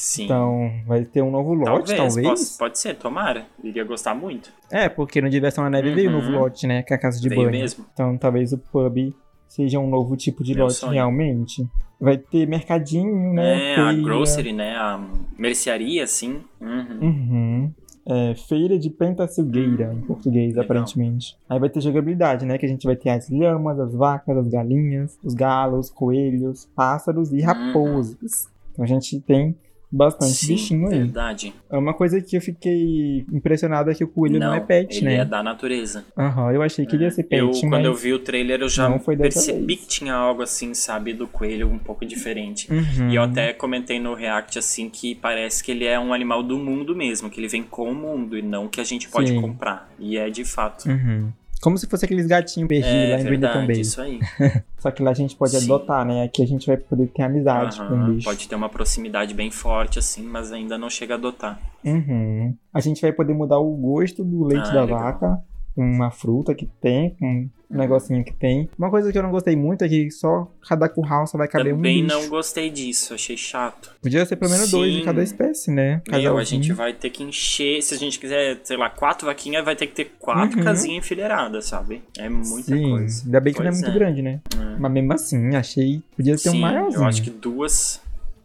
Sim. 0.00 0.24
então 0.24 0.72
vai 0.86 1.04
ter 1.04 1.22
um 1.22 1.30
novo 1.30 1.52
lote, 1.52 1.94
talvez, 1.94 1.96
talvez. 2.14 2.28
posso- 2.28 2.58
pode 2.58 2.78
ser, 2.78 2.94
tomara. 2.96 3.44
Iria 3.62 3.84
gostar 3.84 4.14
muito. 4.14 4.50
É, 4.70 4.88
porque 4.88 5.20
no 5.20 5.28
Diversão 5.28 5.62
na 5.64 5.70
Neve 5.70 5.92
veio 5.94 6.10
um 6.10 6.14
Uhum. 6.14 6.20
novo 6.22 6.30
lote, 6.38 6.66
né? 6.66 6.82
Que 6.82 6.94
é 6.94 6.96
a 6.96 7.00
casa 7.00 7.20
de 7.20 7.28
Veio 7.28 7.42
banho. 7.42 7.50
mesmo. 7.52 7.84
Então 7.92 8.16
talvez 8.16 8.52
o 8.52 8.58
pub 8.58 9.14
seja 9.46 9.78
um 9.78 9.88
novo 9.90 10.16
tipo 10.16 10.42
de 10.42 10.54
Meu 10.54 10.64
lote 10.64 10.76
sonho. 10.76 10.92
realmente. 10.92 11.66
Vai 12.00 12.16
ter 12.16 12.46
mercadinho, 12.46 13.34
né? 13.34 13.72
É, 13.72 13.76
a 13.76 13.88
feira. 13.88 14.02
grocery, 14.02 14.52
né? 14.54 14.74
A 14.74 14.98
mercearia, 15.36 16.04
assim. 16.04 16.40
Uhum. 16.60 16.98
Uhum. 17.02 17.72
É, 18.06 18.34
feira 18.34 18.78
de 18.78 18.88
pentacilgueira, 18.88 19.92
em 19.92 20.00
português, 20.00 20.48
Legal. 20.48 20.64
aparentemente. 20.64 21.36
Aí 21.48 21.58
vai 21.60 21.68
ter 21.68 21.80
jogabilidade, 21.82 22.46
né? 22.46 22.56
Que 22.56 22.64
a 22.64 22.68
gente 22.68 22.86
vai 22.86 22.96
ter 22.96 23.10
as 23.10 23.28
lhamas, 23.28 23.78
as 23.78 23.94
vacas, 23.94 24.36
as 24.38 24.48
galinhas, 24.48 25.18
os 25.22 25.34
galos, 25.34 25.90
coelhos, 25.90 26.66
pássaros 26.74 27.30
e 27.32 27.40
Uhum. 27.40 27.44
raposas. 27.44 28.48
Então 28.72 28.84
a 28.84 28.88
gente 28.88 29.20
tem 29.20 29.54
bastante 29.90 30.34
Sim, 30.34 30.54
bichinho 30.54 30.86
aí. 30.88 30.98
verdade. 30.98 31.54
É 31.68 31.76
uma 31.76 31.92
coisa 31.92 32.20
que 32.20 32.36
eu 32.36 32.40
fiquei 32.40 33.24
impressionado 33.32 33.90
é 33.90 33.94
que 33.94 34.04
o 34.04 34.08
coelho 34.08 34.38
não, 34.38 34.54
é 34.54 34.60
pet, 34.60 34.98
ele 34.98 35.06
né? 35.06 35.16
é 35.16 35.24
da 35.24 35.42
natureza. 35.42 36.04
Aham, 36.16 36.52
eu 36.52 36.62
achei 36.62 36.86
que 36.86 36.94
ele 36.94 37.04
ia 37.04 37.10
ser 37.10 37.24
pet, 37.24 37.40
eu, 37.40 37.48
mas... 37.48 37.60
quando 37.60 37.86
eu 37.86 37.94
vi 37.94 38.12
o 38.12 38.18
trailer, 38.18 38.60
eu 38.60 38.68
já 38.68 38.88
não 38.88 39.00
foi 39.00 39.16
percebi 39.16 39.66
vez. 39.66 39.80
que 39.80 39.88
tinha 39.88 40.14
algo 40.14 40.42
assim, 40.42 40.74
sabe, 40.74 41.12
do 41.12 41.26
coelho 41.26 41.68
um 41.68 41.78
pouco 41.78 42.04
diferente. 42.06 42.70
Uhum. 42.72 43.10
E 43.10 43.16
eu 43.16 43.22
até 43.22 43.52
comentei 43.52 43.98
no 43.98 44.14
React 44.14 44.58
assim 44.58 44.88
que 44.88 45.14
parece 45.14 45.62
que 45.62 45.72
ele 45.72 45.84
é 45.84 45.98
um 45.98 46.12
animal 46.14 46.42
do 46.42 46.58
mundo 46.58 46.94
mesmo, 46.94 47.28
que 47.28 47.40
ele 47.40 47.48
vem 47.48 47.62
com 47.62 47.90
o 47.90 47.94
mundo 47.94 48.38
e 48.38 48.42
não 48.42 48.68
que 48.68 48.80
a 48.80 48.84
gente 48.84 49.08
pode 49.08 49.30
Sim. 49.30 49.40
comprar. 49.40 49.90
E 49.98 50.16
é 50.16 50.30
de 50.30 50.44
fato. 50.44 50.88
Uhum. 50.88 51.32
Como 51.62 51.76
se 51.76 51.86
fosse 51.86 52.04
aqueles 52.06 52.26
gatinhos 52.26 52.68
perdidos 52.68 52.94
É 52.94 53.14
lá 53.16 53.20
em 53.20 53.24
verdade, 53.24 53.52
também. 53.60 53.80
isso 53.80 54.00
aí. 54.00 54.18
Só 54.78 54.90
que 54.90 55.02
lá 55.02 55.10
a 55.10 55.14
gente 55.14 55.36
pode 55.36 55.52
Sim. 55.58 55.64
adotar, 55.66 56.06
né? 56.06 56.22
Aqui 56.24 56.42
a 56.42 56.46
gente 56.46 56.66
vai 56.66 56.76
poder 56.78 57.06
ter 57.08 57.22
amizade 57.22 57.78
com 57.78 57.84
o 57.94 58.12
bicho. 58.14 58.24
pode 58.24 58.48
ter 58.48 58.54
uma 58.54 58.68
proximidade 58.68 59.34
bem 59.34 59.50
forte 59.50 59.98
assim, 59.98 60.22
mas 60.22 60.52
ainda 60.52 60.78
não 60.78 60.88
chega 60.88 61.14
a 61.14 61.16
adotar. 61.18 61.58
Uhum. 61.84 62.54
A 62.72 62.80
gente 62.80 63.02
vai 63.02 63.12
poder 63.12 63.34
mudar 63.34 63.58
o 63.58 63.70
gosto 63.76 64.24
do 64.24 64.44
leite 64.44 64.68
Ah, 64.70 64.72
da 64.74 64.80
legal. 64.84 64.98
vaca 65.00 65.38
uma 65.76 66.10
fruta 66.10 66.54
que 66.54 66.66
tem, 66.80 67.10
com 67.18 67.48
um 67.70 67.76
negocinho 67.78 68.24
que 68.24 68.32
tem. 68.34 68.68
Uma 68.78 68.90
coisa 68.90 69.10
que 69.12 69.16
eu 69.16 69.22
não 69.22 69.30
gostei 69.30 69.54
muito 69.54 69.82
é 69.84 69.88
que 69.88 70.10
só 70.10 70.50
cada 70.68 70.88
curral 70.88 71.26
só 71.26 71.38
vai 71.38 71.46
caber 71.48 71.72
Também 71.74 72.02
um 72.02 72.06
bicho. 72.06 72.16
não 72.20 72.28
gostei 72.28 72.68
disso, 72.70 73.14
achei 73.14 73.36
chato. 73.36 73.94
Podia 74.02 74.26
ser 74.26 74.36
pelo 74.36 74.50
menos 74.50 74.70
dois 74.70 74.92
de 74.92 74.98
Sim. 74.98 75.04
cada 75.04 75.22
espécie, 75.22 75.70
né? 75.70 76.02
Meu, 76.10 76.36
a 76.36 76.44
gente 76.44 76.72
vai 76.72 76.92
ter 76.92 77.10
que 77.10 77.22
encher. 77.22 77.80
Se 77.82 77.94
a 77.94 77.96
gente 77.98 78.18
quiser, 78.18 78.58
sei 78.64 78.76
lá, 78.76 78.90
quatro 78.90 79.26
vaquinhas, 79.26 79.64
vai 79.64 79.76
ter 79.76 79.86
que 79.86 79.94
ter 79.94 80.12
quatro 80.18 80.58
Uhum. 80.58 80.64
casinhas 80.64 80.98
enfileiradas, 81.04 81.66
sabe? 81.66 82.02
É 82.18 82.28
muita 82.28 82.74
Sim, 82.76 82.90
coisa. 82.90 83.24
ainda 83.24 83.40
bem 83.40 83.52
que 83.54 83.60
não 83.60 83.66
é 83.66 83.70
Pois 83.70 83.80
muito 83.82 83.94
é. 83.94 83.98
grande, 83.98 84.22
né? 84.22 84.40
É. 84.54 84.76
Mas 84.78 84.92
mesmo 84.92 85.12
assim, 85.12 85.54
achei. 85.54 86.02
Podia 86.16 86.36
ter 86.36 86.48
um 86.48 86.52
Sim, 86.52 86.60
maiorzinho. 86.60 87.02
eu 87.02 87.06
acho 87.08 87.22
que 87.22 87.30
duas. 87.30 88.00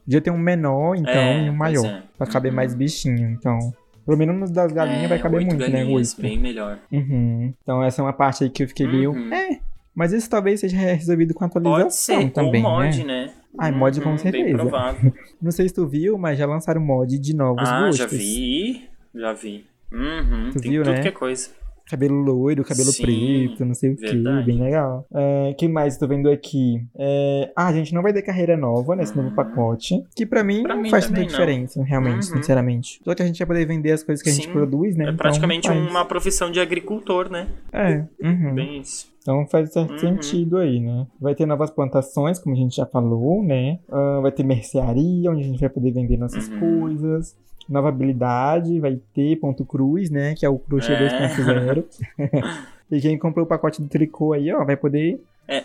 Podia 0.05 0.21
ter 0.21 0.29
um 0.29 0.37
menor, 0.37 0.95
então, 0.95 1.11
É, 1.11 1.37
e 1.39 1.49
um 1.49 1.57
pois 1.57 1.57
maior. 1.57 1.85
é. 1.87 2.03
Pra 2.15 2.27
caber 2.27 2.51
Uhum. 2.51 2.55
mais 2.57 2.75
bichinho. 2.75 3.27
Então, 3.31 3.57
pelo 4.05 4.17
menos 4.17 4.35
nos 4.39 4.51
das 4.51 4.71
galinhas 4.71 5.03
é, 5.03 5.07
vai 5.07 5.19
caber 5.19 5.41
muito, 5.41 5.57
né? 5.57 5.69
galinhas, 5.71 6.11
Oito. 6.11 6.21
bem 6.21 6.39
melhor. 6.39 6.79
Uhum. 6.91 7.53
Então, 7.61 7.83
essa 7.83 8.01
é 8.01 8.05
uma 8.05 8.13
parte 8.13 8.43
aí 8.43 8.49
que 8.49 8.63
eu 8.63 8.67
fiquei 8.67 8.87
meio. 8.87 9.11
Uhum. 9.11 9.33
É. 9.33 9.59
Mas 9.93 10.11
isso 10.11 10.29
talvez 10.29 10.59
seja 10.59 10.75
resolvido 10.77 11.33
com 11.33 11.43
a 11.45 11.47
atualização 11.47 11.83
Pode 11.83 11.93
ser, 11.95 12.29
também, 12.31 12.61
com 12.63 12.69
mod, 12.69 13.03
né? 13.05 13.25
né? 13.27 13.33
Ai, 13.57 13.71
mod 13.71 14.01
com 14.01 14.09
Uhum, 14.09 14.17
certeza. 14.17 14.57
provável. 14.57 15.13
Não 15.41 15.51
sei 15.51 15.67
se 15.69 15.73
tu 15.73 15.87
viu, 15.87 16.17
mas 16.17 16.37
já 16.37 16.45
lançaram 16.45 16.81
mod 16.81 17.17
de 17.17 17.33
novos 17.33 17.67
Ah, 17.69 17.79
gostos. 17.79 17.97
já 17.97 18.05
vi. 18.07 18.89
Já 19.13 19.31
vi. 19.33 19.65
Uhum, 19.93 20.49
Tu 20.51 20.59
tem 20.59 20.71
viu, 20.71 20.83
tudo 20.83 20.93
né? 20.95 21.01
que 21.01 21.07
é 21.07 21.11
coisa. 21.11 21.49
Cabelo 21.89 22.15
loiro, 22.15 22.63
cabelo 22.63 22.91
Sim, 22.91 23.01
preto, 23.01 23.65
não 23.65 23.73
sei 23.73 23.91
o 23.91 23.97
que, 23.97 24.41
bem 24.43 24.61
legal. 24.61 25.05
É, 25.13 25.53
que 25.57 25.67
mais 25.67 25.97
tô 25.97 26.07
vendo 26.07 26.29
aqui? 26.29 26.83
É, 26.97 27.51
ah, 27.55 27.67
a 27.67 27.73
gente 27.73 27.93
não 27.93 28.01
vai 28.01 28.11
ter 28.13 28.21
carreira 28.21 28.57
nova 28.57 28.95
nesse 28.95 29.15
novo 29.15 29.29
Uhum. 29.29 29.35
pacote, 29.35 30.03
que 30.15 30.25
pra 30.25 30.43
mim 30.43 30.63
Pra 30.63 30.75
não 30.75 30.81
mim 30.83 30.89
faz 30.89 31.05
tanta 31.05 31.13
também 31.15 31.27
não. 31.27 31.31
diferença, 31.31 31.83
realmente, 31.83 32.15
Uhum. 32.31 32.37
sinceramente. 32.37 32.99
Só 33.03 33.13
que 33.15 33.21
a 33.21 33.25
gente 33.25 33.37
vai 33.39 33.47
poder 33.47 33.65
vender 33.65 33.91
as 33.91 34.03
coisas 34.03 34.21
que 34.23 34.29
a 34.29 34.33
gente 34.33 34.45
Sim, 34.45 34.51
produz, 34.51 34.95
né? 34.95 35.05
É 35.05 35.07
Então 35.09 35.17
praticamente 35.17 35.67
faz. 35.67 35.79
uma 35.79 36.05
profissão 36.05 36.51
de 36.51 36.59
agricultor, 36.59 37.29
né? 37.29 37.47
É, 37.71 38.03
uhum. 38.23 38.53
Bem 38.55 38.79
isso. 38.81 39.13
Então 39.21 39.47
faz 39.47 39.71
certo 39.73 39.91
Uhum. 39.93 39.97
sentido 39.97 40.57
aí, 40.57 40.79
né? 40.79 41.07
Vai 41.19 41.33
ter 41.33 41.47
novas 41.47 41.71
plantações, 41.71 42.37
como 42.37 42.55
a 42.55 42.57
gente 42.59 42.75
já 42.75 42.85
falou, 42.85 43.43
né? 43.43 43.79
Ah, 43.89 44.19
vai 44.21 44.31
ter 44.31 44.43
mercearia, 44.43 45.31
onde 45.31 45.41
a 45.41 45.47
gente 45.47 45.59
vai 45.59 45.69
poder 45.69 45.91
vender 45.91 46.15
nossas 46.17 46.47
Uhum. 46.47 46.59
coisas. 46.59 47.35
Nova 47.67 47.89
habilidade, 47.89 48.79
vai 48.79 48.99
ter 49.13 49.35
ponto 49.37 49.65
cruz, 49.65 50.09
né? 50.09 50.35
Que 50.35 50.45
é 50.45 50.49
o 50.49 50.59
crochê 50.59 50.93
É. 50.93 50.99
2.0. 51.29 51.83
e 52.91 53.01
quem 53.01 53.17
comprou 53.17 53.45
o 53.45 53.47
pacote 53.47 53.81
do 53.81 53.87
tricô 53.87 54.33
aí, 54.33 54.51
ó, 54.53 54.63
vai 54.63 54.75
poder 54.77 55.19
É. 55.47 55.63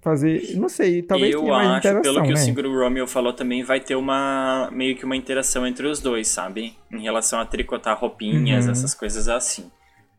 fazer, 0.00 0.56
não 0.56 0.68
sei, 0.68 1.02
talvez 1.02 1.32
eu 1.34 1.40
tenha 1.40 1.52
mais 1.52 1.68
acho, 1.68 1.78
interação, 1.78 2.02
pelo 2.14 2.22
que 2.24 2.28
né? 2.32 2.34
o 2.34 2.36
Seguro 2.38 2.78
Romeo 2.82 3.06
falou 3.06 3.32
também, 3.32 3.62
vai 3.62 3.78
ter 3.80 3.94
uma 3.94 4.68
meio 4.72 4.96
que 4.96 5.04
uma 5.04 5.14
interação 5.16 5.66
entre 5.66 5.86
os 5.86 6.00
dois, 6.00 6.28
sabe? 6.28 6.74
Em 6.90 7.02
relação 7.02 7.38
a 7.38 7.44
tricotar 7.46 7.98
roupinhas, 7.98 8.64
Uhum. 8.66 8.72
essas 8.72 8.94
coisas 8.94 9.28
assim. 9.28 9.70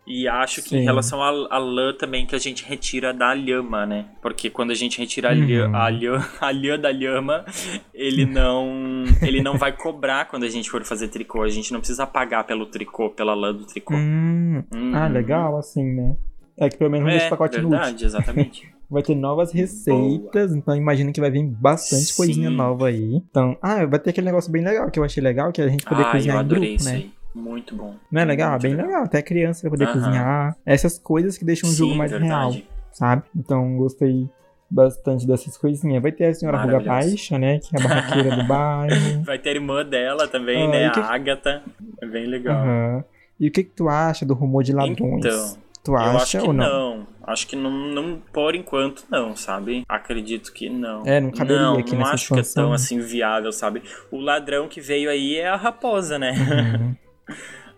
E 0.06 0.28
acho 0.28 0.62
que 0.62 0.70
Sim. 0.70 0.78
em 0.80 0.84
relação 0.84 1.22
à 1.24 1.30
à 1.56 1.58
lã 1.58 1.94
também 1.94 2.26
que 2.26 2.36
a 2.36 2.38
gente 2.38 2.66
retira 2.66 3.14
da 3.14 3.34
lhama, 3.34 3.86
né? 3.86 4.06
Porque 4.22 4.50
quando 4.50 4.72
a 4.72 4.76
gente 4.76 5.00
retira 5.00 5.30
a, 5.30 5.34
Uhum. 5.34 5.46
lhama, 5.46 5.78
a, 5.78 5.90
lhama, 5.90 6.28
a 6.42 6.52
lhama 6.52 6.78
da 6.78 6.92
lhama, 6.92 7.46
ele 7.94 8.26
não 8.26 9.04
ele 9.22 9.42
não 9.42 9.58
vai 9.58 9.72
cobrar 9.72 10.26
quando 10.26 10.44
a 10.44 10.50
gente 10.50 10.70
for 10.70 10.84
fazer 10.84 11.08
tricô. 11.08 11.42
A 11.44 11.50
gente 11.50 11.72
não 11.72 11.80
precisa 11.80 12.06
pagar 12.06 12.44
pelo 12.44 12.66
tricô, 12.66 13.10
pela 13.12 13.34
lã 13.34 13.54
do 13.54 13.66
tricô. 13.66 13.94
Hum, 13.96 14.62
Ah, 14.94 15.08
Uhum. 15.08 15.14
legal, 15.14 15.58
assim, 15.58 15.84
né? 15.84 16.16
É 16.58 16.70
que 16.70 16.78
pelo 16.78 16.92
menos 16.92 17.06
não 17.06 17.12
deixa 17.12 17.28
o 17.28 17.30
pacote 17.32 17.58
inútil. 17.58 17.78
verdade, 17.80 18.06
exatamente. 18.06 18.74
Vai 18.92 19.02
ter 19.02 19.16
novas 19.16 19.52
receitas, 19.52 20.54
então 20.54 20.76
imagino 20.76 21.12
que 21.12 21.20
vai 21.20 21.32
vir 21.32 21.44
bastante 21.44 22.06
Sim. 22.08 22.16
coisinha 22.18 22.50
nova 22.52 22.90
aí. 22.90 23.16
Então, 23.28 23.58
ah, 23.60 23.84
vai 23.88 23.98
ter 23.98 24.12
aquele 24.12 24.26
negócio 24.28 24.52
bem 24.52 24.64
legal 24.64 24.92
que 24.92 25.00
eu 25.00 25.04
achei 25.04 25.24
legal, 25.24 25.52
que 25.52 25.62
é 25.62 25.66
a 25.66 25.68
gente 25.68 25.84
poder 25.84 26.04
ah, 26.04 26.06
eu 26.08 26.12
cozinhar 26.12 26.36
em 26.36 26.40
adorei 26.40 26.70
grupo, 26.78 26.84
né? 26.84 26.92
aí. 26.92 27.12
Muito 27.34 27.76
bom. 27.76 27.96
Não 28.12 28.22
é 28.22 28.26
legal? 28.26 28.52
Muito 28.52 28.62
bem 28.64 28.76
legal. 28.76 29.04
Até 29.04 29.22
criança 29.22 29.62
vai 29.64 29.72
poder 29.72 29.86
Aham. 29.86 29.94
cozinhar. 29.94 30.58
Essas 30.66 31.00
coisas 31.00 31.38
que 31.38 31.44
deixam 31.46 31.70
o 31.70 31.74
jogo 31.74 31.92
Sim, 31.94 31.98
mais 31.98 32.12
real, 32.12 32.52
verdade. 32.52 32.68
sabe? 32.92 33.24
Então, 33.36 33.76
gostei 33.78 34.30
bastante 34.70 35.26
dessas 35.28 35.58
coisinhas. 35.58 36.02
Vai 36.02 36.12
ter 36.12 36.26
a 36.26 36.34
senhora 36.34 36.58
Ruga. 36.58 36.80
Baixa, 36.80 37.38
né? 37.40 37.60
Que 37.60 37.76
é 37.76 37.80
a 37.80 37.84
barraqueira 37.84 38.36
do 38.36 38.44
bairro. 38.48 39.24
Vai 39.24 39.40
ter 39.40 39.50
a 39.50 39.54
irmã 39.54 39.86
dela 39.86 40.28
também, 40.28 40.68
Ah, 40.68 40.72
né? 40.72 40.90
que- 40.92 41.00
A 41.00 41.14
Agatha. 41.14 41.64
É 42.02 42.06
bem 42.06 42.26
legal. 42.28 43.04
E 43.40 43.48
o 43.48 43.52
que 43.52 43.64
que 43.64 43.72
tu 43.72 43.90
acha 43.90 44.26
do 44.26 44.34
rumor 44.34 44.64
de 44.64 44.72
ladrões? 44.74 45.26
Então, 45.26 45.58
tu 45.84 45.96
acha 45.96 46.42
ou 46.44 46.54
não? 46.54 46.98
não. 46.98 47.08
Acho 47.26 47.48
que 47.48 47.56
não, 47.56 47.72
não, 47.72 48.20
por 48.32 48.54
enquanto 48.56 49.06
não, 49.10 49.36
sabe? 49.36 49.84
Acredito 49.88 50.52
que 50.54 50.70
não. 50.70 51.04
É, 51.06 51.20
não 51.22 51.32
caberia 51.32 51.62
não, 51.62 51.78
aqui 51.78 51.92
não 51.94 52.00
nessa 52.00 52.14
acho 52.14 52.34
que 52.34 52.40
é 52.40 52.44
tão 52.44 52.74
assim 52.74 53.00
viável, 53.00 53.52
sabe? 53.52 53.82
O 54.12 54.20
ladrão 54.20 54.68
que 54.68 54.80
veio 54.82 55.10
aí 55.10 55.36
é 55.38 55.48
a 55.48 55.56
raposa, 55.56 56.18
né? 56.20 56.32
Uhum. 56.34 56.96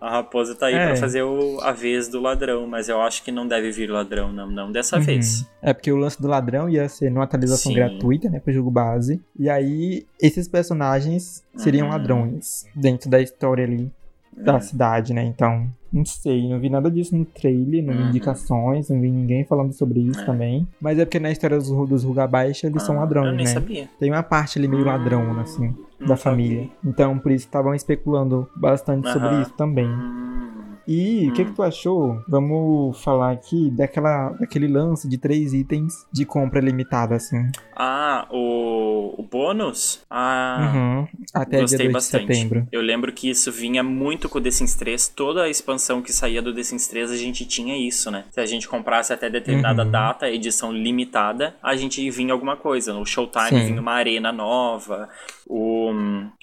A 0.01 0.10
raposa 0.10 0.53
tá 0.53 0.67
aí 0.67 0.75
É. 0.75 0.88
pra 0.88 0.95
fazer 0.97 1.23
o, 1.23 1.60
a 1.62 1.71
vez 1.71 2.08
do 2.10 2.19
ladrão, 2.19 2.67
mas 2.67 2.89
eu 2.89 3.01
acho 3.01 3.23
que 3.23 3.31
não 3.31 3.47
deve 3.47 3.71
vir 3.71 3.89
ladrão, 3.89 4.31
não, 4.31 4.51
não 4.51 4.71
dessa 4.71 4.99
vez. 4.99 5.47
É 5.62 5.73
porque 5.73 5.91
o 5.91 5.95
lance 5.95 6.21
do 6.21 6.27
ladrão 6.27 6.69
ia 6.69 6.88
ser 6.89 7.10
numa 7.10 7.23
atualização 7.23 7.71
Sim. 7.71 7.77
gratuita, 7.77 8.29
né, 8.29 8.39
pro 8.39 8.53
jogo 8.53 8.69
base. 8.69 9.21
E 9.39 9.49
aí, 9.49 10.05
esses 10.21 10.47
personagens 10.47 11.43
seriam 11.55 11.88
Uhum. 11.88 11.93
ladrões 11.93 12.65
dentro 12.75 13.10
da 13.10 13.21
história 13.21 13.63
ali 13.63 13.89
da 14.36 14.58
É. 14.58 14.60
cidade, 14.60 15.13
né? 15.13 15.23
Então, 15.23 15.67
não 15.91 16.04
sei, 16.06 16.48
não 16.50 16.60
vi 16.60 16.69
nada 16.69 16.89
disso 16.91 17.15
no 17.15 17.26
trailer, 17.26 17.84
não 17.84 17.95
vi 17.95 18.02
Uhum. 18.04 18.10
indicações, 18.10 18.89
não 18.89 19.00
vi 19.00 19.10
ninguém 19.10 19.45
falando 19.45 19.71
sobre 19.74 20.00
isso 20.02 20.21
É. 20.21 20.26
também. 20.26 20.67
Mas 20.82 21.00
é 21.00 21.06
porque 21.06 21.19
na 21.19 21.32
história 21.32 21.58
dos, 21.58 21.69
dos 21.89 22.04
Ruga 22.04 22.28
Baixa 22.28 22.67
eles 22.67 22.84
são 22.84 22.95
Ah, 22.95 23.00
ladrões, 23.00 23.28
Eu 23.30 23.34
nem 23.36 23.45
né? 23.45 23.54
sabia. 23.54 23.89
Tem 24.00 24.12
uma 24.12 24.24
parte 24.24 24.60
ali 24.60 24.67
meio 24.67 24.84
Hum, 24.84 24.88
ladrão, 24.88 25.39
assim, 25.39 25.74
da 26.00 26.15
sabia. 26.15 26.17
família. 26.17 26.69
Então, 26.84 27.17
por 27.19 27.32
isso 27.32 27.45
estavam 27.45 27.74
especulando 27.74 28.48
bastante 28.56 29.12
sobre 29.12 29.30
Aham. 29.30 29.41
isso 29.41 29.54
também. 29.54 29.89
Hum. 29.89 30.75
E 30.88 31.28
o 31.30 31.34
que, 31.34 31.41
Hum. 31.41 31.45
que 31.45 31.52
tu 31.54 31.63
achou? 31.63 32.24
Vamos 32.28 33.02
falar 33.04 33.32
aqui 33.32 33.71
daquela, 33.71 34.30
daquele 34.39 34.67
lance 34.67 35.08
de 35.10 35.17
três 35.17 35.54
itens 35.54 36.06
de 36.12 36.26
compra 36.26 36.60
limitada, 36.60 37.15
assim. 37.15 37.50
Ah, 37.76 38.28
o, 38.32 39.15
o 39.17 39.24
bônus? 39.24 40.02
Ah, 40.10 40.71
Uhum. 40.76 41.08
Até 41.34 41.62
gostei 41.62 41.78
dia 41.80 41.86
2 41.89 41.93
bastante. 41.93 42.28
de 42.28 42.36
setembro. 42.36 42.67
Eu 42.71 42.82
lembro 42.82 43.12
que 43.12 43.30
isso 43.30 43.52
vinha 43.52 43.84
muito 43.84 44.30
com 44.30 44.38
o 44.38 44.41
The 44.41 44.52
Sims 44.52 44.76
3. 44.76 45.08
Toda 45.10 45.43
a 45.43 45.50
expansão 45.50 46.02
que 46.02 46.13
saía 46.13 46.41
do 46.41 46.54
The 46.54 46.63
Sims 46.63 46.88
3, 46.88 47.12
a 47.12 47.17
gente 47.17 47.45
tinha 47.45 47.76
isso, 47.78 48.10
né? 48.12 48.26
Se 48.32 48.39
a 48.39 48.45
gente 48.45 48.67
comprasse 48.67 49.12
até 49.12 49.30
determinada 49.30 49.84
Uhum. 49.84 49.91
data, 49.91 50.30
edição 50.30 50.71
limitada, 50.71 51.56
a 51.62 51.76
gente 51.76 52.08
vinha 52.12 52.32
alguma 52.32 52.56
coisa. 52.56 52.93
No 52.93 53.06
Showtime 53.06 53.50
Sim. 53.50 53.65
vinha 53.65 53.82
uma 53.82 53.93
arena 53.93 54.32
nova. 54.32 55.10
O, 55.48 55.91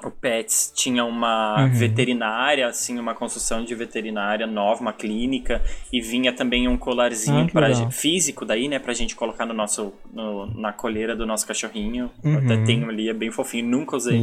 o 0.05 0.11
Pets 0.11 0.73
tinha 0.75 1.05
uma 1.05 1.63
Uhum. 1.65 1.71
veterinária, 1.71 2.67
assim, 2.67 2.99
uma 2.99 3.15
construção 3.15 3.65
de 3.65 3.75
veterinária 3.75 4.32
nova, 4.47 4.81
uma 4.81 4.93
clínica. 4.93 5.63
E 5.93 6.01
vinha 6.01 6.33
também 6.33 6.67
um 6.69 6.77
colarzinho 6.77 7.47
Ah, 7.47 7.53
pra, 7.53 7.91
físico 7.91 8.45
daí, 8.45 8.69
né? 8.69 8.79
Pra 8.79 8.93
gente 8.95 9.15
colocar 9.15 9.47
no 9.47 9.55
nosso, 9.55 9.93
no- 10.13 10.47
na 10.59 10.73
coleira 10.73 11.15
do 11.15 11.27
nosso 11.27 11.47
cachorrinho. 11.47 12.11
Uhum. 12.25 12.39
Até 12.39 12.57
tenho 12.65 12.89
ali, 12.89 13.09
é 13.09 13.15
bem 13.15 13.31
fofinho. 13.31 13.67
Nunca 13.69 13.97
usei. 13.97 14.21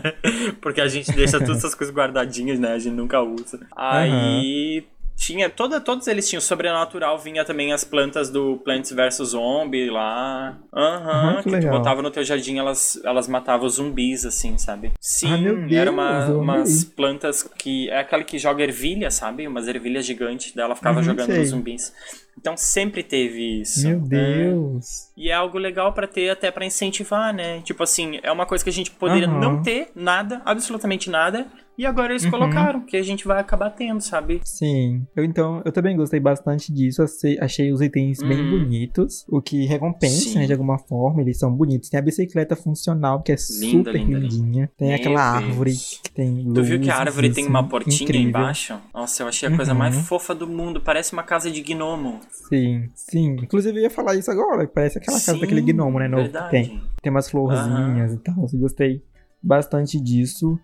Porque 0.60 0.80
a 0.80 0.88
gente 0.88 1.10
deixa 1.12 1.38
todas 1.38 1.58
essas 1.58 1.74
coisas 1.74 1.94
guardadinhas, 1.94 2.58
né? 2.58 2.72
A 2.72 2.78
gente 2.78 2.94
nunca 2.94 3.20
usa. 3.22 3.60
Aí 3.76 4.84
tinha. 5.16 5.48
Toda, 5.48 5.80
todos 5.80 6.06
eles 6.06 6.28
tinham 6.28 6.40
sobrenatural, 6.40 7.18
vinha 7.18 7.44
também 7.44 7.72
as 7.72 7.84
plantas 7.84 8.30
do 8.30 8.56
Plants 8.58 8.90
vs 8.92 9.28
Zombie 9.28 9.88
lá. 9.90 10.58
Aham, 10.72 11.12
Aham, 11.12 11.36
que 11.36 11.42
que, 11.44 11.50
tu 11.50 11.52
legal. 11.52 11.78
botava 11.78 12.02
no 12.02 12.10
teu 12.10 12.24
jardim, 12.24 12.58
elas, 12.58 13.00
elas 13.04 13.28
matavam 13.28 13.66
os 13.66 13.74
zumbis, 13.74 14.24
assim, 14.26 14.58
sabe? 14.58 14.92
Sim, 15.00 15.28
Ah, 15.70 15.74
era 15.74 15.90
uma, 15.90 16.28
umas 16.30 16.84
plantas 16.84 17.42
que. 17.58 17.88
É 17.90 17.98
aquela 18.00 18.24
que 18.24 18.38
joga 18.38 18.62
ervilha, 18.62 19.10
sabe? 19.10 19.46
Umas 19.46 19.68
ervilhas 19.68 20.04
gigantes, 20.04 20.52
daí 20.54 20.64
ela 20.64 20.74
ficava 20.76 20.98
Uhum, 20.98 21.04
jogando 21.04 21.26
sei. 21.26 21.38
nos 21.38 21.48
zumbis. 21.48 21.92
Então 22.38 22.56
sempre 22.56 23.02
teve 23.02 23.60
isso. 23.60 23.86
Meu 23.86 23.98
É. 23.98 24.00
Deus. 24.08 25.10
E 25.16 25.30
é 25.30 25.32
algo 25.34 25.56
legal 25.58 25.92
pra 25.92 26.06
ter 26.06 26.30
até 26.30 26.50
pra 26.50 26.64
incentivar, 26.66 27.32
né? 27.32 27.60
Tipo 27.62 27.82
assim, 27.82 28.18
é 28.22 28.30
uma 28.32 28.46
coisa 28.46 28.62
que 28.64 28.70
a 28.70 28.72
gente 28.72 28.90
poderia 28.90 29.28
Aham. 29.28 29.40
não 29.40 29.62
ter 29.62 29.88
nada, 29.94 30.42
absolutamente 30.44 31.08
nada, 31.08 31.46
e 31.76 31.84
agora 31.84 32.12
eles 32.12 32.24
Uhum. 32.24 32.30
colocaram, 32.30 32.80
que 32.86 32.96
a 32.96 33.02
gente 33.02 33.26
vai 33.26 33.40
acabar 33.40 33.70
tendo, 33.70 34.00
sabe? 34.00 34.40
Sim. 34.44 35.04
Eu 35.16 35.24
então, 35.24 35.60
eu 35.64 35.72
também 35.72 35.96
gostei 35.96 36.20
bastante 36.20 36.72
disso. 36.72 37.02
Achei, 37.02 37.36
achei 37.40 37.72
os 37.72 37.80
itens 37.80 38.22
bem 38.22 38.42
Uhum. 38.42 38.50
bonitos, 38.50 39.24
o 39.28 39.40
que 39.42 39.64
recompensa, 39.66 40.20
Sim. 40.30 40.38
né, 40.38 40.46
de 40.46 40.52
alguma 40.52 40.78
forma. 40.78 41.20
Eles 41.20 41.36
são 41.38 41.50
bonitos. 41.52 41.88
Tem 41.88 41.98
a 41.98 42.02
bicicleta 42.02 42.54
funcional, 42.54 43.22
que 43.22 43.32
é 43.32 43.36
Linda, 43.60 43.90
super 43.90 43.94
linda, 43.94 44.18
lindinha. 44.18 44.70
Tem 44.76 44.88
Meu 44.88 44.96
aquela 44.96 45.32
Deus. 45.40 45.44
árvore 45.48 45.72
que 46.04 46.10
tem 46.12 46.44
Tu 46.54 46.62
viu 46.62 46.80
que 46.80 46.90
a 46.90 46.96
árvore 46.96 47.32
tem 47.32 47.46
uma 47.46 47.60
assim, 47.60 47.68
portinha 47.68 48.02
incrível. 48.04 48.28
embaixo? 48.28 48.78
Nossa, 48.92 49.22
eu 49.24 49.28
achei 49.28 49.48
a 49.48 49.56
coisa 49.56 49.72
Uhum. 49.72 49.78
mais 49.78 49.96
fofa 50.06 50.32
do 50.34 50.46
mundo. 50.46 50.80
Parece 50.80 51.12
uma 51.12 51.22
casa 51.24 51.50
de 51.50 51.60
gnomo. 51.60 52.20
Sim, 52.30 52.90
sim. 52.94 53.36
Inclusive 53.42 53.78
eu 53.78 53.82
ia 53.82 53.90
falar 53.90 54.14
isso 54.14 54.30
agora. 54.30 54.66
Parece 54.66 54.98
aquela 54.98 55.16
casa 55.18 55.34
Sim, 55.34 55.40
daquele 55.40 55.60
gnomo, 55.60 55.98
né? 55.98 56.08
Novo 56.08 56.24
verdade. 56.24 56.44
que 56.44 56.50
tem. 56.50 56.82
Tem 57.02 57.10
umas 57.10 57.30
florzinhas 57.30 58.12
e 58.14 58.18
tal. 58.18 58.34
Eu 58.52 58.60
gostei 58.60 59.02
bastante 59.42 60.00
disso. 60.00 60.58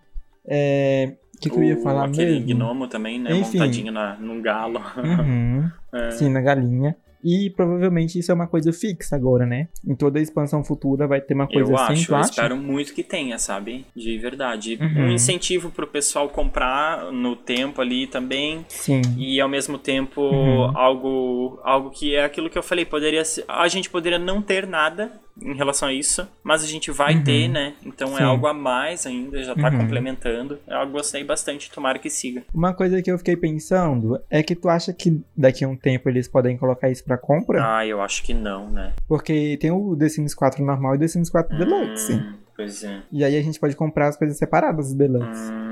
É... 0.45 1.15
O 1.35 1.39
que, 1.41 1.49
que 1.49 1.57
eu 1.57 1.63
ia 1.63 1.77
falar 1.77 2.05
Aquele 2.05 2.39
mesmo? 2.39 2.47
gnomo 2.47 2.87
também, 2.87 3.19
né? 3.19 3.33
Enfim. 3.33 3.57
Montadinho 3.57 3.91
na, 3.91 4.15
num 4.17 4.41
galo. 4.41 4.79
Uhum. 4.97 5.69
É. 5.93 6.11
Sim, 6.11 6.29
na 6.29 6.39
galinha. 6.39 6.95
E 7.23 7.49
provavelmente 7.49 8.17
isso 8.17 8.31
é 8.31 8.35
uma 8.35 8.47
coisa 8.47 8.71
fixa 8.73 9.15
agora, 9.15 9.45
né? 9.45 9.67
Em 9.85 9.95
toda 9.95 10.19
a 10.19 10.21
expansão 10.21 10.63
futura 10.63 11.07
vai 11.07 11.21
ter 11.21 11.33
uma 11.33 11.47
coisa 11.47 11.71
eu 11.71 11.75
assim, 11.77 11.93
acho, 11.93 12.11
eu 12.11 12.15
acha? 12.17 12.29
espero 12.31 12.57
muito 12.57 12.93
que 12.93 13.03
tenha, 13.03 13.37
sabe? 13.37 13.85
De 13.95 14.17
verdade. 14.17 14.77
Uhum. 14.81 15.05
Um 15.05 15.11
incentivo 15.11 15.69
pro 15.69 15.87
pessoal 15.87 16.29
comprar 16.29 17.11
no 17.11 17.35
tempo 17.35 17.81
ali 17.81 18.07
também. 18.07 18.65
Sim. 18.67 19.01
E 19.17 19.39
ao 19.39 19.49
mesmo 19.49 19.77
tempo 19.77 20.21
Uhum. 20.21 20.77
algo 20.77 21.59
algo 21.63 21.89
que 21.89 22.15
é 22.15 22.23
aquilo 22.23 22.49
que 22.49 22.57
eu 22.57 22.63
falei, 22.63 22.85
poderia 22.85 23.23
ser, 23.25 23.43
a 23.47 23.67
gente 23.67 23.89
poderia 23.89 24.19
não 24.19 24.41
ter 24.41 24.67
nada 24.67 25.11
em 25.41 25.53
relação 25.55 25.87
a 25.89 25.93
isso, 25.93 26.27
mas 26.43 26.63
a 26.63 26.67
gente 26.67 26.91
vai 26.91 27.15
Uhum. 27.15 27.23
ter, 27.23 27.47
né? 27.47 27.73
Então 27.85 28.09
Sim. 28.09 28.19
é 28.21 28.23
algo 28.23 28.45
a 28.47 28.53
mais 28.53 29.05
ainda, 29.05 29.43
já 29.43 29.55
tá 29.55 29.69
Uhum. 29.69 29.79
complementando. 29.79 30.59
Eu 30.67 30.87
gostei 30.89 31.23
bastante, 31.23 31.71
tomara 31.71 31.97
que 31.99 32.09
siga. 32.09 32.43
Uma 32.53 32.73
coisa 32.73 33.01
que 33.01 33.11
eu 33.11 33.17
fiquei 33.17 33.35
pensando 33.35 34.19
é 34.29 34.43
que 34.43 34.55
tu 34.55 34.69
acha 34.69 34.93
que 34.93 35.21
daqui 35.35 35.63
a 35.63 35.67
um 35.67 35.75
tempo 35.75 36.07
eles 36.09 36.27
podem 36.27 36.57
colocar 36.57 36.89
isso 36.89 37.03
pra 37.03 37.17
compra? 37.17 37.77
Ah, 37.77 37.85
eu 37.85 38.01
acho 38.01 38.23
que 38.23 38.33
não, 38.33 38.69
né? 38.69 38.93
Porque 39.07 39.57
tem 39.59 39.71
o 39.71 39.95
The 39.95 40.09
Sims 40.09 40.33
4 40.35 40.63
normal 40.63 40.93
e 40.93 40.97
o 40.97 40.99
The 40.99 41.07
Sims 41.07 41.29
4 41.29 41.57
Deluxe. 41.57 42.13
Hum, 42.13 42.33
pois 42.55 42.83
é. 42.83 42.99
E 43.11 43.23
aí 43.23 43.37
a 43.37 43.41
gente 43.41 43.59
pode 43.59 43.75
comprar 43.75 44.07
as 44.09 44.17
coisas 44.17 44.37
separadas 44.37 44.91
do 44.91 44.97
Deluxe. 44.97 45.51
Hum, 45.51 45.70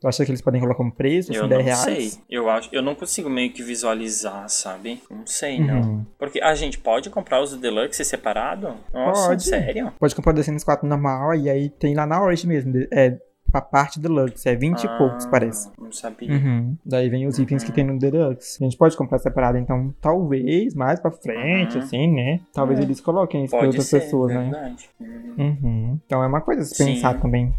Tu 0.00 0.08
acha 0.08 0.24
que 0.24 0.30
eles 0.30 0.40
podem 0.40 0.60
colocar 0.60 0.82
um 0.82 0.90
preço, 0.90 1.30
assim, 1.30 1.40
eu 1.40 1.46
10 1.46 1.58
não 1.58 1.64
reais? 1.66 1.80
sei. 2.12 2.22
Eu 2.30 2.48
acho, 2.48 2.68
eu 2.72 2.80
não 2.80 2.94
consigo 2.94 3.28
meio 3.28 3.52
que 3.52 3.62
visualizar, 3.62 4.48
sabe? 4.48 5.02
Não 5.10 5.26
sei, 5.26 5.60
não. 5.60 5.80
Uhum. 5.80 6.06
Porque 6.18 6.40
a 6.40 6.54
gente 6.54 6.78
pode 6.78 7.10
comprar 7.10 7.42
os 7.42 7.54
Deluxe 7.56 8.02
separado? 8.04 8.74
Nossa, 8.94 9.28
Pode. 9.28 9.42
sério? 9.44 9.92
Pode 10.00 10.14
comprar 10.14 10.34
o 10.34 10.42
Sims 10.42 10.64
4 10.64 10.88
normal 10.88 11.34
e 11.34 11.50
aí 11.50 11.68
tem 11.68 11.94
lá 11.94 12.06
na 12.06 12.22
Origin 12.22 12.46
mesmo. 12.48 12.72
É 12.90 13.18
pra 13.52 13.60
parte 13.60 13.98
deluxe. 14.00 14.48
É 14.48 14.54
20 14.54 14.86
ah, 14.86 14.94
e 14.94 14.98
poucos, 14.98 15.26
parece. 15.26 15.68
Não 15.78 15.90
sabia. 15.92 16.30
Uhum. 16.32 16.76
Daí 16.86 17.08
vem 17.10 17.26
os 17.26 17.36
itens 17.38 17.62
Uhum. 17.62 17.66
que 17.68 17.74
tem 17.74 17.84
no 17.84 17.98
deluxe. 17.98 18.56
A 18.62 18.64
gente 18.64 18.78
pode 18.78 18.96
comprar 18.96 19.18
separado, 19.18 19.58
então 19.58 19.92
talvez 20.00 20.72
mais 20.74 20.98
pra 21.00 21.10
frente, 21.10 21.76
Uhum. 21.76 21.82
assim, 21.82 22.06
né? 22.14 22.40
Talvez 22.54 22.78
É. 22.78 22.82
eles 22.84 23.00
coloquem 23.00 23.44
isso 23.44 23.54
pra 23.56 23.66
outras 23.66 23.86
ser, 23.86 24.00
pessoas, 24.00 24.32
né? 24.32 24.42
verdade. 24.44 24.88
Uhum. 25.00 25.34
Uhum. 25.38 26.00
Então 26.06 26.22
é 26.22 26.26
uma 26.26 26.40
coisa 26.40 26.62
a 26.62 26.64
se 26.64 26.74
Sim. 26.76 26.94
pensar 26.94 27.20
também. 27.20 27.52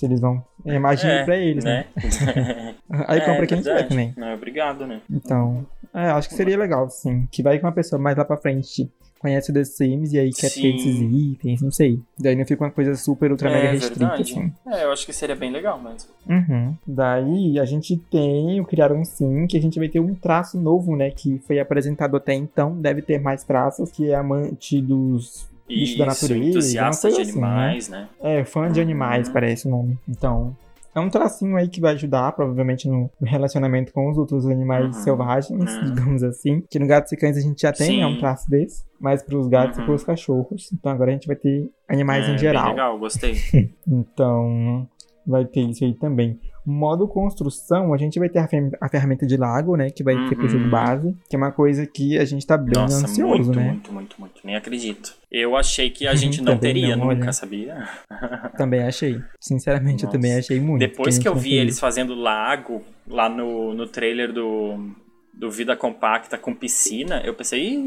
Se 0.00 0.06
eles 0.06 0.18
vão. 0.18 0.42
Imagine 0.64 1.12
É, 1.12 1.24
pra 1.24 1.36
eles, 1.36 1.62
né? 1.62 1.84
né? 1.94 2.74
Aí 3.06 3.18
É, 3.18 3.20
compra 3.20 3.46
quem 3.46 3.58
quiser 3.58 3.86
também. 3.86 4.14
Não, 4.16 4.32
obrigado, 4.32 4.86
né? 4.86 5.02
Então, 5.10 5.66
é, 5.92 6.06
acho 6.06 6.26
que 6.26 6.34
seria 6.34 6.56
legal, 6.56 6.88
sim. 6.88 7.28
Que 7.30 7.42
vai 7.42 7.58
que 7.58 7.64
uma 7.66 7.70
pessoa 7.70 8.00
mais 8.00 8.16
lá 8.16 8.24
pra 8.24 8.38
frente 8.38 8.90
conhece 9.18 9.50
o 9.50 9.54
The 9.54 9.62
Sims 9.64 10.14
e 10.14 10.18
aí 10.18 10.30
quer 10.30 10.48
ter 10.48 10.60
Sim. 10.60 10.74
esses 10.76 11.00
itens, 11.02 11.60
não 11.60 11.70
sei. 11.70 12.00
Daí 12.18 12.34
não 12.34 12.46
fica 12.46 12.64
uma 12.64 12.70
coisa 12.70 12.94
super, 12.94 13.30
ultra, 13.30 13.50
mega 13.50 13.66
é 13.66 13.70
restrita, 13.72 13.98
verdade. 13.98 14.22
assim. 14.22 14.52
É, 14.66 14.84
eu 14.84 14.90
acho 14.92 15.04
que 15.04 15.12
seria 15.12 15.36
bem 15.36 15.52
legal 15.52 15.78
mesmo. 15.78 16.08
Uhum. 16.26 16.74
Daí 16.86 17.58
a 17.60 17.66
gente 17.66 17.98
tem 18.10 18.58
o 18.58 18.64
Criar 18.64 18.90
um 18.92 19.04
Sim, 19.04 19.46
que 19.46 19.58
a 19.58 19.60
gente 19.60 19.78
vai 19.78 19.90
ter 19.90 20.00
um 20.00 20.14
traço 20.14 20.58
novo, 20.58 20.96
né? 20.96 21.10
Que 21.10 21.38
foi 21.46 21.60
apresentado 21.60 22.16
até 22.16 22.32
então, 22.32 22.80
deve 22.80 23.02
ter 23.02 23.20
mais 23.20 23.44
traços, 23.44 23.90
que 23.92 24.10
é 24.10 24.14
amante 24.14 24.80
dos 24.80 25.49
bichos 25.74 25.96
da 25.98 26.06
natureza. 26.06 26.48
entusiasta 26.50 27.02
coisa 27.08 27.16
de 27.24 27.30
assim, 27.30 27.40
né? 27.40 27.46
animais, 27.46 27.88
né? 27.88 28.08
É, 28.22 28.44
fã 28.44 28.70
de 28.70 28.80
animais, 28.80 29.26
Uhum. 29.28 29.32
parece 29.32 29.66
o 29.66 29.70
nome. 29.70 29.98
Então, 30.08 30.56
é 30.94 30.98
um 31.00 31.08
tracinho 31.08 31.56
aí 31.56 31.68
que 31.68 31.80
vai 31.80 31.94
ajudar, 31.94 32.32
provavelmente, 32.32 32.88
no 32.88 33.08
relacionamento 33.22 33.92
com 33.92 34.10
os 34.10 34.18
outros 34.18 34.44
animais 34.46 34.86
Uhum. 34.88 34.92
selvagens, 34.92 35.76
Uhum. 35.76 35.84
digamos 35.84 36.22
assim. 36.22 36.62
Que 36.68 36.78
no 36.78 36.86
Gatos 36.86 37.12
e 37.12 37.16
Cães 37.16 37.36
a 37.36 37.40
gente 37.40 37.62
já 37.62 37.72
tem, 37.72 37.98
né, 37.98 38.06
um 38.06 38.16
traço 38.16 38.50
desse. 38.50 38.82
Mas 39.00 39.22
pros 39.22 39.46
gatos 39.48 39.76
e 39.78 39.80
Uhum. 39.80 39.86
pros 39.86 40.04
cachorros. 40.04 40.70
Então 40.72 40.90
agora 40.92 41.10
a 41.10 41.14
gente 41.14 41.26
vai 41.26 41.36
ter 41.36 41.70
animais 41.88 42.28
é, 42.28 42.32
em 42.32 42.38
geral. 42.38 42.64
Bem 42.64 42.72
legal, 42.72 42.98
gostei. 42.98 43.34
Então, 43.86 44.86
vai 45.26 45.44
ter 45.44 45.60
isso 45.60 45.84
aí 45.84 45.94
também. 45.94 46.38
Modo 46.66 47.08
construção, 47.08 47.92
a 47.94 47.96
gente 47.96 48.18
vai 48.18 48.28
ter 48.28 48.38
a, 48.38 48.46
fer- 48.46 48.70
a 48.80 48.88
ferramenta 48.88 49.26
de 49.26 49.36
lago, 49.36 49.76
né? 49.76 49.90
Que 49.90 50.02
vai 50.04 50.14
ter 50.28 50.34
pro 50.36 50.44
Uhum. 50.44 50.48
jogo 50.50 50.68
base. 50.68 51.16
Que 51.28 51.34
é 51.34 51.38
uma 51.38 51.50
coisa 51.50 51.86
que 51.86 52.18
a 52.18 52.24
gente 52.24 52.46
tá 52.46 52.56
bem 52.58 52.74
Nossa, 52.74 53.04
ansioso, 53.06 53.44
muito, 53.44 53.58
né? 53.58 53.66
muito, 53.68 53.92
muito, 53.92 54.16
muito. 54.20 54.40
Nem 54.44 54.54
acredito. 54.56 55.14
Eu 55.32 55.56
achei 55.56 55.88
que 55.90 56.06
a 56.06 56.14
gente 56.16 56.38
não 56.42 56.54
Também 56.56 56.74
teria 56.74 56.96
não, 56.96 57.06
nunca, 57.06 57.22
olha. 57.24 57.32
sabia? 57.32 57.88
Também 58.58 58.82
achei. 58.82 59.20
Sinceramente, 59.40 60.02
eu 60.04 60.06
Nossa. 60.08 60.18
também 60.18 60.34
achei 60.38 60.60
muito. 60.60 60.80
Depois 60.80 61.18
a 61.18 61.22
que 61.22 61.28
eu 61.28 61.34
vi 61.34 61.54
eles 61.54 61.80
fazendo 61.80 62.14
lago 62.14 62.82
lá 63.08 63.28
no, 63.28 63.72
no 63.74 63.86
trailer 63.86 64.32
do, 64.32 64.90
do 65.32 65.50
Vida 65.50 65.74
Compacta 65.76 66.36
com 66.36 66.54
piscina, 66.54 67.20
eu 67.24 67.34
pensei, 67.34 67.78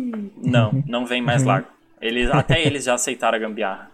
não, 0.44 0.84
não 0.88 1.06
vem 1.06 1.22
mais 1.22 1.44
Uhum. 1.44 1.48
lago. 1.50 1.68
Eles, 2.02 2.30
até 2.32 2.60
eles 2.66 2.84
já 2.86 2.96
aceitaram 2.96 3.38
a 3.38 3.40
gambiarra. 3.40 3.92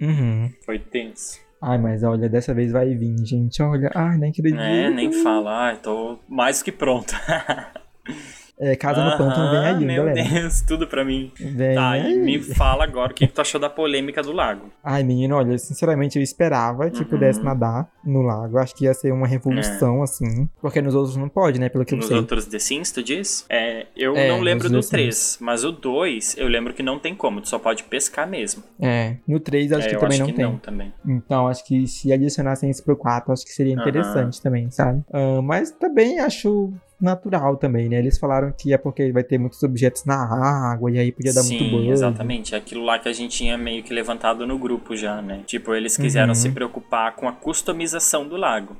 Uhum. 0.00 0.50
Foi 0.64 0.78
tenso. 0.78 1.44
Ai, 1.68 1.78
mas 1.78 2.04
olha, 2.04 2.28
dessa 2.28 2.54
vez 2.54 2.70
vai 2.70 2.94
vir, 2.94 3.16
gente. 3.26 3.60
Olha, 3.60 3.90
ai, 3.92 4.16
nem 4.18 4.30
acredito. 4.30 4.60
É, 4.60 4.88
nem 4.88 5.12
fala, 5.12 5.64
ai, 5.66 5.76
tô 5.78 6.16
mais 6.28 6.62
que 6.62 6.70
pronto. 6.70 7.12
É, 8.58 8.74
Casa 8.74 9.04
no 9.04 9.16
Pântano 9.18 9.50
vem 9.50 9.58
aí, 9.60 9.84
meu 9.84 10.04
galera. 10.06 10.22
Deus, 10.28 10.62
tudo 10.62 10.86
pra 10.86 11.04
mim. 11.04 11.30
Vem 11.38 11.74
Tá, 11.74 11.90
aí. 11.90 12.12
e 12.14 12.18
me 12.18 12.38
fala 12.40 12.84
agora 12.84 13.12
o 13.12 13.14
que 13.14 13.26
tu 13.26 13.40
achou 13.40 13.60
da 13.60 13.68
polêmica 13.68 14.22
do 14.22 14.32
lago. 14.32 14.70
Ai, 14.82 15.02
menino, 15.02 15.36
olha, 15.36 15.58
sinceramente 15.58 16.18
eu 16.18 16.22
esperava 16.22 16.88
que 16.90 17.00
Uhum. 17.00 17.04
pudesse 17.08 17.42
nadar 17.44 17.86
no 18.02 18.22
lago. 18.22 18.56
Acho 18.58 18.74
que 18.74 18.84
ia 18.84 18.94
ser 18.94 19.12
uma 19.12 19.26
revolução, 19.26 20.02
assim. 20.02 20.48
Porque 20.60 20.80
nos 20.80 20.94
outros 20.94 21.16
não 21.16 21.28
pode, 21.28 21.60
né? 21.60 21.68
Pelo 21.68 21.84
que 21.84 21.92
eu 21.92 21.98
Nos 21.98 22.06
sei. 22.06 22.16
outros 22.16 22.46
The 22.46 22.58
Sims, 22.58 22.90
tu 22.92 23.02
diz? 23.02 23.44
É, 23.50 23.86
eu 23.94 24.16
É, 24.16 24.28
não 24.28 24.40
lembro 24.40 24.68
do 24.70 24.76
nos 24.76 24.88
The 24.88 24.96
3, 24.96 25.38
mas 25.40 25.62
o 25.62 25.70
2 25.72 26.36
eu 26.38 26.48
lembro 26.48 26.72
que 26.72 26.82
não 26.82 26.98
tem 26.98 27.14
como, 27.14 27.40
tu 27.42 27.48
só 27.50 27.58
pode 27.58 27.82
pescar 27.84 28.26
mesmo. 28.26 28.62
É, 28.80 29.16
no 29.28 29.38
3 29.38 29.70
acho 29.72 29.86
é, 29.86 29.90
que 29.90 29.96
também 29.96 30.08
acho 30.14 30.20
não 30.20 30.26
que 30.28 30.32
tem. 30.32 30.44
não 30.44 30.56
também. 30.56 30.92
Então, 31.06 31.46
acho 31.48 31.62
que 31.66 31.86
se 31.86 32.10
adicionassem 32.12 32.70
isso 32.70 32.82
pro 32.82 32.96
4, 32.96 33.32
acho 33.32 33.44
que 33.44 33.52
seria 33.52 33.74
interessante 33.74 34.40
também, 34.40 34.70
sabe? 34.70 35.02
Ah, 35.12 35.42
mas 35.42 35.70
também 35.72 36.20
acho 36.20 36.72
natural 37.00 37.56
também, 37.56 37.88
né? 37.88 37.98
Eles 37.98 38.18
falaram 38.18 38.52
que 38.52 38.72
é 38.72 38.78
porque 38.78 39.12
vai 39.12 39.22
ter 39.22 39.38
muitos 39.38 39.62
objetos 39.62 40.04
na 40.04 40.16
água 40.72 40.90
e 40.90 40.98
aí 40.98 41.12
podia 41.12 41.32
dar 41.34 41.42
Sim, 41.42 41.58
muito 41.58 41.70
bug. 41.76 41.90
exatamente. 41.90 42.54
É 42.54 42.58
Aquilo 42.58 42.84
lá 42.84 42.98
que 42.98 43.08
a 43.08 43.12
gente 43.12 43.36
tinha 43.36 43.56
meio 43.58 43.82
que 43.82 43.92
levantado 43.92 44.46
no 44.46 44.58
grupo 44.58 44.96
já, 44.96 45.20
né? 45.20 45.42
Tipo, 45.46 45.74
eles 45.74 45.96
quiseram 45.96 46.28
Uhum. 46.30 46.34
se 46.34 46.50
preocupar 46.50 47.14
com 47.14 47.28
a 47.28 47.32
customização 47.32 48.26
do 48.26 48.36
lago. 48.36 48.76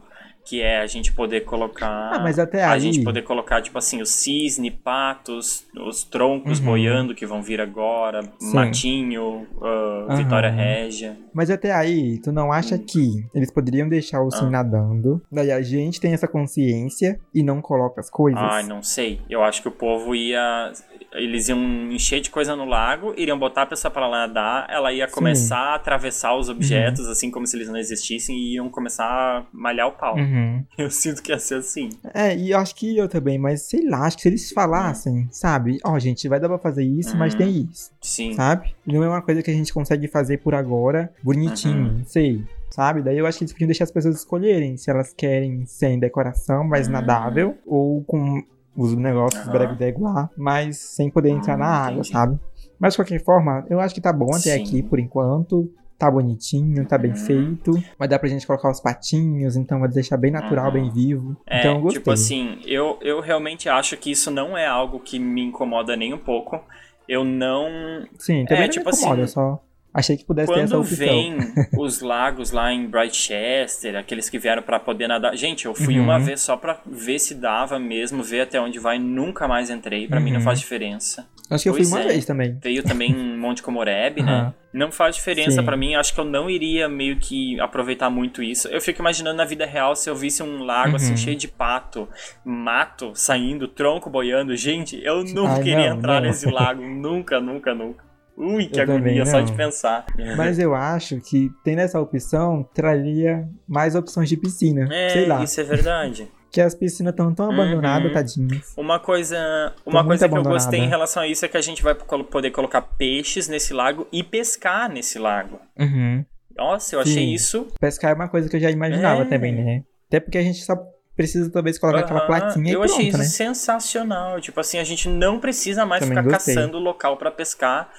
Que 0.49 0.63
é 0.63 0.79
a 0.81 0.87
gente 0.87 1.13
poder 1.13 1.41
colocar. 1.41 2.13
Ah, 2.15 2.19
mas 2.21 2.39
até 2.39 2.63
A 2.63 2.73
aí... 2.73 2.81
gente 2.81 3.03
poder 3.03 3.23
colocar, 3.23 3.61
tipo 3.61 3.77
assim, 3.79 4.01
o 4.01 4.07
cisne, 4.07 4.71
patos, 4.71 5.67
os 5.77 6.05
troncos 6.05 6.61
Uhum. 6.61 6.67
boiando 6.67 7.15
que 7.17 7.27
vão 7.27 7.43
vir 7.43 7.61
agora, 7.61 8.23
Sim. 8.39 8.55
Matinho, 8.55 9.47
ah, 9.61 10.07
Aham. 10.09 10.17
Vitória 10.17 10.51
Régia. 10.51 11.17
Mas 11.35 11.51
até 11.51 11.73
aí, 11.73 12.19
tu 12.23 12.31
não 12.31 12.53
acha 12.53 12.77
Hum. 12.77 12.85
que 12.87 13.27
eles 13.35 13.51
poderiam 13.51 13.89
deixar 13.89 14.23
o 14.23 14.31
sim 14.31 14.47
Ah. 14.47 14.51
nadando? 14.51 15.21
Daí 15.31 15.51
a 15.51 15.61
gente 15.61 16.01
tem 16.01 16.13
essa 16.13 16.29
consciência 16.29 17.19
e 17.35 17.43
não 17.43 17.61
coloca 17.61 18.01
as 18.01 18.09
coisas? 18.09 18.41
Ai, 18.41 18.63
não 18.63 18.83
sei. 18.83 19.21
Eu 19.29 19.43
acho 19.43 19.61
que 19.63 19.69
o 19.69 19.73
povo 19.73 20.15
ia. 20.15 20.73
Eles 21.13 21.49
iam 21.49 21.59
encher 21.91 22.21
de 22.21 22.31
coisa 22.31 22.55
no 22.57 22.65
lago, 22.65 23.15
iriam 23.17 23.39
botar 23.39 23.63
a 23.63 23.67
pessoa 23.67 23.91
pra 23.91 24.07
lá 24.07 24.27
nadar, 24.27 24.67
ela 24.69 24.93
ia 24.93 25.07
Sim. 25.09 25.15
começar 25.15 25.59
a 25.59 25.75
atravessar 25.77 26.37
os 26.37 26.49
objetos, 26.49 27.07
assim 27.09 27.31
como 27.31 27.47
se 27.47 27.57
eles 27.57 27.69
não 27.69 27.77
existissem, 27.77 28.37
e 28.37 28.55
iam 28.55 28.69
começar 28.69 29.05
a 29.07 29.47
malhar 29.53 29.89
o 29.89 29.93
pau. 29.93 30.17
Uhum. 30.17 30.65
Eu 30.77 30.91
sinto 30.91 31.23
que 31.23 31.33
ia 31.33 31.39
ser 31.39 31.57
assim. 31.57 31.91
É, 32.13 32.37
e 32.37 32.51
eu 32.51 32.59
acho 32.59 32.75
que 32.75 32.97
eu 32.97 33.09
também, 33.09 33.39
mas 33.39 33.63
sei 33.63 33.89
lá, 33.89 34.07
acho 34.07 34.17
que 34.17 34.23
se 34.23 34.29
eles 34.29 34.51
falassem, 34.53 35.27
sabe? 35.31 35.79
Ó, 35.85 35.99
gente, 35.99 36.29
vai 36.29 36.39
dar 36.39 36.49
pra 36.49 36.59
fazer 36.59 36.85
isso, 36.85 37.17
mas 37.17 37.33
Uhum. 37.33 37.39
tem 37.39 37.69
isso, 37.71 37.91
Sim. 38.01 38.33
sabe? 38.35 38.75
Não 38.87 39.03
é 39.03 39.09
uma 39.09 39.23
coisa 39.23 39.43
que 39.43 39.51
a 39.51 39.55
gente 39.55 39.73
consegue 39.73 40.07
fazer 40.09 40.39
por 40.39 40.55
agora, 40.55 41.13
bonitinho, 41.23 41.89
Uhum. 41.99 42.05
sei. 42.05 42.45
Sabe? 42.71 43.01
Daí 43.01 43.17
eu 43.17 43.27
acho 43.27 43.39
que 43.39 43.45
eles 43.45 43.53
podiam 43.53 43.69
deixar 43.69 43.85
as 43.85 43.91
pessoas 43.91 44.17
escolherem 44.17 44.77
se 44.77 44.91
elas 44.91 45.15
querem 45.15 45.65
sem 45.67 45.99
decoração, 45.99 46.63
mais 46.65 46.87
Uhum. 46.89 46.93
nadável, 46.95 47.57
ou 47.65 48.03
com 48.05 48.43
os 48.77 48.95
negócios 48.97 49.43
Aham. 49.49 49.53
breve 49.53 49.95
lá, 49.99 50.31
mas 50.37 50.79
sem 50.95 51.11
poder 51.11 51.31
entrar 51.31 51.57
Hum, 51.57 51.61
na 51.61 51.66
água, 51.66 52.03
entendi. 52.03 52.12
sabe? 52.12 52.39
Mas 52.79 52.93
de 52.93 52.99
qualquer 52.99 53.24
forma, 53.24 53.64
eu 53.70 53.81
acho 53.81 53.95
que 53.95 54.01
tá 54.01 54.12
bom 54.12 54.35
até 54.35 54.55
Sim. 54.55 54.62
aqui 54.62 54.83
por 54.83 54.99
enquanto. 54.99 55.70
Tá 55.99 56.11
bonitinho, 56.11 56.87
tá 56.87 56.99
bem 56.99 57.12
Uhum. 57.12 57.16
feito. 57.16 57.83
Vai 57.99 58.07
dar 58.07 58.18
pra 58.18 58.29
gente 58.29 58.47
colocar 58.47 58.70
os 58.70 58.81
patinhos, 58.81 59.57
então 59.57 59.81
vai 59.81 59.89
deixar 59.89 60.18
bem 60.18 60.31
natural, 60.31 60.66
Uhum. 60.66 60.72
bem 60.72 60.93
vivo. 60.93 61.37
É, 61.47 61.59
então 61.59 61.77
eu 61.77 61.81
gostei. 61.81 62.01
tipo 62.01 62.11
assim, 62.11 62.61
eu, 62.66 62.99
eu 63.01 63.20
realmente 63.20 63.66
acho 63.68 63.97
que 63.97 64.11
isso 64.11 64.31
não 64.31 64.59
é 64.59 64.66
algo 64.66 65.01
que 65.01 65.18
me 65.18 65.43
incomoda 65.43 65.97
nem 65.97 66.12
um 66.12 66.18
pouco. 66.18 66.61
Eu 67.09 67.24
não. 67.24 68.05
Sim, 68.18 68.45
também 68.45 68.64
É, 68.64 68.68
não 68.68 68.74
tipo 68.74 68.91
me 68.91 68.97
incomoda, 68.97 69.22
assim, 69.22 69.33
só 69.33 69.62
achei 69.97 70.17
que 70.17 70.25
pudesse 70.25 70.53
ter 70.53 70.61
essa 70.61 70.75
Quando 70.77 70.83
opção. 70.83 70.97
vem 71.07 71.39
os 71.79 72.01
lagos 72.01 72.51
lá 72.53 72.73
em 72.73 72.87
Brightchester, 72.87 73.97
aqueles 73.97 74.29
que 74.29 74.39
vieram 74.39 74.63
pra 74.63 74.79
poder 74.79 75.09
nadar. 75.09 75.37
Gente, 75.37 75.67
eu 75.67 75.75
fui 75.75 75.97
Uhum. 75.99 76.05
uma 76.05 76.19
vez 76.19 76.41
só 76.41 76.57
pra 76.57 76.81
ver 76.87 77.19
se 77.19 77.35
dava 77.35 77.79
mesmo, 77.79 78.23
ver 78.23 78.43
até 78.43 78.61
onde 78.61 78.79
vai. 78.79 78.99
Nunca 78.99 79.49
mais 79.49 79.71
entrei. 79.71 80.07
Pra 80.07 80.21
mim 80.21 80.31
não 80.31 80.39
Uhum. 80.39 80.45
faz 80.45 80.59
diferença. 80.61 81.27
Acho 81.49 81.63
que 81.63 81.69
eu 81.69 81.75
fui 81.75 81.83
Pois 81.83 81.93
uma 81.93 82.01
é. 82.03 82.09
vez 82.09 82.25
também. 82.25 82.59
Veio 82.61 82.83
também 82.83 83.11
em 83.13 83.39
Monte 83.39 83.63
Comoreb, 83.63 84.21
né? 84.23 84.33
Aham. 84.33 84.55
Não 84.73 84.93
faz 84.93 85.15
diferença 85.17 85.63
pra 85.63 85.75
mim. 85.77 85.95
Acho 85.95 86.13
que 86.13 86.21
eu 86.21 86.25
não 86.25 86.51
iria 86.51 86.87
meio 86.87 87.17
que 87.19 87.59
aproveitar 87.61 88.11
muito 88.11 88.43
isso. 88.43 88.69
Eu 88.69 88.81
fico 88.81 89.01
imaginando 89.01 89.37
na 89.39 89.45
vida 89.47 89.65
real 89.65 89.97
se 89.97 90.11
eu 90.11 90.15
visse 90.15 90.43
um 90.43 90.65
lago 90.65 90.97
assim 90.97 91.13
Uhum. 91.13 91.17
cheio 91.17 91.37
de 91.37 91.49
pato, 91.49 92.07
mato 92.45 93.13
saindo, 93.15 93.67
tronco 93.69 94.11
boiando. 94.11 94.55
Gente, 94.55 95.01
eu 95.03 95.25
nunca 95.25 95.53
Ai, 95.55 95.63
queria 95.63 95.91
não, 95.91 95.97
entrar 95.97 96.15
não. 96.21 96.29
nesse 96.29 96.51
lago. 96.51 96.83
nunca, 96.85 97.41
nunca, 97.41 97.75
nunca. 97.75 98.05
Ui, 98.37 98.66
que 98.66 98.78
Eu 98.78 98.82
agonia 98.82 99.24
só 99.24 99.41
de 99.41 99.53
pensar. 99.53 100.05
Mas 100.37 100.59
eu 100.59 100.74
acho 100.74 101.20
que 101.20 101.51
tendo 101.64 101.80
essa 101.80 101.99
opção, 102.01 102.68
traria 102.74 103.49
mais 103.66 103.95
opções 103.95 104.28
de 104.28 104.37
piscina. 104.37 104.87
É, 104.93 105.09
Sei 105.09 105.26
lá. 105.26 105.43
isso 105.43 105.61
é 105.61 105.64
verdade. 105.64 106.28
Que 106.49 106.61
as 106.62 106.74
piscinas 106.74 107.11
estão 107.12 107.34
tão 107.34 107.51
abandonadas, 107.51 108.07
Uhum. 108.07 108.14
tadinhas. 108.14 108.72
Uma 108.78 108.99
coisa, 108.99 109.74
uma 109.84 110.03
coisa 110.03 110.26
que 110.26 110.34
eu 110.39 110.43
gostei 110.43 110.80
em 110.80 110.89
relação 110.89 111.22
a 111.22 111.26
isso 111.26 111.45
é 111.45 111.49
que 111.49 111.57
a 111.57 111.61
gente 111.61 111.82
vai 111.82 111.95
poder 111.95 112.51
colocar 112.51 112.80
peixes 112.80 113.47
nesse 113.47 113.74
lago 113.74 114.07
e 114.11 114.22
pescar 114.22 114.89
nesse 114.91 115.18
lago. 115.18 115.61
Uhum. 115.78 116.24
Nossa, 116.57 116.95
eu 116.97 117.01
achei 117.01 117.12
Sim. 117.26 117.32
isso. 117.34 117.66
Pescar 117.78 118.12
é 118.12 118.14
uma 118.14 118.28
coisa 118.28 118.49
que 118.49 118.57
eu 118.57 118.61
já 118.61 118.70
imaginava 118.70 119.22
É. 119.22 119.24
também, 119.26 119.53
né? 119.53 119.82
Até 120.09 120.18
porque 120.18 120.39
a 120.39 120.43
gente 120.43 120.62
só 120.64 120.76
precisa 121.14 121.51
talvez 121.51 121.78
colocar 121.78 122.01
aquela 122.01 122.20
Aham, 122.20 122.26
plaquinha 122.26 122.72
eu 122.72 122.80
e 122.82 122.87
pronto, 122.87 122.93
achei 122.95 123.09
isso 123.09 123.18
né? 123.18 123.24
sensacional. 123.24 124.41
Tipo 124.41 124.61
assim, 124.61 124.78
a 124.78 124.84
gente 124.84 125.09
não 125.09 125.39
precisa 125.39 125.84
mais 125.84 126.01
Também 126.05 126.16
ficar 126.18 126.30
gostei. 126.30 126.55
caçando 126.55 126.78
local 126.78 127.16
pra 127.18 127.30
pescar 127.30 127.91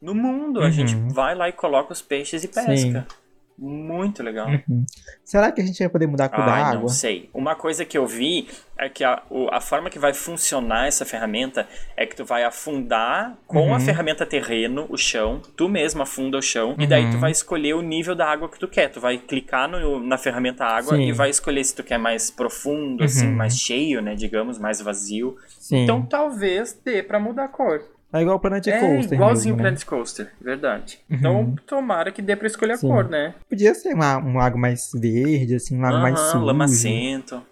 no 0.00 0.14
mundo. 0.14 0.60
A 0.60 0.64
Uhum. 0.64 0.70
gente 0.70 0.94
vai 1.12 1.34
lá 1.34 1.48
e 1.48 1.52
coloca 1.52 1.92
os 1.92 2.02
peixes 2.02 2.44
e 2.44 2.48
pesca. 2.48 3.06
Muito 3.60 4.22
legal. 4.22 4.46
Uhum. 4.48 4.86
Será 5.24 5.50
que 5.50 5.60
a 5.60 5.64
gente 5.66 5.80
vai 5.80 5.88
poder 5.88 6.06
mudar 6.06 6.26
a 6.26 6.28
cor 6.28 6.44
da 6.46 6.52
água? 6.52 6.80
não 6.82 6.88
sei. 6.88 7.28
Uma 7.34 7.56
coisa 7.56 7.84
que 7.84 7.98
eu 7.98 8.06
vi 8.06 8.46
é 8.78 8.88
que 8.88 9.02
a, 9.02 9.20
a 9.50 9.60
forma 9.60 9.90
que 9.90 9.98
vai 9.98 10.14
funcionar 10.14 10.86
essa 10.86 11.04
ferramenta 11.04 11.66
é 11.96 12.06
que 12.06 12.14
tu 12.14 12.24
vai 12.24 12.44
afundar 12.44 13.36
com 13.48 13.58
Uhum. 13.66 13.74
a 13.74 13.80
ferramenta 13.80 14.24
terreno 14.24 14.86
o 14.88 14.96
chão, 14.96 15.42
tu 15.56 15.68
mesmo 15.68 16.00
afunda 16.00 16.38
o 16.38 16.42
chão, 16.42 16.76
e 16.78 16.86
daí 16.86 17.10
tu 17.10 17.14
Uhum. 17.14 17.20
vai 17.20 17.32
escolher 17.32 17.74
o 17.74 17.82
nível 17.82 18.14
da 18.14 18.30
água 18.30 18.48
que 18.48 18.60
tu 18.60 18.68
quer. 18.68 18.90
Tu 18.92 19.00
vai 19.00 19.18
clicar 19.18 19.68
no- 19.68 19.98
na 19.98 20.16
ferramenta 20.16 20.64
água 20.64 20.94
Sim. 20.94 21.08
e 21.08 21.12
vai 21.12 21.28
escolher 21.28 21.64
se 21.64 21.74
tu 21.74 21.82
quer 21.82 21.98
mais 21.98 22.30
profundo, 22.30 23.02
assim, 23.02 23.26
Uhum. 23.26 23.34
mais 23.34 23.58
cheio, 23.58 24.00
né, 24.00 24.14
digamos, 24.14 24.56
mais 24.56 24.80
vazio. 24.80 25.36
Sim. 25.58 25.78
Então 25.82 26.06
talvez 26.06 26.78
dê 26.84 27.02
pra 27.02 27.18
mudar 27.18 27.46
a 27.46 27.48
cor. 27.48 27.82
É 28.12 28.22
igual 28.22 28.36
o 28.36 28.40
Planet 28.40 28.66
É, 28.68 28.80
Coaster. 28.80 29.12
igualzinho 29.18 29.54
o 29.54 29.56
mesmo, 29.56 29.56
né? 29.56 29.62
Planet 29.76 29.84
Coaster, 29.84 30.32
verdade. 30.40 30.98
Uhum. 31.10 31.16
Então, 31.18 31.54
tomara 31.66 32.10
que 32.10 32.22
dê 32.22 32.34
pra 32.34 32.46
escolher 32.46 32.72
a 32.72 32.76
Sim. 32.78 32.88
cor, 32.88 33.08
né? 33.08 33.34
Podia 33.48 33.74
ser 33.74 33.92
uma- 33.94 34.16
um 34.18 34.36
lago 34.36 34.58
mais 34.58 34.90
verde, 34.94 35.54
assim, 35.56 35.76
um 35.76 35.80
lago 35.82 35.98
mais 35.98 36.18
Aham, 36.18 36.30
sujo. 36.32 36.44
lamacento. 36.44 37.42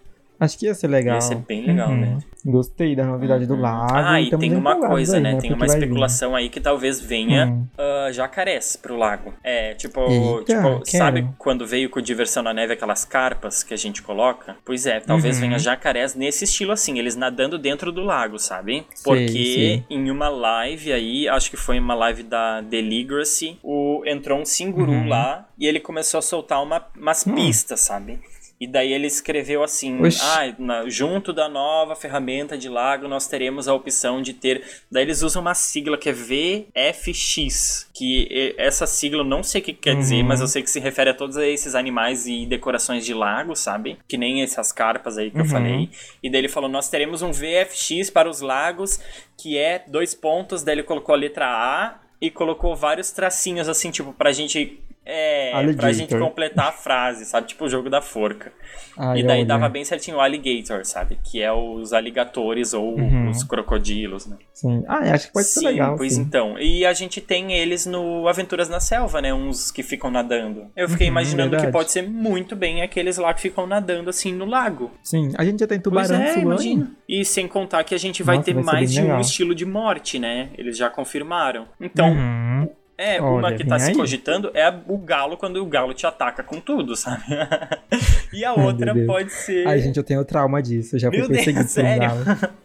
Acho 0.41 0.59
que 0.59 0.67
ia 0.67 0.75
ser 0.75 0.89
legal. 0.89 1.17
Ia 1.17 1.21
ser 1.21 1.37
bem 1.37 1.67
legal, 1.67 1.91
Uhum. 1.91 2.01
né? 2.01 2.19
Gostei 2.49 2.95
da 2.95 3.05
novidade 3.05 3.45
do 3.47 3.55
Uhum. 3.55 3.61
lago. 3.61 3.93
Ah, 3.95 4.21
e 4.21 4.31
tem 4.31 4.55
uma 4.55 4.77
coisa, 4.77 5.17
aí, 5.17 5.23
né? 5.23 5.31
Tem 5.33 5.41
Porque 5.41 5.53
uma 5.55 5.59
vai 5.67 5.69
vir. 5.69 5.83
especulação 5.83 6.37
aí 6.37 6.49
que 6.49 6.61
talvez 6.61 7.01
venha 7.01 7.47
Hum. 7.47 7.67
ah, 7.77 8.11
jacarés 8.13 8.77
pro 8.77 8.97
lago. 8.97 9.35
É, 9.43 9.75
tipo, 9.75 10.01
Eita, 10.09 10.45
tipo 10.45 10.63
quero. 10.85 10.85
sabe 10.87 11.29
quando 11.39 11.67
veio 11.67 11.91
com 11.91 12.01
diversão 12.01 12.43
na 12.43 12.55
neve 12.55 12.75
aquelas 12.75 13.05
carpas 13.05 13.63
que 13.65 13.75
a 13.75 13.77
gente 13.77 14.01
coloca? 14.03 14.57
Pois 14.65 14.87
é, 14.87 15.01
talvez 15.01 15.37
Uhum. 15.37 15.43
venha 15.49 15.59
jacarés 15.59 16.15
nesse 16.15 16.45
estilo 16.45 16.71
assim, 16.73 16.99
eles 16.99 17.17
nadando 17.17 17.59
dentro 17.59 17.91
do 17.91 18.03
lago, 18.03 18.39
sabe? 18.39 18.87
Porque 19.03 19.29
sei. 19.29 19.85
em 19.91 20.11
uma 20.11 20.29
live 20.29 20.93
aí, 20.93 21.29
acho 21.29 21.51
que 21.51 21.57
foi 21.57 21.79
uma 21.79 21.95
live 21.95 22.23
da 22.23 22.61
Deligracy, 22.61 23.59
o 23.63 24.03
entrou 24.07 24.39
um 24.41 24.45
singuru 24.45 24.93
Uhum. 24.93 25.09
lá 25.09 25.47
e 25.59 25.67
ele 25.67 25.81
começou 25.81 26.19
a 26.19 26.23
soltar 26.23 26.63
uma, 26.63 26.85
umas 26.97 27.27
Hum. 27.27 27.35
pistas, 27.35 27.81
sabe? 27.81 28.21
E 28.59 28.67
daí 28.67 28.91
ele 28.93 29.07
escreveu 29.07 29.63
assim: 29.63 30.03
Oxi. 30.03 30.19
ah, 30.23 30.55
na- 30.59 30.89
junto 30.89 31.31
da 31.33 31.47
nova 31.49 31.95
ferramenta 31.95 32.57
de 32.57 32.69
lago, 32.71 33.07
nós 33.07 33.27
teremos 33.29 33.69
a 33.69 33.75
opção 33.75 34.23
de 34.23 34.33
ter. 34.33 34.65
Daí 34.91 35.03
eles 35.03 35.21
usam 35.21 35.43
uma 35.43 35.55
sigla 35.55 35.99
que 35.99 36.09
é 36.09 36.13
VFX. 36.13 37.89
Que 37.95 38.55
essa 38.59 38.87
sigla 38.87 39.21
eu 39.21 39.25
não 39.25 39.43
sei 39.43 39.61
o 39.61 39.65
que 39.65 39.73
quer 39.73 39.97
dizer, 39.97 40.17
Uhum. 40.23 40.25
mas 40.29 40.41
eu 40.41 40.47
sei 40.47 40.63
que 40.63 40.71
se 40.71 40.81
refere 40.81 41.11
a 41.11 41.15
todos 41.15 41.37
esses 41.37 41.75
animais 41.75 42.27
e 42.27 42.47
decorações 42.47 43.05
de 43.05 43.13
lago, 43.15 43.55
sabe? 43.55 43.99
Que 44.09 44.17
nem 44.17 44.43
essas 44.43 44.73
carpas 44.73 45.19
aí 45.19 45.31
que 45.31 45.39
eu 45.39 45.43
Uhum. 45.43 45.49
falei. 45.49 45.91
E 46.23 46.31
daí 46.31 46.41
ele 46.41 46.49
falou: 46.49 46.69
nós 46.69 46.89
teremos 46.89 47.23
um 47.23 47.33
VFX 47.33 48.11
para 48.11 48.29
os 48.29 48.41
lagos, 48.41 48.99
que 49.37 49.59
é 49.59 49.85
dois 49.87 50.15
pontos. 50.15 50.63
Daí 50.63 50.77
ele 50.77 50.83
colocou 50.83 51.15
a 51.15 51.19
letra 51.19 51.47
A 51.47 52.01
e 52.21 52.31
colocou 52.31 52.75
vários 52.75 53.11
tracinhos 53.11 53.69
assim, 53.69 53.91
tipo, 53.91 54.13
pra 54.13 54.33
gente. 54.33 54.81
É, 55.09 55.51
pra 55.51 55.59
Alligator. 55.61 55.93
gente 55.93 56.19
completar 56.19 56.67
a 56.69 56.73
frase, 56.73 57.25
sabe? 57.25 57.47
Tipo 57.47 57.67
o 57.67 57.69
jogo 57.69 57.89
da 57.89 58.03
forca. 58.03 58.53
Ai, 58.99 59.21
E 59.21 59.23
daí 59.23 59.39
olha. 59.41 59.47
dava 59.47 59.69
bem 59.69 59.85
certinho 59.85 60.17
o 60.17 60.21
alligator, 60.21 60.85
sabe? 60.85 61.17
Que 61.23 61.41
é 61.41 61.53
os 61.53 61.93
aligatores 61.93 62.75
ou 62.75 62.97
Uhum. 62.99 63.31
os 63.31 63.45
crocodilos, 63.45 64.27
né? 64.27 64.37
Sim. 64.53 64.83
Ah, 64.89 64.99
acho 65.15 65.29
que 65.29 65.33
pode 65.35 65.47
sim, 65.47 65.61
ser 65.61 65.67
legal. 65.67 65.97
pois 65.97 66.15
sim. 66.15 66.23
então. 66.23 66.59
E 66.59 66.85
a 66.85 66.93
gente 66.93 67.21
tem 67.21 67.53
eles 67.53 67.87
no 67.87 68.27
Aventuras 68.27 68.69
na 68.69 68.81
Selva, 68.81 69.21
né? 69.23 69.33
Uns 69.33 69.71
que 69.71 69.83
ficam 69.83 70.11
nadando. 70.11 70.67
Eu 70.75 70.89
fiquei 70.89 71.07
Uhum, 71.07 71.13
imaginando 71.13 71.51
verdade. 71.51 71.67
que 71.69 71.73
pode 71.73 71.93
ser 71.93 72.03
muito 72.03 72.57
bem 72.57 72.83
aqueles 72.83 73.17
lá 73.17 73.33
que 73.33 73.41
ficam 73.43 73.67
nadando 73.67 74.11
assim 74.11 74.33
no 74.33 74.45
lago. 74.45 74.91
Sim, 75.05 75.33
a 75.39 75.45
gente 75.45 75.61
já 75.61 75.67
tem 75.69 75.79
Pois 75.81 76.09
tubarão 76.09 76.25
é, 76.25 76.33
suando. 76.33 76.49
imagina. 76.49 76.91
E 77.09 77.25
sem 77.25 77.47
contar 77.47 77.85
que 77.85 77.95
a 77.95 77.99
gente 77.99 78.23
vai 78.25 78.37
Nossa, 78.39 78.47
ter 78.47 78.55
vai 78.55 78.65
mais 78.65 78.93
de 78.93 79.01
um 79.01 79.05
legal. 79.05 79.21
estilo 79.21 79.55
de 79.55 79.65
morte, 79.65 80.19
né? 80.19 80.49
Eles 80.59 80.77
já 80.77 80.91
confirmaram. 80.91 81.69
Então, 81.81 82.09
Uhum. 82.11 82.69
É, 82.99 83.21
uma 83.21 83.49
Olha, 83.49 83.57
que 83.57 83.65
tá 83.65 83.79
se 83.79 83.91
aí. 83.91 83.97
cogitando 83.97 84.51
é 84.55 84.73
o 84.89 84.97
galo 84.99 85.37
quando 85.37 85.63
o 85.63 85.67
galo 85.67 85.93
te 85.95 86.07
ataca 86.07 86.43
com 86.43 86.61
tudo, 86.61 86.97
sabe? 86.97 87.23
e 88.33 88.45
a 88.45 88.51
Ai, 88.53 88.65
outra 88.65 88.95
Deus. 88.95 89.07
pode 89.07 89.33
ser. 89.33 89.67
Ai, 89.67 89.79
gente, 89.81 89.97
eu 89.97 90.05
tenho 90.05 90.25
trauma 90.25 90.63
disso. 90.63 90.97
Eu 90.97 91.01
já 91.01 91.09
fui 91.11 91.19
Meu 91.19 91.29
Deus, 91.29 91.45
perseguido 91.45 91.69
por 91.75 91.99
galo. 92.01 92.25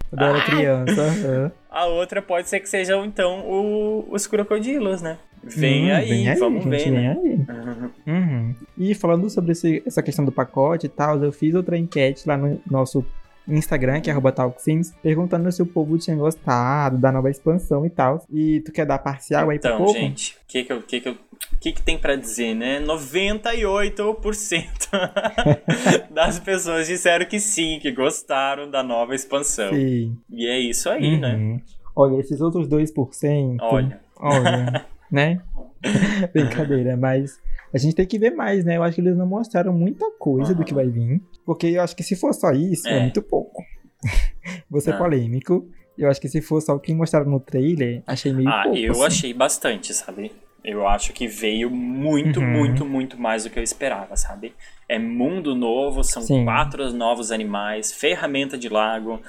Quando 0.10 0.22
eu 0.22 0.28
era 0.28 0.38
Ai. 0.40 0.46
criança. 0.46 1.52
A 1.70 1.86
outra 1.86 2.22
pode 2.22 2.50
ser 2.50 2.60
que 2.60 2.70
sejam, 2.70 3.04
então, 3.06 3.40
o- 3.42 4.08
os 4.12 4.28
crocodilos, 4.28 5.02
né? 5.02 5.18
Vem, 5.44 5.92
Hum, 5.92 5.96
aí, 5.96 6.08
vem 6.10 6.30
aí, 6.30 6.40
vamos 6.40 6.64
gente, 6.64 6.70
ver, 6.70 6.92
né? 6.92 7.18
aí. 7.20 8.14
Uhum. 8.14 8.56
E 8.78 8.94
falando 8.94 9.28
sobre 9.30 9.54
esse- 9.54 9.82
essa 9.88 10.04
questão 10.04 10.24
do 10.24 10.32
pacote 10.32 10.86
e 10.86 10.90
tal, 10.90 11.22
eu 11.24 11.32
fiz 11.32 11.56
outra 11.56 11.78
enquete 11.78 12.28
lá 12.28 12.38
no 12.38 12.62
nosso 12.70 13.04
Instagram, 13.48 14.00
que 14.02 14.10
é 14.10 14.14
arroba 14.14 14.32
TalkSims, 14.32 14.94
perguntando 15.02 15.52
se 15.52 15.62
o 15.62 15.66
povo 15.66 15.98
tinha 15.98 16.16
gostado 16.16 16.98
da 16.98 17.12
nova 17.12 17.30
expansão 17.30 17.86
e 17.86 17.89
tal. 17.89 18.24
E 18.32 18.62
tu 18.62 18.72
quer 18.72 18.86
dar 18.86 19.00
parcial 19.00 19.50
aí 19.50 19.60
pro 19.60 19.70
Então, 19.70 19.86
povo? 19.86 19.94
gente, 19.98 20.36
o 20.36 20.48
que 20.48 20.64
que, 20.64 20.72
eu- 20.74 20.82
que, 20.82 21.02
que, 21.02 21.10
eu- 21.10 21.18
que 21.60 21.72
que 21.72 21.82
tem 21.82 21.98
pra 21.98 22.16
dizer, 22.16 22.54
né? 22.54 22.80
98% 22.82 24.66
das 26.12 26.39
pessoas 26.39 26.88
disseram 26.88 27.26
que 27.26 27.39
sim, 27.39 27.80
que 27.82 27.92
gostaram 27.92 28.70
da 28.70 28.84
nova 28.84 29.16
expansão. 29.16 29.74
Sim. 29.74 30.18
E 30.30 30.48
é 30.48 30.60
isso 30.60 30.89
aí, 30.89 31.18
né? 31.20 31.36
Uhum. 31.36 31.62
Olha, 31.96 32.20
esses 32.20 32.39
outros 32.42 32.68
2%. 32.68 33.58
Olha. 33.62 34.00
Olha, 34.20 34.86
né? 35.12 35.42
Brincadeira, 36.34 36.96
mas 36.98 37.40
a 37.74 37.78
gente 37.78 37.96
tem 37.96 38.06
que 38.06 38.20
ver 38.20 38.32
mais, 38.32 38.64
né? 38.64 38.78
Eu 38.78 38.84
acho 38.84 38.96
que 38.96 39.02
eles 39.02 39.18
não 39.18 39.26
mostraram 39.26 39.74
muita 39.74 40.10
coisa 40.20 40.54
do 40.54 40.64
que 40.64 40.74
vai 40.74 40.88
vir. 40.90 41.22
Porque 41.46 41.68
eu 41.68 41.82
acho 41.82 41.96
que 41.96 42.04
se 42.04 42.16
for 42.16 42.34
só 42.34 42.52
isso, 42.52 42.88
é, 42.88 42.98
É. 42.98 43.00
muito 43.02 43.22
pouco. 43.22 43.64
Vou 44.70 44.82
ser 44.82 44.94
Ah. 44.94 44.98
polêmico. 44.98 45.68
Eu 45.98 46.10
acho 46.10 46.20
que 46.22 46.30
se 46.30 46.42
for 46.42 46.62
só 46.62 46.74
o 46.76 46.80
que 46.80 46.94
mostraram 46.94 47.30
no 47.30 47.40
trailer, 47.40 48.02
achei 48.08 48.34
meio 48.34 48.50
Ah, 48.50 48.64
pouco. 48.64 48.78
eu 48.78 48.92
assim. 48.94 49.04
achei 49.06 49.34
bastante, 49.34 49.94
sabe? 49.94 50.32
Eu 50.64 50.88
acho 50.88 51.12
que 51.14 51.28
veio 51.28 51.70
muito, 51.70 52.40
Uhum. 52.40 52.48
muito, 52.52 52.86
muito 52.86 53.20
mais 53.20 53.44
do 53.44 53.50
que 53.50 53.58
eu 53.60 53.64
esperava, 53.64 54.16
sabe? 54.16 54.54
É 54.88 54.98
mundo 55.00 55.56
novo, 55.56 56.04
são 56.04 56.22
Sim. 56.22 56.44
quatro 56.46 56.92
novos 56.94 57.32
animais, 57.32 57.92
ferramenta 57.92 58.58
de 58.58 58.70
lago, 58.70 59.20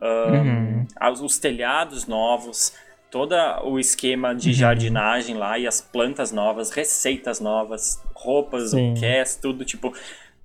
ahn, 0.00 0.86
Uhum. 1.00 1.24
os 1.24 1.38
telhados 1.38 2.06
novos, 2.06 2.74
todo 3.12 3.34
o 3.64 3.78
esquema 3.78 4.34
de 4.34 4.48
Uhum. 4.48 4.54
jardinagem 4.54 5.36
lá 5.36 5.56
e 5.58 5.66
as 5.66 5.80
plantas 5.80 6.32
novas, 6.32 6.70
receitas 6.70 7.38
novas, 7.38 8.02
roupas, 8.14 8.72
cast, 8.98 9.40
tudo 9.40 9.64
tipo. 9.64 9.92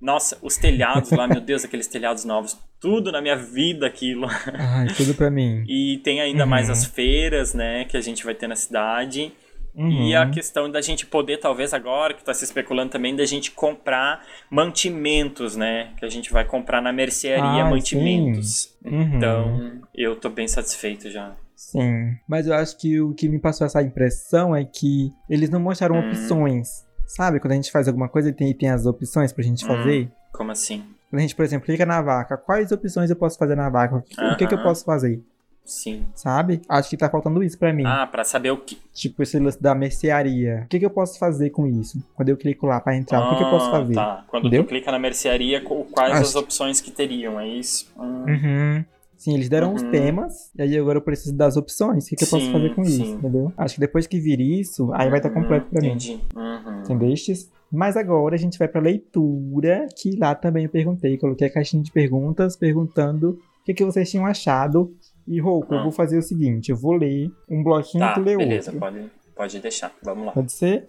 Nossa, 0.00 0.38
os 0.42 0.56
telhados 0.56 1.10
lá, 1.10 1.26
meu 1.26 1.40
Deus, 1.40 1.64
aqueles 1.64 1.88
telhados 1.88 2.24
novos, 2.24 2.56
tudo 2.80 3.10
na 3.10 3.20
minha 3.20 3.34
vida 3.34 3.84
aquilo. 3.86 4.28
Ai, 4.54 4.86
tudo 4.96 5.12
pra 5.14 5.28
mim. 5.30 5.64
E 5.68 5.98
tem 6.04 6.20
ainda 6.20 6.46
mais 6.46 6.66
Uhum. 6.66 6.72
as 6.72 6.84
feiras, 6.84 7.52
né, 7.54 7.84
que 7.86 7.96
a 7.96 8.00
gente 8.00 8.24
vai 8.24 8.32
ter 8.34 8.46
na 8.46 8.54
cidade. 8.54 9.32
Uhum. 9.74 10.08
E 10.08 10.14
a 10.14 10.28
questão 10.28 10.70
da 10.70 10.80
gente 10.80 11.04
poder, 11.06 11.38
talvez 11.38 11.72
agora, 11.74 12.12
que 12.14 12.20
está 12.20 12.32
se 12.34 12.44
especulando 12.44 12.90
também, 12.92 13.14
da 13.16 13.24
gente 13.24 13.50
comprar 13.52 14.24
mantimentos, 14.50 15.56
né? 15.56 15.90
Que 15.98 16.04
a 16.04 16.08
gente 16.08 16.32
vai 16.32 16.44
comprar 16.44 16.80
na 16.80 16.92
mercearia 16.92 17.62
Ah, 17.64 17.70
mantimentos. 17.70 18.76
Uhum. 18.84 19.16
Então, 19.16 19.80
eu 19.94 20.14
tô 20.16 20.28
bem 20.28 20.46
satisfeito 20.48 21.10
já. 21.10 21.34
Sim. 21.70 22.16
Mas 22.26 22.46
eu 22.46 22.54
acho 22.54 22.76
que 22.78 22.98
o 23.00 23.12
que 23.12 23.28
me 23.28 23.38
passou 23.38 23.66
essa 23.66 23.82
impressão 23.82 24.56
é 24.56 24.64
que 24.64 25.12
eles 25.28 25.50
não 25.50 25.60
mostraram 25.60 25.96
Hum. 25.96 26.08
opções. 26.08 26.86
Sabe? 27.06 27.40
Quando 27.40 27.52
a 27.52 27.56
gente 27.56 27.70
faz 27.70 27.86
alguma 27.88 28.08
coisa 28.08 28.30
e 28.30 28.32
tem, 28.32 28.54
tem 28.54 28.70
as 28.70 28.86
opções 28.86 29.32
pra 29.32 29.44
gente 29.44 29.64
Hum. 29.64 29.68
fazer. 29.68 30.10
Como 30.32 30.50
assim? 30.50 30.82
Quando 31.10 31.18
a 31.18 31.22
gente, 31.22 31.34
por 31.34 31.44
exemplo, 31.44 31.66
clica 31.66 31.84
na 31.86 32.00
vaca, 32.02 32.36
quais 32.36 32.70
opções 32.72 33.10
eu 33.10 33.16
posso 33.16 33.38
fazer 33.38 33.54
na 33.54 33.68
vaca? 33.68 33.96
O 33.96 34.02
que, 34.02 34.14
o 34.24 34.36
que, 34.36 34.46
que 34.46 34.54
eu 34.54 34.58
posso 34.62 34.84
fazer? 34.84 35.22
Sim. 35.64 36.06
Sabe? 36.14 36.62
Acho 36.66 36.88
que 36.88 36.96
tá 36.96 37.10
faltando 37.10 37.42
isso 37.42 37.58
pra 37.58 37.70
mim. 37.74 37.84
Ah, 37.84 38.06
pra 38.06 38.24
saber 38.24 38.50
o 38.50 38.56
que. 38.56 38.78
Tipo, 38.94 39.22
esse 39.22 39.38
lance 39.38 39.62
da 39.62 39.74
mercearia. 39.74 40.62
O 40.64 40.68
que, 40.68 40.78
que 40.78 40.86
eu 40.86 40.90
posso 40.90 41.18
fazer 41.18 41.50
com 41.50 41.66
isso? 41.66 42.02
Quando 42.14 42.30
eu 42.30 42.36
clico 42.38 42.66
lá 42.66 42.80
pra 42.80 42.96
entrar, 42.96 43.20
o 43.20 43.28
que, 43.30 43.36
que 43.36 43.42
eu 43.42 43.50
posso 43.50 43.68
Ah, 43.68 43.70
fazer? 43.72 43.94
Tá. 43.94 44.24
Quando 44.28 44.46
Entendeu? 44.46 44.64
tu 44.64 44.68
clica 44.68 44.90
na 44.90 44.98
mercearia, 44.98 45.60
quais 45.62 46.12
Acho 46.14 46.22
as 46.22 46.34
opções 46.36 46.80
que 46.80 46.90
teriam? 46.90 47.38
É 47.38 47.46
isso? 47.46 47.90
Hum. 47.98 48.24
Uhum. 48.26 48.84
Sim, 49.18 49.34
eles 49.34 49.48
deram 49.48 49.74
os 49.74 49.82
Uhum. 49.82 49.90
temas, 49.90 50.50
e 50.56 50.62
aí 50.62 50.78
agora 50.78 50.96
eu 50.98 51.02
preciso 51.02 51.36
das 51.36 51.56
opções. 51.56 52.06
O 52.06 52.08
que, 52.08 52.16
que 52.16 52.22
eu 52.24 52.28
posso 52.28 52.50
fazer 52.52 52.70
com 52.70 52.82
isso? 52.82 53.04
sim. 53.04 53.16
Entendeu? 53.18 53.52
Acho 53.56 53.74
que 53.74 53.80
depois 53.80 54.06
que 54.06 54.20
vir 54.20 54.40
isso, 54.40 54.90
aí 54.94 55.10
vai 55.10 55.18
estar 55.18 55.28
Uhum, 55.28 55.34
completo 55.34 55.66
pra 55.68 55.80
mim. 55.82 55.88
Entendi. 55.88 56.20
Uhum. 56.36 56.80
Entendestes? 56.84 57.50
Mas 57.70 57.96
agora 57.96 58.36
a 58.36 58.38
gente 58.38 58.56
vai 58.58 58.68
pra 58.68 58.80
leitura, 58.80 59.86
que 59.96 60.16
lá 60.16 60.34
também 60.34 60.64
eu 60.64 60.70
perguntei. 60.70 61.18
Coloquei 61.18 61.48
a 61.48 61.52
caixinha 61.52 61.82
de 61.82 61.90
perguntas 61.92 62.56
perguntando 62.56 63.30
o 63.32 63.38
que, 63.64 63.74
que 63.74 63.84
vocês 63.84 64.08
tinham 64.10 64.24
achado. 64.24 64.94
E, 65.26 65.38
Rouco, 65.40 65.74
eu 65.74 65.78
Ah. 65.78 65.82
vou 65.82 65.92
fazer 65.92 66.16
o 66.16 66.22
seguinte: 66.22 66.70
eu 66.70 66.76
vou 66.76 66.94
ler 66.94 67.30
um 67.50 67.62
bloquinho 67.62 68.04
Tá, 68.04 68.14
tu 68.14 68.20
lê 68.20 68.36
beleza, 68.36 68.70
outro. 68.70 68.80
pode, 68.80 69.10
pode 69.34 69.58
deixar. 69.60 69.92
Vamos 70.02 70.26
lá. 70.26 70.32
Pode 70.32 70.52
ser? 70.52 70.88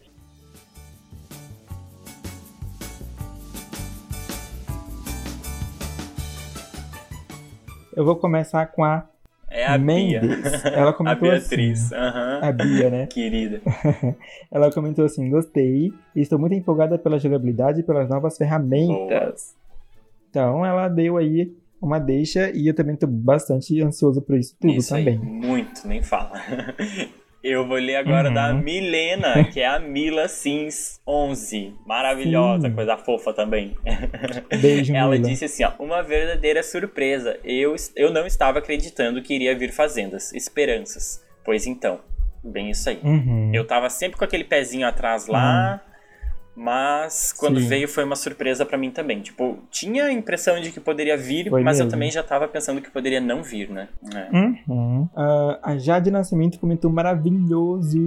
Eu 7.96 8.06
vou 8.06 8.16
começar 8.16 8.66
com 8.68 8.84
a 8.84 9.06
É 9.50 9.66
a 9.66 9.78
Mendes. 9.78 10.22
Bia. 10.22 10.62
Ela 10.74 10.90
a 10.92 10.94
comentou 10.94 11.30
Beatriz. 11.30 11.86
assim. 11.92 11.96
aham. 11.96 12.40
A 12.44 12.52
Bia, 12.52 12.90
né? 12.90 13.08
Querida. 13.08 13.62
Ela 14.52 14.72
comentou 14.72 15.06
assim: 15.06 15.30
gostei 15.30 15.92
e 16.16 16.22
estou 16.22 16.38
muito 16.40 16.54
empolgada 16.56 16.98
pela 17.00 17.20
jogabilidade 17.20 17.80
e 17.80 17.84
pelas 17.84 18.10
novas 18.10 18.38
ferramentas. 18.38 19.56
Então 20.30 20.64
ela 20.66 20.88
deu 20.88 21.18
aí 21.18 21.52
uma 21.82 21.98
deixa 22.00 22.52
e 22.52 22.68
eu 22.68 22.76
também 22.76 22.94
estou 22.94 23.10
bastante 23.10 23.82
ansioso 23.82 24.22
por 24.22 24.38
isso 24.38 24.56
tudo 24.60 24.74
Isso 24.74 24.94
aí, 24.94 25.06
também. 25.06 25.18
muito, 25.20 25.88
nem 25.88 26.04
fala. 26.04 26.34
Eu 27.44 27.66
vou 27.68 27.78
ler 27.78 27.96
agora 27.96 28.28
Uhum. 28.28 28.34
da 28.34 28.54
Milena, 28.54 29.44
que 29.52 29.62
é 29.62 29.66
a 29.68 29.80
Mila 29.80 30.28
Sims 30.28 31.00
11. 31.08 31.74
Maravilhosa, 31.86 32.68
Sim. 32.70 32.76
coisa 32.76 32.98
fofa 32.98 33.34
também. 33.34 33.76
Beijo, 34.62 34.94
Ela 34.94 35.12
Mila. 35.12 35.28
disse 35.30 35.46
assim, 35.46 35.64
ó, 35.64 35.72
uma 35.80 36.02
verdadeira 36.04 36.62
surpresa. 36.62 37.38
Eu, 37.44 37.76
eu 37.96 38.12
não 38.12 38.26
estava 38.26 38.60
acreditando 38.60 39.22
que 39.22 39.34
iria 39.34 39.58
vir 39.58 39.72
fazendas, 39.72 40.34
esperanças. 40.34 41.24
Pois 41.46 41.66
então, 41.66 42.00
bem 42.44 42.70
isso 42.72 42.90
aí. 42.90 43.00
Uhum. 43.04 43.52
Eu 43.54 43.66
tava 43.66 43.90
sempre 43.90 44.18
com 44.18 44.26
aquele 44.26 44.44
pezinho 44.44 44.86
atrás 44.88 45.28
lá, 45.28 45.82
Mas 46.62 47.32
quando 47.32 47.58
Sim. 47.62 47.68
veio 47.70 47.88
foi 47.88 48.04
uma 48.04 48.18
surpresa 48.18 48.66
pra 48.66 48.78
mim 48.78 48.92
também. 48.92 49.22
Tipo, 49.22 49.58
tinha 49.72 50.04
a 50.04 50.12
impressão 50.12 50.60
de 50.60 50.72
que 50.72 50.80
poderia 50.82 51.16
vir, 51.16 51.50
Foi 51.50 51.64
mas 51.64 51.80
eu 51.80 51.86
mesmo. 51.86 51.92
também 51.92 52.12
já 52.12 52.22
tava 52.22 52.50
pensando 52.50 52.82
que 52.82 52.92
poderia 52.92 53.22
não 53.22 53.42
vir, 53.42 53.70
né? 53.70 53.88
É. 54.14 54.30
Uhum. 54.70 55.08
Ah, 55.16 55.60
a 55.64 55.78
Jade 55.78 56.12
Nascimento 56.12 56.60
comentou 56.60 56.92
maravilhoso. 56.92 57.98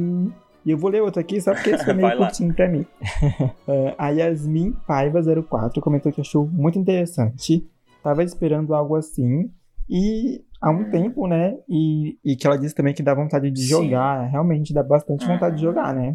E 0.64 0.70
eu 0.70 0.76
vou 0.76 0.90
ler 0.90 1.00
outro 1.02 1.18
aqui 1.18 1.40
só 1.40 1.54
porque 1.54 1.70
esse 1.70 1.82
foi 1.84 1.94
meio 1.94 2.14
curtinho 2.16 2.52
pra 2.54 2.68
mim. 2.68 2.84
Ah, 3.98 4.06
a 4.06 4.08
Yasmin 4.10 4.74
Paiva04 4.86 5.80
comentou 5.80 6.12
que 6.12 6.20
achou 6.20 6.46
muito 6.46 6.78
interessante. 6.78 7.66
Tava 8.02 8.22
esperando 8.22 8.74
algo 8.74 8.96
assim. 8.96 9.50
E 9.88 10.42
há 10.60 10.70
um 10.70 10.80
Hum. 10.82 10.90
tempo, 10.90 11.26
né? 11.26 11.56
E, 11.68 12.18
e 12.24 12.36
que 12.36 12.46
ela 12.46 12.58
disse 12.58 12.74
também 12.74 12.92
que 12.92 13.02
dá 13.02 13.14
vontade 13.14 13.50
de 13.50 13.62
Sim. 13.62 13.68
jogar. 13.68 14.26
Realmente 14.28 14.74
dá 14.74 14.82
bastante 14.82 15.26
vontade 15.26 15.56
de 15.56 15.64
Uhum. 15.66 15.72
jogar, 15.72 15.94
né? 15.94 16.14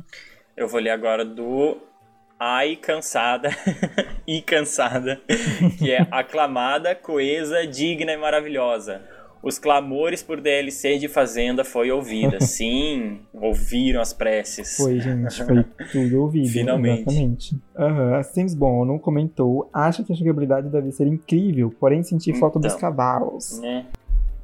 Eu 0.55 0.67
vou 0.67 0.79
ler 0.79 0.91
agora 0.91 1.25
do 1.25 1.77
Ai 2.39 2.75
Cansada 2.75 3.49
e 4.27 4.41
Cansada, 4.41 5.19
que 5.79 5.89
é 5.91 6.07
aclamada, 6.11 6.93
coesa, 6.93 7.65
digna 7.65 8.11
e 8.13 8.17
maravilhosa. 8.17 9.01
Os 9.41 9.57
clamores 9.59 10.21
por 10.23 10.41
DLC 10.41 10.97
de 10.97 11.07
Fazenda 11.07 11.63
foi 11.63 11.89
ouvida. 11.91 12.39
Sim, 12.41 13.21
ouviram 13.33 14.01
as 14.01 14.11
preces. 14.13 14.75
Foi, 14.77 14.99
gente, 14.99 15.43
foi 15.43 15.63
tudo 15.91 16.21
ouvido. 16.21 16.49
Finalmente. 16.49 17.01
Exatamente. 17.09 17.57
Aham, 17.75 18.15
A 18.17 18.23
Sims 18.23 18.53
Bono 18.53 18.99
comentou: 18.99 19.69
acha 19.73 20.03
que 20.03 20.11
a 20.11 20.15
jogabilidade 20.15 20.69
deve 20.69 20.91
ser 20.91 21.07
incrível, 21.07 21.73
porém 21.79 22.03
senti 22.03 22.33
falta 22.38 22.59
dos 22.59 22.73
Então. 22.73 22.81
cavalos. 22.81 23.59
Né? 23.61 23.85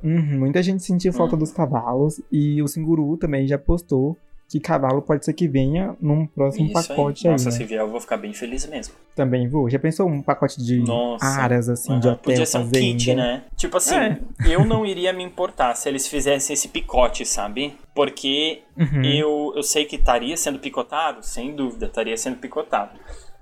Uhum, 0.03 0.39
muita 0.39 0.61
gente 0.61 0.83
sentiu 0.83 1.13
falta 1.13 1.33
Uhum. 1.33 1.39
dos 1.39 1.51
cavalos 1.51 2.21
e 2.31 2.61
o 2.61 2.67
Singuru 2.67 3.17
também 3.17 3.47
já 3.47 3.57
postou 3.57 4.17
que 4.53 4.59
cavalo 4.59 5.01
pode 5.01 5.25
ser 5.25 5.33
que 5.33 5.47
venha 5.47 5.95
num 5.99 6.27
próximo 6.27 6.67
Isso 6.67 6.87
pacote 6.87 7.27
aí. 7.27 7.29
aí. 7.29 7.31
Nossa, 7.33 7.45
né? 7.45 7.51
se 7.57 7.63
vier 7.63 7.81
eu 7.81 7.89
vou 7.89 7.99
ficar 7.99 8.17
bem 8.17 8.33
feliz 8.33 8.67
mesmo. 8.67 8.93
Também 9.15 9.49
vou. 9.49 9.67
Já 9.67 9.79
pensou 9.79 10.07
um 10.07 10.21
pacote 10.21 10.63
de 10.63 10.77
Nossa. 10.79 11.25
aras 11.25 11.67
assim, 11.69 11.99
de 11.99 12.07
Aham, 12.07 12.13
hotel, 12.15 12.23
Podia 12.33 12.45
ser 12.45 12.57
um 12.57 12.61
fazenda? 12.61 12.79
kit, 12.79 13.15
né? 13.15 13.41
Tipo 13.57 13.77
assim, 13.77 13.95
É. 13.95 14.19
eu 14.45 14.63
não 14.63 14.85
iria 14.85 15.11
me 15.11 15.23
importar 15.23 15.73
se 15.75 15.89
eles 15.89 16.07
fizessem 16.07 16.53
esse 16.53 16.67
picote, 16.67 17.25
sabe? 17.25 17.75
Porque 17.95 18.61
Uhum. 18.77 19.03
eu, 19.03 19.53
eu 19.55 19.63
sei 19.63 19.85
que 19.85 19.95
estaria 19.95 20.37
sendo 20.37 20.59
picotado, 20.59 21.23
sem 21.25 21.55
dúvida, 21.55 21.87
estaria 21.87 22.15
sendo 22.15 22.37
picotado. 22.37 22.91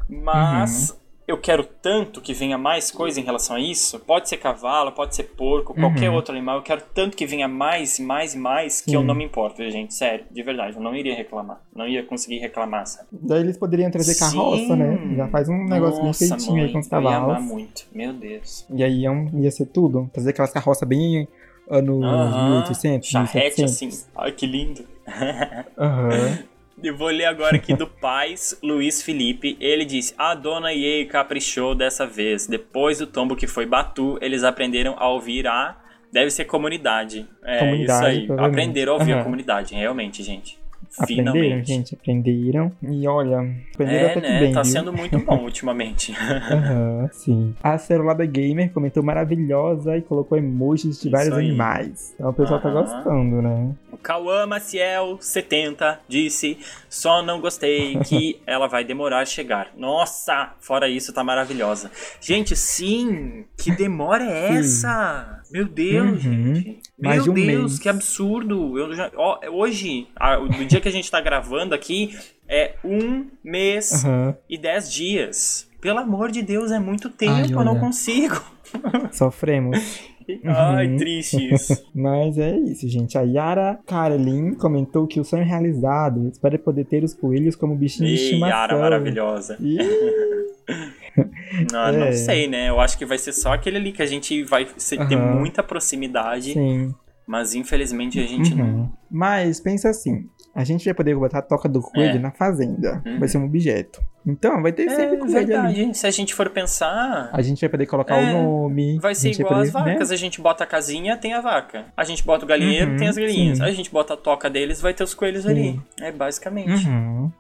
Mas 0.08 0.92
Uhum. 0.92 0.96
Eu 1.32 1.38
quero 1.38 1.64
tanto 1.64 2.22
que 2.22 2.34
venha 2.34 2.58
mais 2.58 2.92
coisa 2.92 3.20
em 3.20 3.24
relação 3.24 3.56
a 3.56 3.60
isso. 3.60 4.00
Pode 4.00 4.30
ser 4.30 4.38
cavalo, 4.38 4.92
pode 4.92 5.16
ser 5.16 5.24
porco, 5.24 5.74
qualquer 5.74 6.10
Uhum. 6.10 6.16
outro 6.16 6.34
animal. 6.36 6.58
Eu 6.58 6.62
quero 6.64 6.82
tanto 6.94 7.16
que 7.18 7.26
venha 7.26 7.48
mais 7.48 8.00
e 8.00 8.04
mais 8.04 8.34
e 8.34 8.38
mais 8.38 8.82
que 8.82 8.96
eu 8.96 9.02
Sim. 9.02 9.08
não 9.08 9.16
me 9.16 9.24
importo, 9.24 9.68
gente. 9.70 9.94
Sério, 9.94 10.26
de 10.30 10.44
verdade. 10.44 10.76
Eu 10.76 10.82
não 10.82 10.96
iria 10.96 11.16
reclamar. 11.16 11.62
Não 11.76 11.88
ia 11.88 12.04
conseguir 12.04 12.40
reclamar, 12.40 12.86
sabe? 12.86 13.08
Daí 13.12 13.40
eles 13.42 13.58
poderiam 13.58 13.90
trazer 13.90 14.16
carroça, 14.16 14.76
né? 14.76 14.98
Sim. 14.98 15.16
Já 15.16 15.28
faz 15.28 15.50
um 15.50 15.64
negócio 15.66 16.04
Nossa, 16.04 16.20
bem 16.20 16.30
feitinho 16.30 16.58
aí 16.58 16.64
mãe, 16.64 16.72
com 16.74 16.80
os 16.80 16.92
Eu 16.92 17.02
ia 17.02 17.08
amar 17.18 17.28
cavalos. 17.28 17.46
muito. 17.50 17.84
Meu 17.94 18.14
Deus. 18.14 18.66
E 18.70 18.84
aí 18.84 19.04
ia, 19.04 19.52
ser 19.52 19.66
tudo. 19.68 20.10
Trazer 20.14 20.32
aquelas 20.32 20.52
carroças 20.52 20.88
bem 20.88 21.28
anos 21.70 22.04
Aham, 22.04 22.44
1800, 22.44 23.08
Charrete 23.08 23.62
1700. 23.62 23.64
assim. 23.64 24.06
Ai, 24.16 24.32
que 24.34 24.46
lindo. 24.46 24.84
Aham. 25.78 26.38
Eu 26.84 26.96
vou 26.98 27.10
ler 27.10 27.26
agora 27.26 27.56
aqui 27.56 27.74
do 27.76 27.86
Paz 27.86 28.58
Luiz 28.64 29.04
Felipe. 29.04 29.56
Ele 29.60 29.86
disse: 29.86 30.14
A 30.18 30.34
dona 30.34 30.74
EA 30.74 31.06
caprichou 31.06 31.76
dessa 31.76 32.08
vez. 32.08 32.48
Depois 32.48 32.98
do 33.00 33.08
tombo 33.08 33.36
que 33.36 33.48
foi 33.48 33.66
Batu, 33.66 34.18
eles 34.22 34.44
aprenderam 34.44 34.96
a 34.98 35.08
ouvir 35.08 35.48
a. 35.48 35.78
Deve 36.12 36.30
ser 36.30 36.46
comunidade. 36.46 37.26
É 37.44 37.60
Comunidade, 37.60 38.24
isso 38.24 38.32
aí. 38.34 38.40
Aprenderam 38.40 38.94
a 38.94 38.96
ouvir 38.98 39.14
a 39.14 39.16
Aham. 39.16 39.24
comunidade, 39.24 39.74
realmente, 39.76 40.22
gente. 40.24 40.60
Aprenderam, 40.98 41.34
Finalmente. 41.34 41.68
gente, 41.68 41.96
aprenderam. 41.96 42.72
E 42.84 43.08
olha, 43.08 43.40
aprenderam 43.74 44.08
É, 44.08 44.12
até 44.12 44.22
né? 44.22 44.40
bem, 44.40 44.52
tá 44.54 44.62
viu? 44.62 44.72
sendo 44.72 44.92
muito 44.94 45.18
bom 45.20 45.40
ultimamente. 45.44 46.14
Aham, 46.14 47.10
sim. 47.14 47.56
A 47.64 47.78
Celulada 47.78 48.26
Gamer 48.26 48.72
comentou 48.72 49.02
maravilhosa 49.02 49.98
e 49.98 50.02
colocou 50.02 50.38
emojis 50.38 51.00
de 51.00 51.08
Isso 51.08 51.10
vários 51.12 51.34
aí. 51.34 51.46
animais. 51.50 52.14
Então 52.16 52.30
o 52.30 52.34
pessoal 52.34 52.60
tá 52.60 52.70
Aham. 52.70 52.84
gostando, 52.84 53.42
né? 53.42 53.74
O 53.92 53.98
Cauã 53.98 54.46
Maciel 54.46 55.18
70 55.22 56.00
disse: 56.08 56.58
Só 56.90 57.22
não 57.24 57.40
gostei 57.40 57.98
que 58.00 58.42
ela 58.46 58.68
vai 58.68 58.84
demorar 58.84 59.20
a 59.22 59.26
chegar. 59.26 59.70
Nossa, 59.78 60.54
fora 60.60 60.90
isso, 60.90 61.14
tá 61.14 61.24
maravilhosa. 61.24 61.90
Gente, 62.20 62.56
sim, 62.56 63.46
que 63.58 63.72
demora 63.72 64.24
é 64.26 64.58
essa? 64.58 65.41
Meu 65.52 65.66
Deus, 65.66 66.24
Uhum. 66.26 66.56
gente. 66.56 66.80
Mais 67.00 67.24
Meu 67.24 67.32
um 67.32 67.36
Deus, 67.36 67.48
mês. 67.72 67.80
que 67.80 67.90
absurdo. 67.90 68.78
Eu 68.78 68.94
já, 68.96 69.12
ó, 69.16 69.40
hoje, 69.50 70.08
a- 70.16 70.38
do 70.38 70.66
dia 70.66 70.80
que 70.82 70.88
a 70.88 70.92
gente 70.92 71.10
tá 71.10 71.20
gravando 71.20 71.74
aqui, 71.76 72.18
é 72.48 72.76
um 72.84 73.28
mês 73.44 74.04
Aham. 74.06 74.36
e 74.50 74.58
dez 74.58 74.92
dias. 74.92 75.68
Pelo 75.82 76.00
amor 76.00 76.32
de 76.32 76.42
Deus, 76.42 76.72
é 76.72 76.80
muito 76.80 77.10
tempo, 77.10 77.34
Ai, 77.34 77.52
eu 77.52 77.64
não 77.66 77.80
consigo. 77.80 78.40
Sofremos. 79.12 79.78
Ai, 80.46 80.88
Uhum. 80.88 80.98
triste 80.98 81.38
isso. 81.54 81.84
Mas 81.94 82.38
é 82.38 82.56
isso, 82.58 82.88
gente. 82.88 83.18
A 83.18 83.22
Yara 83.22 83.80
Karelin 83.86 84.54
comentou 84.54 85.08
que 85.08 85.20
o 85.20 85.24
sonho 85.24 85.44
realizado 85.44 86.28
espera 86.30 86.58
poder 86.60 86.86
ter 86.86 87.04
os 87.04 87.14
coelhos 87.14 87.56
como 87.56 87.76
bichinho 87.76 88.08
de 88.08 88.16
Ei, 88.16 88.24
estimação. 88.24 88.56
Yara 88.58 88.78
maravilhosa. 88.78 89.58
Ih, 89.60 89.78
Não, 91.72 91.88
É. 91.88 91.92
não 91.92 92.14
sei, 92.14 92.48
né? 92.48 92.70
Eu 92.70 92.80
acho 92.80 92.98
que 92.98 93.06
vai 93.06 93.18
ser 93.18 93.34
só 93.34 93.54
aquele 93.54 93.78
ali 93.78 93.92
que 93.92 94.02
a 94.02 94.06
gente 94.06 94.44
vai 94.44 94.66
ter 94.66 94.98
Aham. 95.16 95.36
muita 95.40 95.62
proximidade, 95.62 96.54
sim. 96.54 96.94
mas 97.28 97.54
infelizmente 97.54 98.20
a 98.20 98.26
gente 98.26 98.56
não. 98.56 98.66
Uhum. 98.66 98.90
Mas 99.10 99.60
pensa 99.60 99.90
assim. 99.90 100.26
A 100.54 100.64
gente 100.66 100.84
vai 100.84 100.94
poder 100.94 101.16
botar 101.16 101.40
a 101.40 101.42
toca 101.42 101.70
do 101.70 101.82
coelho 101.82 102.18
É. 102.18 102.20
na 102.20 102.30
fazenda. 102.32 103.02
Uhum. 103.06 103.20
Vai 103.20 103.30
ser 103.30 103.38
um 103.38 103.46
objeto. 103.46 104.02
Então, 104.28 104.62
vai 104.62 104.74
ter 104.74 104.90
sempre 104.90 105.16
É 105.16 105.20
coelho 105.20 105.38
ali. 105.38 105.46
verdade. 105.46 105.98
Se 105.98 106.06
a 106.06 106.12
gente 106.12 106.36
for 106.36 106.50
pensar, 106.50 107.30
A 107.32 107.42
gente 107.42 107.62
vai 107.62 107.70
poder 107.70 107.86
colocar 107.86 108.18
É, 108.18 108.34
o 108.36 108.44
nome. 108.44 109.00
vai 109.00 109.16
ser 109.16 109.30
igual 109.32 109.62
as 109.62 109.72
poder, 109.72 109.86
né? 109.86 109.92
vacas. 109.94 110.12
A 110.12 110.16
gente 110.18 110.42
bota 110.42 110.64
a 110.66 110.68
casinha, 110.68 111.16
tem 111.16 111.34
a 111.34 111.40
vaca. 111.42 111.86
A 111.96 112.04
gente 112.04 112.24
bota 112.26 112.44
o 112.44 112.48
galinheiro, 112.48 112.92
Uhum, 112.92 112.98
tem 112.98 113.08
as 113.08 113.16
galinhas. 113.16 113.58
sim. 113.60 113.64
A 113.64 113.72
gente 113.72 113.90
bota 113.90 114.14
a 114.14 114.18
toca 114.18 114.50
deles, 114.50 114.82
vai 114.82 114.94
ter 114.94 115.04
os 115.06 115.14
coelhos 115.14 115.44
Sim. 115.44 115.50
ali. 115.50 115.82
É 116.02 116.12
basicamente. 116.12 116.86
Uhum. 116.86 117.32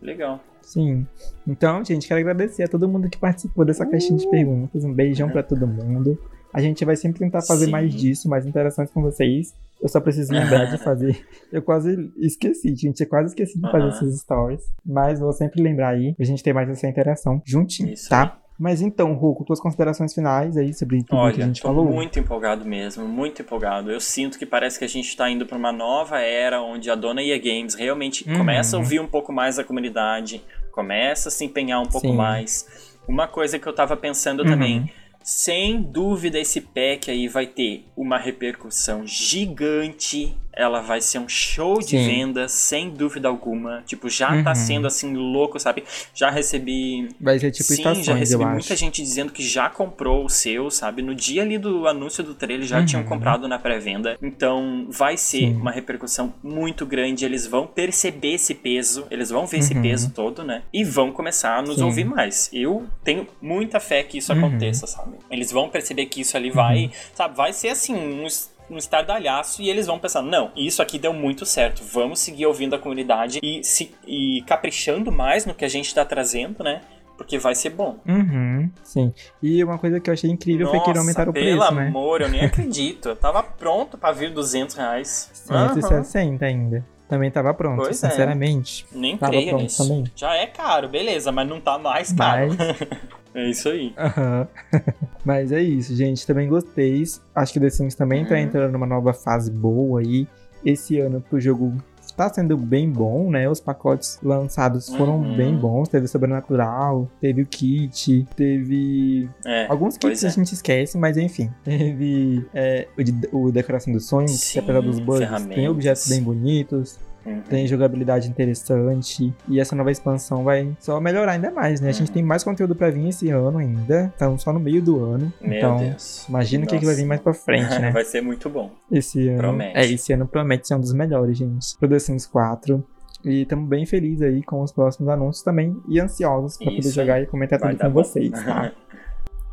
Legal. 0.00 0.40
Sim. 0.62 1.06
Então, 1.46 1.84
gente, 1.84 2.08
quero 2.08 2.20
agradecer 2.20 2.62
a 2.64 2.68
todo 2.68 2.88
mundo 2.88 3.08
que 3.08 3.18
participou 3.18 3.64
dessa 3.64 3.84
caixinha 3.86 4.18
de 4.18 4.28
perguntas. 4.30 4.82
Um 4.84 4.92
beijão 4.92 5.28
pra 5.28 5.42
todo 5.42 5.66
mundo. 5.66 6.18
A 6.52 6.60
gente 6.60 6.84
vai 6.86 6.96
sempre 6.96 7.18
tentar 7.18 7.42
fazer 7.42 7.66
Sim. 7.66 7.70
mais 7.70 7.94
disso, 7.94 8.28
mais 8.28 8.46
interações 8.46 8.90
com 8.90 9.02
vocês. 9.02 9.54
Eu 9.80 9.88
só 9.88 10.00
preciso 10.00 10.32
lembrar 10.32 10.64
de 10.66 10.78
fazer. 10.78 11.26
Eu 11.52 11.62
quase 11.62 12.10
esqueci, 12.16 12.74
gente. 12.74 13.00
Eu 13.00 13.08
quase 13.08 13.28
esqueci 13.28 13.58
de 13.60 13.70
fazer 13.70 13.84
Aham. 13.86 13.88
essas 13.88 14.18
stories. 14.20 14.62
Mas 14.84 15.20
vou 15.20 15.32
sempre 15.32 15.62
lembrar 15.62 15.90
aí 15.90 16.14
pra 16.14 16.24
gente 16.24 16.42
ter 16.42 16.52
mais 16.52 16.68
essa 16.68 16.86
interação 16.88 17.40
juntinho, 17.44 17.92
Isso 17.92 18.08
tá? 18.08 18.38
Mas 18.58 18.80
então, 18.80 19.12
Ruco, 19.12 19.44
tuas 19.44 19.60
considerações 19.60 20.14
finais 20.14 20.56
aí 20.56 20.72
sobre 20.72 20.96
tudo 21.00 21.08
que 21.08 21.14
a 21.14 21.18
Olha, 21.18 21.42
gente 21.46 21.60
tô 21.60 21.68
falou? 21.68 21.84
muito 21.84 22.18
empolgado 22.18 22.64
mesmo, 22.64 23.06
muito 23.06 23.42
empolgado. 23.42 23.90
Eu 23.90 24.00
sinto 24.00 24.38
que 24.38 24.46
parece 24.46 24.78
que 24.78 24.84
a 24.86 24.88
gente 24.88 25.14
tá 25.14 25.28
indo 25.28 25.44
pra 25.44 25.58
uma 25.58 25.70
nova 25.70 26.18
era 26.20 26.62
onde 26.62 26.90
a 26.90 26.94
dona 26.94 27.22
EA 27.22 27.38
Games 27.38 27.74
realmente 27.74 28.26
Uhum. 28.26 28.38
começa 28.38 28.74
a 28.76 28.78
ouvir 28.80 28.98
um 28.98 29.06
pouco 29.06 29.30
mais 29.30 29.58
a 29.58 29.64
comunidade, 29.64 30.42
começa 30.72 31.28
a 31.28 31.30
se 31.30 31.44
empenhar 31.44 31.80
um 31.82 31.86
pouco 31.86 32.08
Sim. 32.08 32.16
mais. 32.16 32.66
Uma 33.06 33.28
coisa 33.28 33.58
que 33.58 33.66
eu 33.68 33.74
tava 33.74 33.94
pensando 33.94 34.42
Uhum. 34.42 34.48
também, 34.48 34.90
sem 35.26 35.82
dúvida 35.82 36.38
esse 36.38 36.60
pack 36.60 37.10
aí 37.10 37.26
vai 37.26 37.48
ter 37.48 37.84
uma 37.96 38.16
repercussão 38.16 39.04
gigante. 39.04 40.38
Ela 40.56 40.80
vai 40.80 41.02
ser 41.02 41.18
um 41.18 41.28
show 41.28 41.78
de 41.80 41.90
Sim. 41.90 42.06
vendas, 42.06 42.50
sem 42.52 42.88
dúvida 42.90 43.28
alguma. 43.28 43.82
Tipo, 43.86 44.08
já 44.08 44.42
tá 44.42 44.50
Uhum. 44.50 44.54
sendo 44.54 44.86
assim 44.86 45.14
louco, 45.14 45.60
sabe? 45.60 45.84
Já 46.14 46.30
recebi 46.30 47.08
Vai 47.20 47.38
ser 47.38 47.50
tipo 47.50 47.64
Sim, 47.64 47.74
estações, 47.74 48.06
já 48.06 48.14
recebi 48.14 48.44
muita 48.46 48.72
acho. 48.72 48.76
gente 48.76 49.02
dizendo 49.02 49.30
que 49.32 49.42
já 49.46 49.68
comprou 49.68 50.24
o 50.24 50.30
seu, 50.30 50.70
sabe? 50.70 51.02
No 51.02 51.14
dia 51.14 51.42
ali 51.42 51.58
do 51.58 51.86
anúncio 51.86 52.24
do 52.24 52.34
trailer 52.34 52.66
já 52.66 52.78
Uhum. 52.78 52.86
tinham 52.86 53.04
comprado 53.04 53.46
na 53.46 53.58
pré-venda. 53.58 54.16
Então 54.22 54.86
vai 54.88 55.16
ser 55.18 55.38
Sim. 55.40 55.56
uma 55.56 55.70
repercussão 55.70 56.32
muito 56.42 56.86
grande. 56.86 57.24
Eles 57.26 57.46
vão 57.46 57.66
perceber 57.66 58.34
esse 58.34 58.54
peso, 58.54 59.06
eles 59.10 59.28
vão 59.28 59.46
ver 59.46 59.58
esse 59.58 59.74
Uhum. 59.74 59.82
peso 59.82 60.10
todo, 60.12 60.42
né? 60.42 60.62
E 60.72 60.82
vão 60.84 61.12
começar 61.12 61.58
a 61.58 61.62
nos 61.62 61.76
Sim. 61.76 61.82
ouvir 61.84 62.04
mais. 62.04 62.48
Eu 62.52 62.86
tenho 63.04 63.26
muita 63.42 63.78
fé 63.78 64.02
que 64.02 64.16
isso 64.18 64.32
Uhum. 64.32 64.46
aconteça, 64.46 64.86
sabe? 64.86 65.16
Eles 65.30 65.52
vão 65.52 65.68
perceber 65.68 66.06
que 66.06 66.22
isso 66.22 66.34
ali 66.36 66.50
vai, 66.50 66.90
sabe? 67.14 67.36
Vai 67.36 67.52
ser 67.52 67.68
assim, 67.68 67.94
um 67.94 68.26
um 68.70 68.76
estardalhaço 68.76 69.62
e 69.62 69.68
eles 69.68 69.86
vão 69.86 69.98
pensar, 69.98 70.22
não, 70.22 70.50
isso 70.56 70.82
aqui 70.82 70.98
deu 70.98 71.12
muito 71.12 71.46
certo, 71.46 71.82
vamos 71.84 72.20
seguir 72.20 72.46
ouvindo 72.46 72.74
a 72.74 72.78
comunidade 72.78 73.38
e, 73.42 73.62
se, 73.62 73.94
e 74.06 74.42
caprichando 74.46 75.12
mais 75.12 75.46
no 75.46 75.54
que 75.54 75.64
a 75.64 75.68
gente 75.68 75.94
tá 75.94 76.04
trazendo, 76.04 76.62
né? 76.62 76.80
Porque 77.16 77.38
vai 77.38 77.54
ser 77.54 77.70
bom. 77.70 77.98
Uhum, 78.06 78.70
sim. 78.84 79.12
E 79.42 79.64
uma 79.64 79.78
coisa 79.78 79.98
que 79.98 80.10
eu 80.10 80.14
achei 80.14 80.30
incrível 80.30 80.68
foi 80.68 80.80
que 80.80 80.90
eles 80.90 81.00
aumentaram 81.00 81.30
o 81.30 81.32
pelo 81.32 81.58
preço, 81.58 81.74
né? 81.74 81.86
amor, 81.86 82.20
eu 82.20 82.28
nem 82.28 82.44
acredito. 82.44 83.08
Eu 83.08 83.16
tava 83.16 83.42
pronto 83.42 83.96
pra 83.96 84.12
vir 84.12 84.30
200 84.34 84.76
reais. 84.76 85.46
Aham, 85.50 85.80
160 85.80 86.44
ainda. 86.44 86.84
Também 87.08 87.30
tava 87.30 87.54
pronto, 87.54 87.82
Pois 87.82 88.02
é. 88.02 88.08
sinceramente. 88.10 88.84
Nem 88.92 89.16
Tava 89.16 89.32
creio 89.32 89.48
pronto 89.50 89.62
nisso. 89.62 89.82
também. 89.82 90.04
Já 90.16 90.34
é 90.34 90.46
caro, 90.46 90.88
beleza, 90.88 91.30
mas 91.30 91.48
não 91.48 91.60
tá 91.60 91.78
mais 91.78 92.12
caro. 92.12 92.48
Mas, 92.58 92.88
É 93.34 93.50
isso 93.50 93.68
aí. 93.68 93.92
aham. 93.98 94.48
Mas 95.22 95.52
é 95.52 95.60
isso, 95.60 95.94
gente. 95.94 96.26
Também 96.26 96.48
gostei. 96.48 97.04
Acho 97.34 97.52
que 97.52 97.60
The 97.60 97.68
Sims 97.68 97.94
também 97.94 98.24
tá 98.24 98.34
Uhum. 98.34 98.40
entrando 98.40 98.72
numa 98.72 98.86
nova 98.86 99.12
fase 99.12 99.50
boa 99.50 100.00
aí. 100.00 100.26
Esse 100.64 100.98
ano 100.98 101.20
pro 101.20 101.38
jogo 101.38 101.74
tá 102.16 102.32
sendo 102.32 102.56
bem 102.56 102.90
bom, 102.90 103.30
né? 103.30 103.48
Os 103.48 103.60
pacotes 103.60 104.18
lançados 104.22 104.88
foram 104.88 105.18
Uhum. 105.20 105.36
bem 105.36 105.54
bons. 105.56 105.88
Teve 105.88 106.08
Sobrenatural, 106.08 107.08
teve 107.20 107.42
o 107.42 107.46
Kit, 107.46 108.26
teve. 108.34 109.28
É, 109.44 109.66
Alguns 109.68 109.96
kits 109.98 110.24
é. 110.24 110.26
a 110.28 110.30
gente 110.30 110.52
esquece, 110.52 110.96
mas 110.96 111.16
enfim. 111.16 111.50
Teve 111.64 112.46
é, 112.54 112.88
o, 112.98 113.02
de, 113.02 113.14
o 113.32 113.52
Decoração 113.52 113.92
dos 113.92 114.06
Sonhos, 114.06 114.30
que 114.32 114.38
Sim, 114.38 114.58
apesar 114.60 114.80
dos 114.80 114.98
bugs, 114.98 115.28
tem 115.48 115.68
objetos 115.68 116.08
bem 116.08 116.22
bonitos, 116.22 116.98
Uhum. 117.26 117.40
tem 117.48 117.66
jogabilidade 117.66 118.28
interessante. 118.28 119.34
E 119.48 119.58
essa 119.60 119.74
nova 119.74 119.90
expansão 119.90 120.44
vai 120.44 120.76
só 120.78 121.00
melhorar 121.00 121.32
ainda 121.32 121.50
mais, 121.50 121.80
né? 121.80 121.88
A 121.88 121.92
gente 121.92 122.08
Uhum. 122.08 122.14
tem 122.14 122.22
mais 122.22 122.44
conteúdo 122.44 122.74
pra 122.74 122.88
vir 122.90 123.08
esse 123.08 123.28
ano 123.30 123.58
ainda. 123.58 124.06
Estamos 124.12 124.42
só 124.42 124.52
no 124.52 124.60
meio 124.60 124.80
do 124.80 125.02
ano. 125.04 125.32
Meu 125.40 125.58
então, 125.58 125.76
Deus. 125.78 126.26
imagina 126.28 126.64
o 126.64 126.68
que, 126.68 126.78
que 126.78 126.84
vai 126.86 126.94
vir 126.94 127.04
mais 127.06 127.20
pra 127.20 127.34
frente, 127.34 127.68
né? 127.80 127.90
Vai 127.90 128.04
ser 128.04 128.20
muito 128.20 128.48
bom. 128.48 128.70
Esse 128.90 129.28
ano. 129.28 129.38
Promete. 129.38 129.76
É, 129.78 129.86
esse 129.86 130.12
ano 130.12 130.26
promete 130.26 130.68
ser 130.68 130.74
um 130.76 130.80
dos 130.80 130.92
melhores, 130.92 131.36
gente. 131.36 131.76
Pro 131.78 131.88
The 131.88 131.98
Sims 131.98 132.26
4. 132.26 132.84
E 133.24 133.42
estamos 133.42 133.68
bem 133.68 133.84
felizes 133.84 134.22
aí 134.22 134.42
com 134.42 134.62
os 134.62 134.70
próximos 134.70 135.08
anúncios 135.08 135.42
também. 135.42 135.76
E 135.88 135.98
ansiosos 135.98 136.56
pra 136.58 136.66
poder 136.66 136.78
Isso 136.78 136.92
jogar 136.94 137.14
aí. 137.14 137.24
e 137.24 137.26
comentar 137.26 137.58
Vai 137.58 137.72
tudo 137.72 137.80
com 137.82 137.90
bom. 137.90 138.02
vocês, 138.04 138.30
tá? 138.30 138.72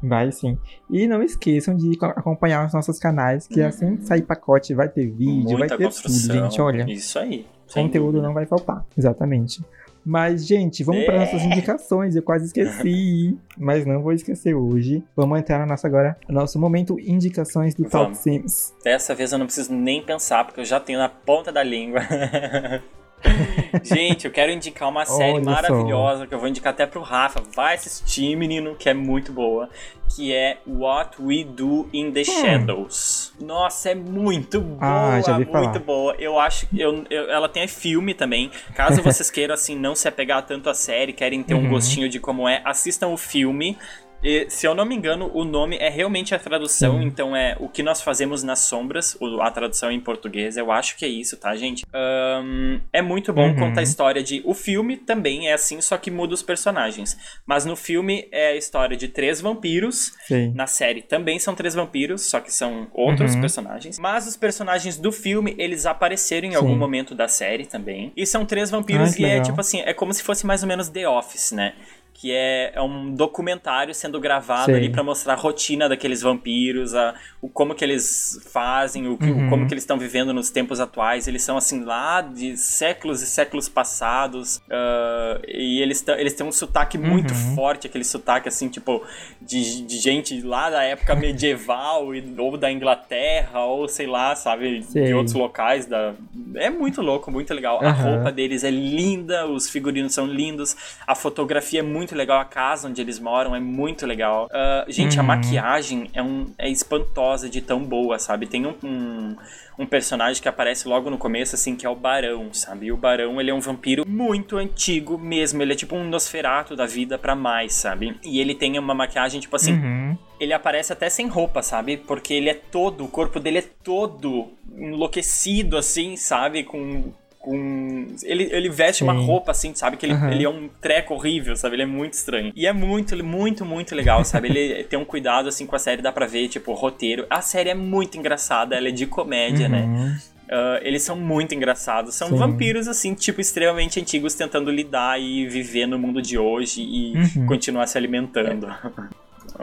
Vai 0.06 0.32
sim. 0.34 0.58
E 0.90 1.08
não 1.08 1.24
esqueçam 1.24 1.76
de 1.76 1.96
co- 1.98 2.08
acompanhar 2.08 2.66
os 2.68 2.74
nossos 2.74 3.00
canais, 3.00 3.48
que 3.48 3.62
Uhum. 3.62 3.68
assim 3.68 3.96
que 3.98 4.06
sair 4.06 4.22
pacote 4.24 4.74
vai 4.74 4.90
ter 4.90 5.08
vídeo, 5.10 5.52
vai 5.52 5.60
Muita 5.60 5.78
ter 5.78 5.86
construção. 5.86 6.36
tudo, 6.36 6.44
gente. 6.44 6.62
Olha, 6.62 6.86
Isso 6.92 7.18
aí. 7.18 7.46
conteúdo 7.74 8.08
dúvida. 8.12 8.28
não 8.28 8.34
vai 8.34 8.46
faltar. 8.46 8.86
Exatamente. 8.98 9.64
Mas, 10.06 10.46
gente, 10.46 10.84
vamos 10.84 11.06
para 11.06 11.16
É. 11.16 11.20
nossas 11.20 11.42
indicações. 11.44 12.14
Eu 12.14 12.22
quase 12.22 12.48
esqueci, 12.48 13.38
mas 13.58 13.86
não 13.86 14.02
vou 14.04 14.12
esquecer 14.12 14.54
hoje. 14.54 15.02
Vamos 15.16 15.40
entrar 15.40 15.60
na 15.60 15.66
nossa 15.66 15.88
agora, 15.88 16.18
nosso 16.28 16.60
momento 16.60 17.00
indicações 17.00 17.74
do 17.74 17.84
Talk 17.86 18.08
Vamos. 18.08 18.18
Sims. 18.18 18.74
Dessa 18.84 19.16
vez 19.16 19.32
eu 19.32 19.38
não 19.40 19.46
preciso 19.46 19.74
nem 19.74 20.04
pensar, 20.04 20.44
porque 20.44 20.60
eu 20.60 20.66
já 20.66 20.78
tenho 20.82 21.00
na 21.00 21.08
ponta 21.08 21.54
da 21.54 21.64
língua. 21.64 22.02
Gente, 23.84 24.26
eu 24.26 24.32
quero 24.32 24.52
indicar 24.52 24.90
uma 24.90 25.06
série 25.06 25.34
Olha 25.34 25.44
só. 25.44 25.50
maravilhosa 25.52 26.28
que 26.28 26.34
eu 26.34 26.40
vou 26.40 26.48
indicar 26.48 26.74
até 26.74 26.86
pro 26.86 27.02
Rafa. 27.02 27.42
Vai 27.56 27.76
assistir, 27.76 28.36
menino, 28.36 28.76
que 28.76 28.90
é 28.90 28.94
muito 28.94 29.32
boa. 29.32 29.70
Que 30.16 30.32
é 30.34 30.58
What 30.68 31.16
We 31.20 31.44
Do 31.44 31.90
in 31.92 32.12
the 32.12 32.24
Shadows. 32.24 33.34
Nossa, 33.40 33.90
é 33.90 33.96
muito 33.96 34.62
boa, 34.62 34.76
Hum. 34.76 34.78
Ah, 34.82 35.22
já 35.22 35.32
ouvi 35.34 35.46
muito 35.46 35.52
falar. 35.52 35.80
boa. 35.80 36.16
Eu 36.20 36.38
acho 36.40 36.68
que 36.68 36.80
eu, 36.80 37.04
eu- 37.10 37.32
ela 37.32 37.50
tem 37.50 37.68
filme 37.68 38.14
também. 38.14 38.52
Caso 38.76 39.02
vocês 39.02 39.32
queiram 39.32 39.56
assim 39.56 39.76
não 39.76 39.96
se 39.96 40.08
apegar 40.08 40.46
tanto 40.46 40.70
à 40.70 40.74
série, 40.76 41.14
querem 41.14 41.42
ter 41.42 41.56
um 41.56 41.64
Uhum. 41.64 41.70
gostinho 41.70 42.08
de 42.10 42.20
como 42.20 42.48
é, 42.48 42.62
assistam 42.64 43.08
o 43.08 43.18
filme. 43.18 43.76
E, 44.24 44.46
se 44.50 44.66
eu 44.66 44.74
não 44.74 44.86
me 44.86 44.96
engano, 44.96 45.30
o 45.34 45.44
nome 45.44 45.76
é 45.78 45.90
realmente 45.90 46.34
a 46.34 46.40
tradução, 46.40 47.00
Sim. 47.00 47.06
então 47.08 47.36
é 47.36 47.58
O 47.60 47.68
que 47.68 47.84
Nós 47.84 48.02
Fazemos 48.02 48.42
nas 48.44 48.60
Sombras, 48.60 49.18
a 49.42 49.52
tradução 49.52 49.92
em 49.92 50.00
português, 50.00 50.56
eu 50.58 50.72
acho 50.72 50.96
que 50.98 51.04
é 51.04 51.08
isso, 51.10 51.36
tá, 51.38 51.56
gente? 51.56 51.86
Ahn, 51.94 52.80
é 52.94 53.02
muito 53.02 53.34
bom 53.34 53.48
Uhum. 53.50 53.56
contar 53.56 53.82
a 53.82 53.84
história 53.84 54.24
de. 54.24 54.42
O 54.46 54.54
filme 54.54 54.96
também 54.98 55.50
é 55.50 55.54
assim, 55.54 55.82
só 55.82 55.98
que 55.98 56.10
muda 56.10 56.34
os 56.34 56.42
personagens. 56.42 57.18
Mas 57.46 57.66
no 57.66 57.76
filme 57.76 58.28
é 58.32 58.50
a 58.52 58.56
história 58.56 58.96
de 58.96 59.08
três 59.10 59.42
vampiros. 59.42 60.14
Sei. 60.26 60.52
Na 60.54 60.68
série 60.68 61.02
também 61.02 61.38
são 61.40 61.54
três 61.54 61.74
vampiros, 61.76 62.22
só 62.30 62.40
que 62.40 62.52
são 62.54 62.88
outros 62.94 63.36
Uhum. 63.36 63.42
personagens. 63.42 64.00
Mas 64.00 64.26
os 64.28 64.38
personagens 64.38 64.98
do 64.98 65.12
filme, 65.12 65.54
eles 65.58 65.86
apareceram 65.86 66.48
em 66.48 66.52
Sim. 66.52 66.58
algum 66.58 66.76
momento 66.76 67.14
da 67.14 67.28
série 67.28 67.66
também. 67.66 68.12
E 68.16 68.26
são 68.26 68.46
três 68.46 68.70
vampiros 68.72 69.16
que 69.16 69.24
e 69.24 69.26
é 69.26 69.42
tipo 69.42 69.60
assim, 69.60 69.82
é 69.82 69.94
como 69.94 70.14
se 70.14 70.24
fosse 70.24 70.46
mais 70.46 70.62
ou 70.64 70.68
menos 70.70 70.88
The 70.90 71.08
Office, 71.10 71.52
né? 71.52 71.74
Que 72.16 72.32
é, 72.32 72.72
é 72.76 72.82
um 72.82 73.14
documentário 73.14 73.94
sendo 73.94 74.20
gravado 74.20 74.66
Sei. 74.66 74.76
ali 74.76 74.90
pra 74.90 75.04
mostrar 75.04 75.34
a 75.34 75.36
rotina 75.36 75.90
daqueles 75.90 76.22
vampiros, 76.22 76.94
a, 76.96 77.16
o 77.42 77.50
como 77.50 77.74
que 77.76 77.84
eles 77.84 78.40
fazem, 78.52 79.08
o, 79.08 79.18
que- 79.18 79.26
o 79.26 79.36
Uhum. 79.36 79.50
como 79.50 79.68
que 79.68 79.74
eles 79.74 79.84
estão 79.84 79.98
vivendo 79.98 80.32
nos 80.34 80.50
tempos 80.50 80.80
atuais. 80.80 81.28
Eles 81.28 81.42
são 81.44 81.58
assim 81.58 81.84
lá 81.84 82.22
de 82.22 82.56
séculos 82.56 83.22
e 83.22 83.26
séculos 83.26 83.68
passados. 83.68 84.62
ah, 84.72 85.42
e 85.48 85.82
eles, 85.82 86.06
eles 86.18 86.34
têm 86.34 86.46
um 86.46 86.52
sotaque 86.52 86.98
muito 86.98 87.34
Uhum. 87.34 87.56
forte, 87.56 87.88
aquele 87.88 88.04
sotaque 88.04 88.48
assim, 88.48 88.70
tipo, 88.70 89.04
de, 89.42 89.82
de 89.86 89.98
gente 89.98 90.42
lá 90.42 90.70
da 90.70 90.84
época 90.84 91.16
medieval 91.16 92.14
e- 92.16 92.36
ou 92.38 92.58
da 92.58 92.72
Inglaterra, 92.72 93.66
ou 93.66 93.88
sei 93.88 94.06
lá, 94.08 94.36
sabe, 94.36 94.80
de 94.80 94.86
Sei. 94.86 95.14
outros 95.14 95.34
locais. 95.36 95.86
Da... 95.86 96.14
É 96.56 96.70
muito 96.70 97.02
louco, 97.02 97.32
muito 97.32 97.54
legal. 97.54 97.80
A 97.82 97.88
Aham. 97.90 98.16
roupa 98.16 98.32
deles 98.32 98.64
é 98.64 98.72
linda, 98.72 99.48
os 99.48 99.70
figurinos 99.70 100.14
são 100.14 100.26
lindos, 100.26 100.76
a 101.08 101.16
fotografia 101.16 101.80
é 101.80 101.84
muito 101.84 102.03
legal, 102.16 102.40
a 102.42 102.46
casa 102.46 102.88
onde 102.88 103.00
eles 103.00 103.20
moram 103.20 103.56
é 103.56 103.60
muito 103.60 104.06
legal. 104.06 104.50
Ah, 104.52 104.84
gente, 104.88 105.20
a 105.20 105.22
Uhum. 105.22 105.28
maquiagem 105.28 106.10
é, 106.14 106.22
um, 106.22 106.48
é 106.58 106.70
espantosa 106.70 107.48
de 107.50 107.62
tão 107.62 107.84
boa, 107.84 108.18
sabe? 108.20 108.48
Tem 108.48 108.66
um, 108.66 108.76
um, 108.84 109.36
um 109.80 109.86
personagem 109.86 110.42
que 110.42 110.50
aparece 110.50 110.88
logo 110.88 111.10
no 111.10 111.18
começo, 111.18 111.56
assim, 111.56 111.76
que 111.76 111.86
é 111.86 111.90
o 111.90 111.96
Barão, 111.96 112.54
sabe? 112.54 112.88
E 112.88 112.92
o 112.92 112.98
Barão, 112.98 113.40
ele 113.40 113.52
é 113.52 113.54
um 113.54 113.60
vampiro 113.62 114.04
muito 114.08 114.58
antigo 114.58 115.18
mesmo, 115.18 115.62
ele 115.62 115.74
é 115.74 115.76
tipo 115.76 115.96
um 115.96 116.04
Nosferato 116.04 116.76
da 116.76 116.86
vida 116.86 117.18
pra 117.18 117.36
mais, 117.36 117.74
sabe? 117.74 118.18
E 118.24 118.40
ele 118.40 118.56
tem 118.56 118.78
uma 118.80 118.94
maquiagem, 118.94 119.40
tipo 119.40 119.56
assim, 119.56 119.74
Uhum. 119.74 120.18
ele 120.40 120.54
aparece 120.54 120.92
até 120.92 121.10
sem 121.10 121.28
roupa, 121.28 121.62
sabe? 121.62 121.98
Porque 121.98 122.34
ele 122.34 122.50
é 122.50 122.54
todo, 122.54 123.06
o 123.06 123.08
corpo 123.08 123.40
dele 123.40 123.60
é 123.60 123.66
todo 123.84 124.52
enlouquecido, 124.76 125.78
assim, 125.78 126.16
sabe? 126.16 126.64
Com. 126.64 127.14
Com... 127.44 128.08
Ele, 128.24 128.48
ele 128.52 128.70
veste 128.70 129.04
uma 129.04 129.14
Sim. 129.14 129.26
roupa, 129.26 129.52
assim, 129.52 129.76
sabe? 129.76 129.98
Que 129.98 130.06
ele, 130.06 130.14
Aham. 130.14 130.32
ele 130.32 130.46
é 130.46 130.50
um 130.50 130.70
treco 130.82 131.14
horrível, 131.14 131.56
sabe? 131.58 131.76
Ele 131.76 131.84
é 131.84 131.86
muito 131.86 132.14
estranho. 132.14 132.54
E 132.56 132.66
é 132.66 132.72
muito, 132.72 133.22
muito, 133.24 133.66
muito 133.66 133.94
legal, 133.94 134.24
sabe? 134.24 134.48
Ele 134.48 134.84
tem 134.90 134.98
um 134.98 135.04
cuidado, 135.06 135.50
assim, 135.50 135.66
com 135.66 135.76
a 135.76 135.80
série, 135.80 136.02
dá 136.02 136.12
pra 136.12 136.26
ver, 136.26 136.48
tipo, 136.48 136.72
o 136.72 136.74
roteiro. 136.74 137.26
A 137.30 137.42
série 137.42 137.70
é 137.70 137.76
muito 137.76 138.18
engraçada, 138.18 138.76
ela 138.76 138.88
é 138.88 138.92
de 138.92 139.06
comédia, 139.06 139.68
né? 139.68 139.84
Uhum. 139.84 140.16
Ah, 140.50 140.80
eles 140.84 141.04
são 141.04 141.16
muito 141.18 141.54
engraçados. 141.54 142.16
São 142.16 142.30
Sim. 142.30 142.36
vampiros, 142.38 142.88
assim, 142.88 143.14
tipo, 143.14 143.42
extremamente 143.42 144.00
antigos, 144.00 144.34
tentando 144.36 144.72
lidar 144.72 145.20
e 145.20 145.46
viver 145.48 145.86
no 145.86 146.00
mundo 146.00 146.22
de 146.22 146.38
hoje 146.38 146.82
e 146.82 147.14
Uhum. 147.18 147.46
continuar 147.46 147.88
se 147.88 147.98
alimentando. 147.98 148.68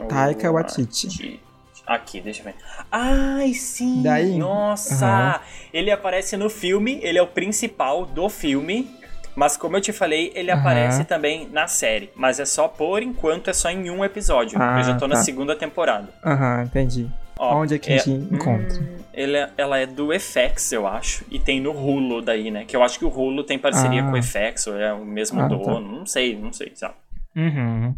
Taika 0.07 0.49
Waititi. 0.53 1.39
Aqui, 1.85 2.21
deixa 2.21 2.41
eu 2.41 2.45
ver. 2.45 2.55
Ai, 2.91 3.53
sim! 3.53 4.01
Daí? 4.03 4.37
Nossa! 4.37 5.05
Aham. 5.05 5.39
Ele 5.73 5.91
aparece 5.91 6.37
no 6.37 6.49
filme, 6.49 6.99
ele 7.01 7.17
é 7.17 7.21
o 7.21 7.27
principal 7.27 8.05
do 8.05 8.29
filme. 8.29 8.89
Mas 9.35 9.55
como 9.55 9.77
eu 9.77 9.81
te 9.81 9.93
falei, 9.93 10.31
ele 10.35 10.51
Aham. 10.51 10.59
aparece 10.59 11.03
também 11.05 11.47
na 11.51 11.65
série. 11.67 12.09
Mas 12.15 12.39
é 12.39 12.45
só, 12.45 12.67
por 12.67 13.01
enquanto, 13.01 13.49
é 13.49 13.53
só 13.53 13.69
em 13.69 13.89
um 13.89 14.03
episódio. 14.03 14.59
Ah, 14.61 14.77
eu 14.79 14.83
já 14.83 14.95
tô 14.97 15.07
na 15.07 15.15
tá. 15.15 15.23
segunda 15.23 15.55
temporada. 15.55 16.09
Aham, 16.23 16.63
entendi. 16.63 17.09
Ó, 17.39 17.61
Onde 17.61 17.75
é 17.75 17.79
que 17.79 17.91
a 17.93 17.97
gente 17.97 18.11
encontra? 18.11 18.79
hum, 18.79 18.97
ele 19.13 19.37
é- 19.37 19.49
ela 19.57 19.79
é 19.79 19.85
do 19.87 20.13
FX, 20.13 20.73
eu 20.73 20.85
acho. 20.85 21.25
E 21.31 21.39
tem 21.39 21.59
no 21.59 21.71
Hulu 21.71 22.21
daí, 22.21 22.51
né? 22.51 22.65
Que 22.65 22.75
eu 22.75 22.83
acho 22.83 22.99
que 22.99 23.05
o 23.05 23.09
Hulu 23.09 23.43
tem 23.43 23.57
parceria 23.57 24.01
Ah. 24.03 24.11
com 24.11 24.11
o 24.11 24.17
FX, 24.17 24.67
ou 24.67 24.77
é 24.79 24.93
o 24.93 25.03
mesmo 25.03 25.39
Ah, 25.39 25.49
tá. 25.49 25.55
dono. 25.55 25.99
Não 25.99 26.05
sei, 26.05 26.35
não 26.37 26.51
sei, 26.53 26.71
sabe? 26.75 26.93
Uhum. 27.35 27.95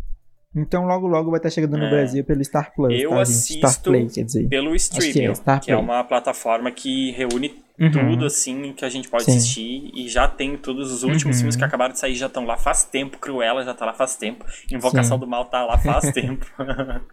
Então 0.55 0.85
logo 0.85 1.07
logo 1.07 1.31
vai 1.31 1.39
estar 1.39 1.49
chegando 1.49 1.77
no 1.77 1.85
É. 1.85 1.89
Brasil 1.89 2.23
pelo 2.23 2.43
Star 2.43 2.71
Plus, 2.75 2.93
Eu 3.01 3.09
tá, 3.11 3.21
assisto 3.21 3.81
Play, 3.83 4.07
quer 4.07 4.23
dizer. 4.23 4.47
Pelo 4.47 4.67
que 4.67 4.73
é, 4.73 4.75
Streaming, 4.77 5.33
que 5.61 5.71
é 5.71 5.75
uma 5.77 6.03
plataforma 6.03 6.71
que 6.71 7.11
reúne 7.11 7.61
Uhum. 7.79 7.89
tudo 7.89 8.25
assim 8.27 8.71
que 8.73 8.85
a 8.85 8.89
gente 8.89 9.09
pode 9.09 9.23
Sim. 9.23 9.31
assistir 9.35 9.89
e 9.95 10.07
já 10.07 10.27
tem 10.27 10.55
todos 10.55 10.91
os 10.91 11.01
últimos 11.01 11.37
Uhum. 11.37 11.41
filmes 11.41 11.55
que 11.55 11.63
acabaram 11.63 11.91
de 11.91 11.97
sair 11.99 12.13
já 12.13 12.27
estão 12.27 12.45
lá 12.45 12.55
faz 12.55 12.83
tempo, 12.83 13.17
Cruella 13.17 13.63
já 13.65 13.73
tá 13.73 13.83
lá 13.83 13.93
faz 13.93 14.15
tempo, 14.15 14.45
Invocação 14.71 15.17
Sim. 15.17 15.21
do 15.21 15.27
Mal 15.27 15.45
tá 15.45 15.65
lá 15.65 15.75
faz 15.79 16.11
tempo. 16.13 16.45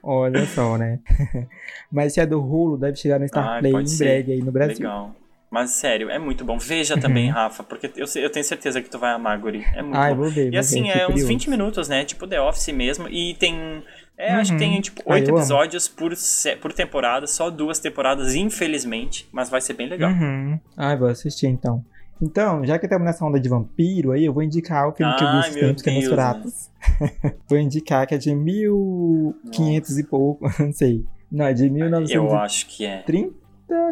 Olha 0.03 0.45
só, 0.45 0.77
né? 0.77 0.99
Mas 1.91 2.13
se 2.13 2.21
é 2.21 2.27
do 2.27 2.39
Hulu, 2.43 2.77
deve 2.77 2.97
chegar 2.99 3.19
no 3.19 3.27
Star 3.27 3.49
Ah, 3.55 3.59
em 3.61 3.97
breve 3.99 4.33
aí 4.35 4.41
no 4.43 4.53
Brasil. 4.53 4.77
Legal. 4.77 5.15
Mas 5.51 5.71
sério, 5.73 6.09
é 6.09 6.19
muito 6.19 6.45
bom. 6.45 6.57
Veja 6.59 6.95
Uhum. 6.95 7.01
também, 7.01 7.29
Rafa, 7.29 7.65
porque 7.65 7.91
eu, 7.97 8.07
eu 8.23 8.31
tenho 8.31 8.45
certeza 8.45 8.81
que 8.81 8.89
tu 8.89 8.99
vai 9.01 9.13
amar, 9.13 9.37
Guri. 9.39 9.65
É 9.75 9.83
muito 9.83 9.97
Ai, 9.97 10.15
bom. 10.15 10.23
vou 10.23 10.31
ver, 10.31 10.53
E 10.53 10.57
assim, 10.57 10.89
é 10.91 11.03
uns 11.03 11.07
curioso. 11.07 11.27
20 11.27 11.51
minutos, 11.51 11.89
né? 11.89 12.05
Tipo 12.05 12.27
The 12.27 12.41
Office 12.41 12.69
mesmo. 12.69 13.09
E 13.09 13.35
tem. 13.35 13.83
É, 14.17 14.33
acho 14.35 14.51
que 14.57 14.63
Uhum. 14.65 14.71
tem, 14.73 14.81
tipo, 14.81 15.03
Ah, 15.07 15.15
oito 15.15 15.29
eu 15.29 15.35
amo. 15.35 15.39
episódios 15.43 15.89
por, 15.89 16.13
por 16.61 16.73
temporada, 16.73 17.27
só 17.27 17.51
duas 17.51 17.79
temporadas, 17.81 18.35
infelizmente. 18.35 19.27
Mas 19.33 19.49
vai 19.51 19.61
ser 19.61 19.73
bem 19.73 19.89
legal. 19.89 20.11
Uhum. 20.13 20.61
Ai, 20.77 20.97
vou 20.97 21.09
assistir 21.09 21.47
então. 21.47 21.85
Então, 22.23 22.63
já 22.67 22.79
que 22.79 22.85
estamos 22.85 23.05
nessa 23.07 23.25
onda 23.25 23.41
de 23.41 23.49
vampiro 23.49 24.13
aí, 24.13 24.27
eu 24.27 24.33
vou 24.33 24.43
indicar 24.43 24.87
o 24.87 24.93
filme 24.93 25.17
que 25.17 25.25
eu 25.25 25.29
vi 25.31 25.35
Ai, 25.37 25.41
esses 25.41 25.55
tempos, 25.61 25.83
que 25.83 25.89
é 25.91 25.95
Nosferatus. 25.95 26.71
vou 27.49 27.59
indicar 27.59 28.07
que 28.07 28.15
é 28.15 28.19
de 28.19 28.35
1500 28.35 29.99
e 29.99 30.05
pouco, 30.05 30.45
não 30.63 30.73
sei. 30.73 31.05
Não, 31.33 31.47
é 31.47 31.53
de 31.55 31.67
Eu 31.67 31.73
1930, 31.73 32.37
acho 32.45 32.67
que 32.67 32.85
é. 32.85 33.03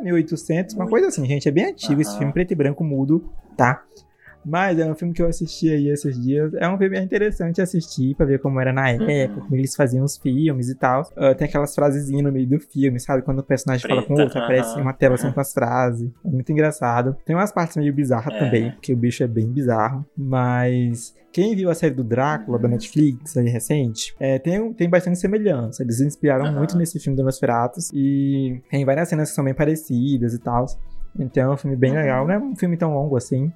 1800, 0.02 0.74
uma 0.74 0.88
coisa 0.88 1.08
assim, 1.08 1.24
gente. 1.26 1.48
É 1.48 1.52
bem 1.52 1.66
antigo 1.66 2.00
esse 2.00 2.10
Aham. 2.10 2.18
filme, 2.18 2.32
preto 2.32 2.52
e 2.52 2.54
branco 2.54 2.84
mudo, 2.84 3.30
tá? 3.56 3.82
Mas 4.44 4.78
é 4.78 4.90
um 4.90 4.94
filme 4.94 5.12
que 5.12 5.20
eu 5.22 5.26
assisti 5.26 5.68
aí 5.70 5.88
esses 5.88 6.18
dias. 6.20 6.52
É 6.54 6.68
um 6.68 6.78
filme 6.78 6.98
interessante 6.98 7.60
assistir 7.60 8.14
pra 8.14 8.24
ver 8.24 8.38
como 8.40 8.58
era 8.60 8.72
na 8.72 8.90
Uhum. 8.92 9.08
época, 9.10 9.40
como 9.42 9.56
eles 9.56 9.74
faziam 9.74 10.04
os 10.04 10.16
filmes 10.16 10.68
e 10.68 10.74
tal. 10.74 11.02
Ah, 11.16 11.34
tem 11.34 11.46
aquelas 11.48 11.74
frasezinhas 11.74 12.22
no 12.22 12.32
meio 12.32 12.48
do 12.48 12.58
filme, 12.60 12.98
sabe? 12.98 13.22
Quando 13.22 13.40
o 13.40 13.42
personagem 13.42 13.86
fala 13.86 14.02
com 14.02 14.12
o 14.12 14.16
Preta, 14.16 14.22
outro, 14.24 14.38
aparece 14.40 14.80
uma 14.80 14.92
tela 14.92 15.14
assim 15.16 15.30
com 15.32 15.40
as 15.40 15.52
frases. 15.52 16.10
É 16.24 16.28
muito 16.28 16.50
engraçado. 16.52 17.16
Tem 17.26 17.36
umas 17.36 17.52
partes 17.52 17.76
meio 17.76 17.92
bizarras 17.92 18.34
É. 18.34 18.38
também, 18.38 18.70
porque 18.70 18.92
o 18.92 18.96
bicho 18.96 19.22
é 19.22 19.26
bem 19.26 19.50
bizarro. 19.52 20.06
Mas 20.16 21.14
quem 21.32 21.54
viu 21.54 21.68
a 21.70 21.74
série 21.74 21.94
do 21.94 22.04
Drácula 22.04 22.56
Uhum. 22.56 22.62
da 22.62 22.68
Netflix 22.68 23.36
aí 23.36 23.48
recente, 23.48 24.14
é, 24.18 24.38
tem, 24.38 24.72
tem 24.72 24.88
bastante 24.88 25.18
semelhança. 25.18 25.82
Eles 25.82 26.00
inspiraram 26.00 26.46
Aham. 26.46 26.56
muito 26.56 26.76
nesse 26.76 26.98
filme 27.00 27.16
do 27.16 27.22
Nosferatus. 27.24 27.90
E 27.92 28.60
tem 28.70 28.84
várias 28.84 29.08
cenas 29.08 29.28
que 29.30 29.34
são 29.34 29.44
bem 29.44 29.54
parecidas 29.54 30.32
e 30.34 30.38
tal. 30.38 30.64
Então 31.18 31.50
é 31.50 31.54
um 31.54 31.56
filme 31.56 31.76
bem 31.76 31.90
Uhum. 31.92 31.96
legal. 31.96 32.26
Não 32.26 32.34
é 32.34 32.38
um 32.38 32.56
filme 32.56 32.76
tão 32.76 32.94
longo 32.94 33.16
assim. 33.16 33.52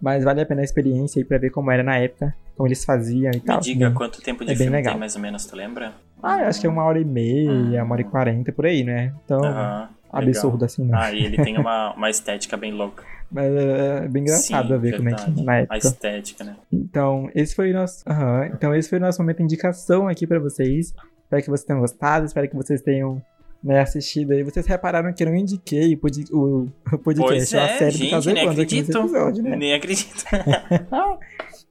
Mas 0.00 0.24
vale 0.24 0.40
a 0.40 0.46
pena 0.46 0.60
a 0.60 0.64
experiência 0.64 1.18
aí 1.20 1.24
pra 1.24 1.38
ver 1.38 1.50
como 1.50 1.70
era 1.70 1.82
na 1.82 1.96
época, 1.98 2.34
como 2.56 2.68
eles 2.68 2.84
faziam 2.84 3.30
e 3.30 3.36
Me 3.36 3.40
tal. 3.40 3.60
diga 3.60 3.86
Bem- 3.86 3.94
quanto 3.94 4.20
tempo 4.20 4.44
de 4.44 4.52
é 4.52 4.54
bem 4.54 4.66
filme 4.66 4.76
legal. 4.76 4.92
tem, 4.92 5.00
mais 5.00 5.14
ou 5.16 5.22
menos, 5.22 5.46
tu 5.46 5.56
lembra? 5.56 5.92
Ah, 6.22 6.40
eu 6.42 6.46
acho 6.48 6.60
que 6.60 6.66
é 6.66 6.70
uma 6.70 6.84
hora 6.84 6.98
e 7.00 7.04
meia, 7.04 7.82
uma 7.84 7.92
hora 7.94 8.00
e 8.02 8.04
quarenta, 8.04 8.52
por 8.52 8.66
aí, 8.66 8.82
né? 8.84 9.12
Então, 9.24 9.44
Aham, 9.44 9.88
absurdo 10.10 10.54
legal. 10.54 10.64
assim, 10.66 10.84
não. 10.84 10.98
Ah, 10.98 11.12
e 11.12 11.22
ele 11.24 11.36
tem 11.38 11.56
uma, 11.58 11.94
uma 11.94 12.10
estética 12.10 12.56
bem 12.56 12.72
louca. 12.72 13.04
Mas 13.30 13.52
é 13.52 14.08
bem 14.08 14.22
engraçado 14.22 14.68
Sim, 14.68 14.74
a 14.74 14.76
ver 14.78 14.96
como 14.96 15.08
é 15.08 15.14
que 15.14 15.30
verdade. 15.30 15.44
na 15.44 15.52
A 15.52 15.56
época. 15.58 15.76
estética, 15.78 16.44
né? 16.44 16.56
Então, 16.72 17.28
esse 17.34 17.54
foi 17.54 17.70
o 17.70 17.74
nosso. 17.74 18.02
aham, 18.08 18.46
Então, 18.54 18.74
esse 18.74 18.88
foi 18.88 18.98
o 18.98 19.00
nosso 19.00 19.20
momento 19.20 19.38
de 19.38 19.42
indicação 19.44 20.06
aqui 20.08 20.26
pra 20.26 20.38
vocês. 20.38 20.92
Espero 21.24 21.42
que 21.42 21.50
vocês 21.50 21.64
tenham 21.66 21.80
gostado, 21.80 22.26
espero 22.26 22.48
que 22.48 22.54
vocês 22.54 22.80
tenham 22.82 23.20
né, 23.64 23.80
assistido 23.80 24.32
aí. 24.32 24.42
Vocês 24.44 24.66
repararam 24.66 25.12
que 25.12 25.22
eu 25.22 25.28
não 25.28 25.34
indiquei 25.34 25.94
o, 25.94 25.98
pod- 25.98 26.26
o- 26.32 26.68
o 26.92 26.98
podcast, 26.98 27.50
Pois 27.50 27.54
a 27.54 27.62
é, 27.62 27.78
série 27.78 27.90
do 27.92 27.96
gente, 27.96 28.26
nem 28.34 28.44
Evandro 28.44 28.62
aqui 28.62 28.76
nesse 28.76 28.90
acredito. 28.92 28.98
episódio, 29.16 29.42
né? 29.42 29.56
Nem 29.56 29.74
acredito. 29.74 30.24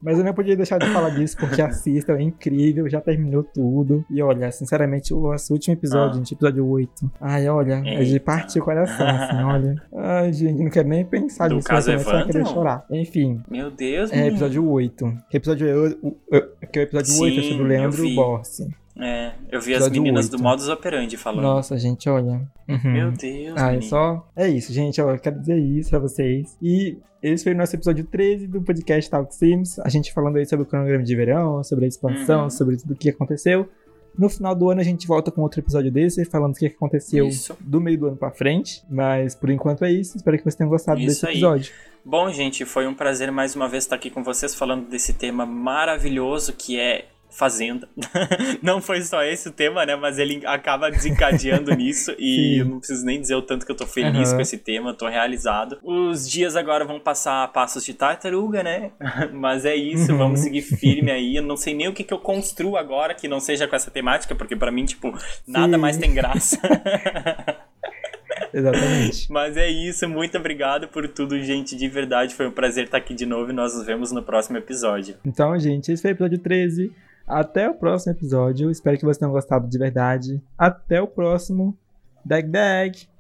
Mas 0.02 0.18
eu 0.18 0.26
não 0.26 0.34
podia 0.34 0.54
deixar 0.58 0.78
de 0.80 0.86
falar 0.92 1.12
disso, 1.12 1.38
porque 1.38 1.62
assistam, 1.64 2.16
é 2.18 2.22
incrível, 2.24 2.90
já 2.90 3.00
terminou 3.00 3.42
tudo. 3.42 4.04
E 4.10 4.22
olha, 4.22 4.52
sinceramente, 4.52 5.14
o 5.14 5.22
nosso 5.22 5.54
último 5.54 5.76
episódio, 5.76 6.16
Ah. 6.16 6.18
gente, 6.18 6.34
episódio 6.34 6.68
8. 6.68 7.10
Ai, 7.22 7.48
olha, 7.48 7.76
é 7.86 8.04
de 8.04 8.14
Eita. 8.14 8.26
partir 8.26 8.60
o 8.60 8.64
coração, 8.66 9.08
assim, 9.08 9.38
olha. 9.44 9.76
Ai, 9.96 10.34
gente, 10.34 10.62
não 10.62 10.70
quero 10.70 10.90
nem 10.90 11.06
pensar 11.06 11.48
Do 11.48 11.56
nisso, 11.56 11.68
caso 11.70 11.90
a 11.94 12.26
querer 12.26 12.46
chorar. 12.46 12.86
Enfim, 12.92 13.42
Meu 13.50 13.72
Deus, 13.72 14.12
é 14.12 14.16
menino. 14.16 14.32
episódio 14.36 14.70
8. 14.70 15.18
Que 15.30 15.38
episódio 15.38 15.68
é 15.70 15.76
o, 15.78 16.12
que 16.68 16.80
é 16.80 16.82
o 16.82 16.84
episódio 16.84 17.12
Sim, 17.14 17.24
8, 17.24 17.40
é 17.40 17.44
sobre 17.44 17.56
o 17.56 17.62
eu 17.64 17.68
Leandro. 17.68 18.16
Borsi. 18.16 18.68
É, 19.00 19.32
eu 19.52 19.60
vi 19.60 19.74
as 19.74 19.90
meninas 19.90 20.26
oito. 20.26 20.38
do 20.38 20.44
Modus 20.44 20.68
Operandi 20.70 21.18
falando. 21.18 21.44
Nossa, 21.44 21.78
gente, 21.78 22.08
olha. 22.10 22.42
Uhum. 22.70 22.92
Meu 22.94 23.12
Deus, 23.12 23.58
Ah, 23.58 23.74
é 23.76 23.82
só. 23.82 24.28
É 24.36 24.48
isso, 24.48 24.72
gente. 24.72 25.02
ó, 25.02 25.12
Eu 25.12 25.20
quero 25.20 25.40
dizer 25.40 25.58
isso 25.58 25.90
pra 25.90 26.00
vocês. 26.00 26.56
E 26.62 26.98
esse 27.22 27.44
foi 27.44 27.54
o 27.54 27.58
nosso 27.58 27.76
episódio 27.76 28.06
13 28.06 28.48
do 28.48 28.62
podcast 28.62 29.10
Talk 29.10 29.34
Sims. 29.34 29.80
A 29.80 29.90
gente 29.90 30.14
falando 30.14 30.38
aí 30.38 30.46
sobre 30.46 30.64
o 30.64 30.66
cronograma 30.68 31.04
de 31.04 31.16
verão, 31.16 31.64
sobre 31.64 31.86
a 31.86 31.88
expansão, 31.88 32.44
Uhum. 32.44 32.50
sobre 32.52 32.78
tudo 32.78 32.94
o 32.94 32.96
que 32.96 33.10
aconteceu. 33.10 33.68
No 34.16 34.30
final 34.30 34.54
do 34.54 34.70
ano 34.70 34.80
a 34.80 34.84
gente 34.84 35.08
volta 35.08 35.32
com 35.32 35.42
outro 35.42 35.60
episódio 35.60 35.92
desse, 35.92 36.24
falando 36.26 36.54
o 36.54 36.56
que 36.60 36.68
aconteceu 36.68 37.26
Isso. 37.28 37.58
do 37.60 37.82
meio 37.82 37.98
do 37.98 38.08
ano 38.10 38.16
pra 38.16 38.30
frente. 38.30 38.84
Mas 38.88 39.34
por 39.34 39.50
enquanto 39.50 39.84
é 39.86 39.92
isso. 39.92 40.16
Espero 40.18 40.38
que 40.38 40.44
vocês 40.44 40.54
tenham 40.54 40.70
gostado 40.70 41.00
Isso 41.00 41.08
desse 41.08 41.26
aí. 41.26 41.32
episódio. 41.34 41.74
Bom, 42.06 42.30
gente, 42.30 42.64
foi 42.64 42.86
um 42.86 42.94
prazer 42.94 43.32
mais 43.32 43.56
uma 43.56 43.68
vez 43.68 43.86
estar 43.86 43.96
aqui 43.96 44.12
com 44.12 44.24
vocês 44.24 44.54
falando 44.54 44.88
desse 44.88 45.14
tema 45.14 45.48
maravilhoso 45.48 46.54
que 46.54 46.80
é 46.80 47.06
Fazenda. 47.36 47.90
Não 48.62 48.80
foi 48.82 49.02
só 49.02 49.24
esse 49.24 49.50
o 49.50 49.52
tema, 49.52 49.86
né? 49.86 49.96
Mas 49.96 50.20
ele 50.20 50.46
acaba 50.46 50.92
desencadeando 50.92 51.74
nisso 51.76 52.14
e 52.20 52.60
eu 52.62 52.66
não 52.66 52.78
preciso 52.78 53.04
nem 53.06 53.20
dizer 53.20 53.36
o 53.36 53.42
tanto 53.42 53.66
que 53.66 53.72
eu 53.72 53.76
tô 53.76 53.88
feliz 53.88 54.30
Aham. 54.30 54.36
com 54.36 54.42
esse 54.42 54.58
tema, 54.60 54.94
tô 54.94 55.08
realizado. 55.08 55.80
Os 55.84 56.30
dias 56.30 56.56
agora 56.56 56.86
vão 56.86 57.00
passar 57.00 57.44
a 57.44 57.48
passos 57.48 57.84
de 57.84 57.94
tartaruga, 57.94 58.62
né? 58.62 58.92
Mas 59.34 59.66
é 59.66 59.76
isso, 59.76 60.12
Uhum. 60.12 60.18
vamos 60.18 60.42
seguir 60.42 60.62
firme 60.62 61.10
aí. 61.12 61.36
Eu 61.36 61.44
não 61.44 61.58
sei 61.58 61.74
nem 61.74 61.88
o 61.88 61.94
que, 61.94 62.04
que 62.04 62.14
eu 62.14 62.20
construo 62.20 62.78
agora 62.78 63.14
que 63.16 63.28
não 63.28 63.40
seja 63.40 63.68
com 63.68 63.76
essa 63.76 63.90
temática, 63.90 64.36
porque 64.36 64.56
pra 64.56 64.72
mim, 64.72 64.86
tipo, 64.86 65.12
nada 65.48 65.74
Sim. 65.76 65.82
mais 65.82 65.98
tem 65.98 66.14
graça. 66.14 66.60
Exatamente. 68.54 69.32
Mas 69.32 69.58
é 69.58 69.68
isso, 69.70 70.08
muito 70.08 70.38
obrigado 70.38 70.88
por 70.88 71.08
tudo, 71.08 71.40
gente. 71.42 71.76
De 71.76 71.88
verdade, 71.88 72.36
foi 72.36 72.48
um 72.48 72.52
prazer 72.52 72.86
estar 72.86 72.98
aqui 72.98 73.14
de 73.14 73.26
novo 73.26 73.50
e 73.52 73.54
nós 73.54 73.76
nos 73.76 73.86
vemos 73.86 74.12
no 74.12 74.22
próximo 74.22 74.58
episódio. 74.58 75.16
Então, 75.26 75.58
gente, 75.60 75.92
esse 75.92 76.02
foi 76.02 76.12
o 76.12 76.14
episódio 76.14 76.38
13. 76.40 76.92
Até 77.28 77.70
o 77.70 77.76
próximo 77.76 78.14
episódio. 78.14 78.70
Espero 78.70 78.98
que 78.98 79.04
vocês 79.04 79.18
tenham 79.18 79.32
gostado 79.32 79.68
de 79.68 79.78
verdade. 79.78 80.42
Até 80.58 81.02
o 81.02 81.08
próximo. 81.08 81.78
Dag 82.26 82.48
Dag! 82.48 83.13